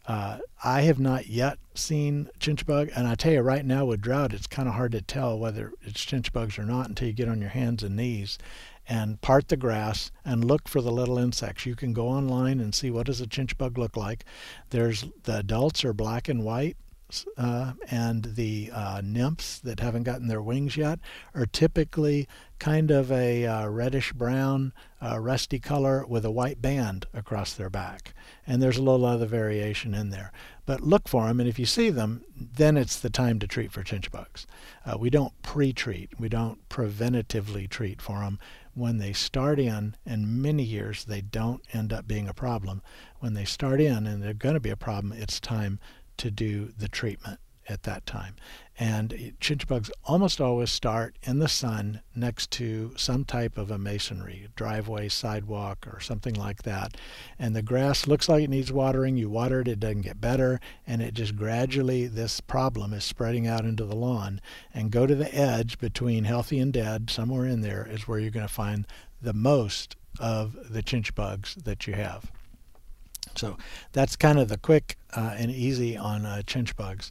Uh, 0.07 0.39
I 0.65 0.83
have 0.83 0.99
not 0.99 1.27
yet 1.27 1.59
seen 1.75 2.31
chinch 2.41 2.65
bug, 2.65 2.89
and 2.97 3.07
I 3.07 3.15
tell 3.15 3.33
you 3.33 3.41
right 3.43 3.65
now 3.65 3.85
with 3.85 4.01
drought, 4.01 4.33
it's 4.33 4.47
kind 4.47 4.67
of 4.67 4.75
hard 4.75 4.93
to 4.93 5.03
tell 5.03 5.39
whether 5.39 5.73
it's 5.83 6.05
chinch 6.05 6.33
bugs 6.33 6.59
or 6.59 6.65
not 6.65 6.89
until 6.89 7.09
you 7.09 7.13
get 7.13 7.29
on 7.29 7.43
your 7.43 7.51
hands 7.51 7.83
and 7.83 7.95
knees 7.95 8.39
and 8.89 9.21
part 9.21 9.49
the 9.49 9.57
grass 9.57 10.11
and 10.25 10.43
look 10.43 10.67
for 10.67 10.81
the 10.81 10.91
little 10.91 11.19
insects. 11.19 11.67
You 11.67 11.77
can 11.77 11.93
go 11.93 12.09
online 12.09 12.59
and 12.59 12.75
see 12.75 12.91
what 12.91 13.05
does 13.07 13.21
a 13.21 13.27
chinch 13.27 13.59
bug 13.59 13.77
look 13.77 13.99
like. 13.99 14.25
There's 14.71 15.05
the 15.25 15.39
adults 15.39 15.85
are 15.85 15.93
black 15.93 16.27
and 16.27 16.43
white, 16.43 16.79
uh, 17.37 17.73
and 17.91 18.25
the 18.37 18.71
uh, 18.73 19.01
nymphs 19.03 19.59
that 19.61 19.81
haven't 19.81 20.03
gotten 20.03 20.29
their 20.29 20.43
wings 20.43 20.77
yet 20.77 20.99
are 21.35 21.47
typically 21.47 22.29
kind 22.59 22.91
of 22.91 23.11
a 23.13 23.47
uh, 23.47 23.69
reddish 23.69 24.13
brown, 24.13 24.73
uh, 25.01 25.19
rusty 25.19 25.59
color 25.59 26.05
with 26.07 26.25
a 26.25 26.31
white 26.31 26.61
band 26.61 27.07
across 27.15 27.55
their 27.55 27.71
back. 27.71 28.15
And 28.47 28.63
there's 28.63 28.79
a 28.79 28.83
little 28.83 29.07
other 29.07 29.27
variation 29.27 29.95
in 29.95 30.11
there. 30.11 30.33
But 30.67 30.83
look 30.83 31.09
for 31.09 31.27
them, 31.27 31.41
and 31.41 31.49
if 31.49 31.59
you 31.59 31.67
see 31.67 31.89
them, 31.89 32.25
then 32.37 32.77
it's 32.77 32.99
the 32.99 33.11
time 33.11 33.39
to 33.39 33.47
treat 33.47 33.73
for 33.73 33.83
chinch 33.83 34.11
bugs. 34.11 34.47
Uh, 34.85 34.99
we 34.99 35.09
don't 35.09 35.41
pre 35.43 35.73
treat, 35.73 36.11
we 36.19 36.29
don't 36.29 36.69
preventatively 36.69 37.69
treat 37.69 38.03
for 38.03 38.21
them. 38.21 38.39
When 38.75 38.99
they 38.99 39.13
start 39.13 39.59
in, 39.59 39.97
in 40.05 40.43
many 40.43 40.63
years, 40.63 41.05
they 41.05 41.21
don't 41.21 41.63
end 41.73 41.93
up 41.93 42.07
being 42.07 42.29
a 42.29 42.35
problem. 42.35 42.83
When 43.19 43.35
they 43.35 43.45
start 43.45 43.81
in 43.81 44.07
and 44.07 44.23
they're 44.23 44.35
going 44.35 44.55
to 44.55 44.61
be 44.61 44.71
a 44.71 44.77
problem, 44.77 45.13
it's 45.13 45.41
time 45.41 45.81
to 46.19 46.31
do 46.31 46.73
the 46.77 46.89
treatment 46.89 47.41
at 47.69 47.83
that 47.83 48.07
time. 48.07 48.35
And 48.79 49.35
chinch 49.41 49.67
bugs 49.67 49.91
almost 50.05 50.41
always 50.41 50.71
start 50.71 51.17
in 51.25 51.41
the 51.41 51.49
sun 51.49 52.01
next 52.15 52.51
to 52.53 52.93
some 52.97 53.25
type 53.25 53.59
of 53.59 53.71
a 53.71 53.79
masonry, 53.79 54.49
driveway, 54.55 55.09
sidewalk, 55.09 55.87
or 55.93 56.01
something 56.01 56.35
like 56.35 56.63
that. 56.63 56.97
And 57.39 57.57
the 57.57 57.63
grass 57.63 58.07
looks 58.07 58.29
like 58.29 58.45
it 58.45 58.51
needs 58.51 58.73
watering. 58.73 59.17
You 59.17 59.29
water 59.29 59.61
it, 59.61 59.69
it 59.69 59.81
doesn't 59.81 60.03
get 60.03 60.21
better. 60.21 60.61
And 60.87 61.03
it 61.03 61.15
just 61.15 61.35
gradually, 61.35 62.07
this 62.07 62.41
problem 62.41 62.93
is 62.93 63.05
spreading 63.05 63.47
out 63.47 63.65
into 63.65 63.85
the 63.85 63.97
lawn. 63.97 64.41
And 64.73 64.93
go 64.93 65.07
to 65.07 65.15
the 65.15 65.35
edge 65.35 65.79
between 65.79 66.25
healthy 66.25 66.61
and 66.61 66.73
dead, 66.73 67.11
somewhere 67.11 67.47
in 67.47 67.63
there 67.63 67.87
is 67.91 68.07
where 68.07 68.21
you're 68.21 68.31
going 68.31 68.47
to 68.47 68.53
find 68.53 68.87
the 69.21 69.35
most 69.35 69.97
of 70.21 70.57
the 70.71 70.83
chinch 70.83 71.15
bugs 71.15 71.57
that 71.65 71.87
you 71.87 71.95
have. 71.95 72.31
So 73.39 73.57
that's 73.93 74.17
kind 74.17 74.39
of 74.39 74.49
the 74.49 74.59
quick 74.59 74.97
uh, 75.17 75.35
and 75.37 75.51
easy 75.51 75.97
on 75.97 76.27
uh, 76.27 76.43
chinch 76.45 76.77
bugs. 76.77 77.11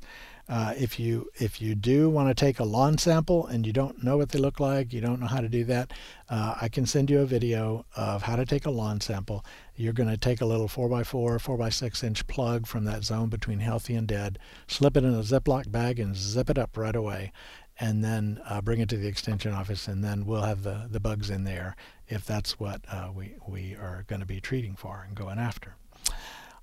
Uh, 0.49 0.73
if 0.78 0.97
you 0.97 1.30
if 1.36 1.61
you 1.61 1.75
do 1.75 2.09
want 2.09 2.30
to 2.30 2.34
take 2.34 2.57
a 2.59 2.63
lawn 2.63 2.97
sample 2.97 3.45
and 3.47 3.67
you 3.67 3.73
don't 3.73 4.01
know 4.01 4.15
what 4.15 4.30
they 4.30 4.39
look 4.39 4.61
like, 4.61 4.93
you 4.93 5.01
don't 5.01 5.19
know 5.19 5.28
how 5.28 5.41
to 5.41 5.49
do 5.49 5.65
that, 5.65 5.91
uh, 6.30 6.55
I 6.61 6.69
can 6.69 6.86
send 6.86 7.09
you 7.09 7.19
a 7.19 7.25
video 7.25 7.86
of 7.97 8.23
how 8.23 8.38
to 8.38 8.45
take 8.45 8.65
a 8.65 8.71
lawn 8.71 9.01
sample. 9.01 9.43
You're 9.75 9.91
going 9.91 10.09
to 10.09 10.17
take 10.17 10.39
a 10.39 10.45
little 10.45 10.69
4x4, 10.69 11.41
4x6 11.41 12.03
inch 12.03 12.25
plug 12.28 12.65
from 12.65 12.86
that 12.86 13.03
zone 13.03 13.28
between 13.28 13.59
healthy 13.59 13.95
and 13.95 14.07
dead, 14.07 14.39
slip 14.67 14.95
it 14.95 15.03
in 15.03 15.13
a 15.13 15.19
Ziploc 15.19 15.69
bag, 15.69 15.99
and 15.99 16.15
zip 16.15 16.49
it 16.49 16.57
up 16.57 16.78
right 16.78 16.95
away, 16.95 17.34
and 17.78 18.01
then 18.01 18.39
uh, 18.47 18.61
bring 18.61 18.80
it 18.80 18.88
to 18.89 18.97
the 18.97 19.07
extension 19.07 19.51
office, 19.51 19.86
and 19.86 20.01
then 20.01 20.25
we'll 20.25 20.43
have 20.43 20.63
the, 20.63 20.88
the 20.89 21.01
bugs 21.01 21.30
in 21.30 21.43
there 21.43 21.75
if 22.07 22.25
that's 22.25 22.57
what 22.57 22.82
uh, 22.89 23.09
we, 23.13 23.36
we 23.47 23.75
are 23.75 24.05
going 24.07 24.21
to 24.21 24.25
be 24.25 24.39
treating 24.39 24.78
for 24.78 25.03
and 25.05 25.13
going 25.13 25.39
after. 25.39 25.75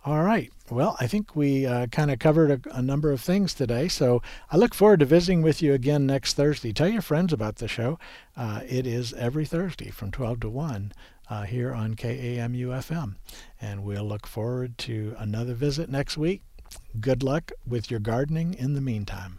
All 0.07 0.23
right. 0.23 0.53
Well, 0.71 0.97
I 1.01 1.07
think 1.07 1.35
we 1.35 1.65
uh, 1.65 1.87
kind 1.87 2.11
of 2.11 2.19
covered 2.19 2.51
a, 2.51 2.77
a, 2.77 2.83
number 2.83 3.11
of 3.11 3.23
things 3.23 3.55
today. 3.55 3.89
So 3.89 4.21
I 4.51 4.59
look 4.59 4.75
forward 4.75 5.01
to 5.01 5.07
visiting 5.07 5.41
with 5.41 5.63
you 5.63 5.73
again 5.73 6.07
next 6.07 6.35
Thursday. 6.35 6.75
Tell 6.75 6.89
your 6.89 7.01
friends 7.01 7.33
about 7.33 7.57
the 7.57 7.69
show. 7.69 7.99
Uh, 8.37 8.61
it 8.69 8.87
is 8.87 9.15
every 9.15 9.47
Thursday 9.47 9.91
from 9.91 10.11
12 10.11 10.41
to 10.41 10.51
1 10.51 10.93
uh, 11.31 11.43
here 11.45 11.73
on 11.73 11.95
KAMU 11.95 12.67
FM. 12.67 13.15
And 13.61 13.83
we'll 13.83 14.05
look 14.05 14.27
forward 14.27 14.77
to 14.79 15.17
another 15.19 15.55
visit 15.55 15.89
next 15.89 16.19
week. 16.19 16.43
Good 17.01 17.23
luck 17.23 17.53
with 17.67 17.91
your 17.91 18.01
gardening 18.01 18.53
in 18.53 18.75
the 18.75 18.83
meantime. 18.83 19.39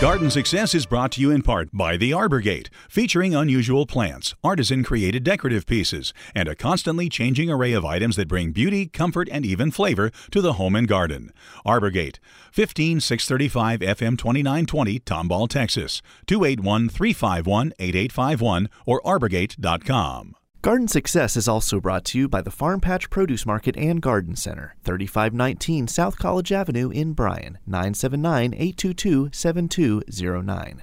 Garden 0.00 0.30
Success 0.30 0.74
is 0.74 0.86
brought 0.86 1.12
to 1.12 1.20
you 1.20 1.30
in 1.30 1.42
part 1.42 1.68
by 1.74 1.98
The 1.98 2.14
Arbor 2.14 2.40
Gate, 2.40 2.70
featuring 2.88 3.34
unusual 3.34 3.84
plants, 3.84 4.34
artisan 4.42 4.82
created 4.82 5.24
decorative 5.24 5.66
pieces, 5.66 6.14
and 6.34 6.48
a 6.48 6.54
constantly 6.54 7.10
changing 7.10 7.50
array 7.50 7.74
of 7.74 7.84
items 7.84 8.16
that 8.16 8.26
bring 8.26 8.50
beauty, 8.50 8.86
comfort, 8.86 9.28
and 9.30 9.44
even 9.44 9.70
flavor 9.70 10.10
to 10.30 10.40
the 10.40 10.54
home 10.54 10.74
and 10.74 10.88
garden. 10.88 11.34
Arbor 11.66 11.90
Gate, 11.90 12.18
15635 12.50 13.80
FM 13.80 14.16
2920, 14.16 15.00
Tomball, 15.00 15.46
Texas, 15.46 16.00
281 16.26 16.88
351 16.88 17.74
8851, 17.78 18.70
or 18.86 19.02
arborgate.com. 19.02 20.34
Garden 20.62 20.88
Success 20.88 21.38
is 21.38 21.48
also 21.48 21.80
brought 21.80 22.04
to 22.04 22.18
you 22.18 22.28
by 22.28 22.42
the 22.42 22.50
Farm 22.50 22.82
Patch 22.82 23.08
Produce 23.08 23.46
Market 23.46 23.78
and 23.78 24.02
Garden 24.02 24.36
Center, 24.36 24.76
3519 24.84 25.88
South 25.88 26.18
College 26.18 26.52
Avenue 26.52 26.90
in 26.90 27.14
Bryan, 27.14 27.56
979 27.66 28.52
822 28.52 29.30
7209. 29.32 30.82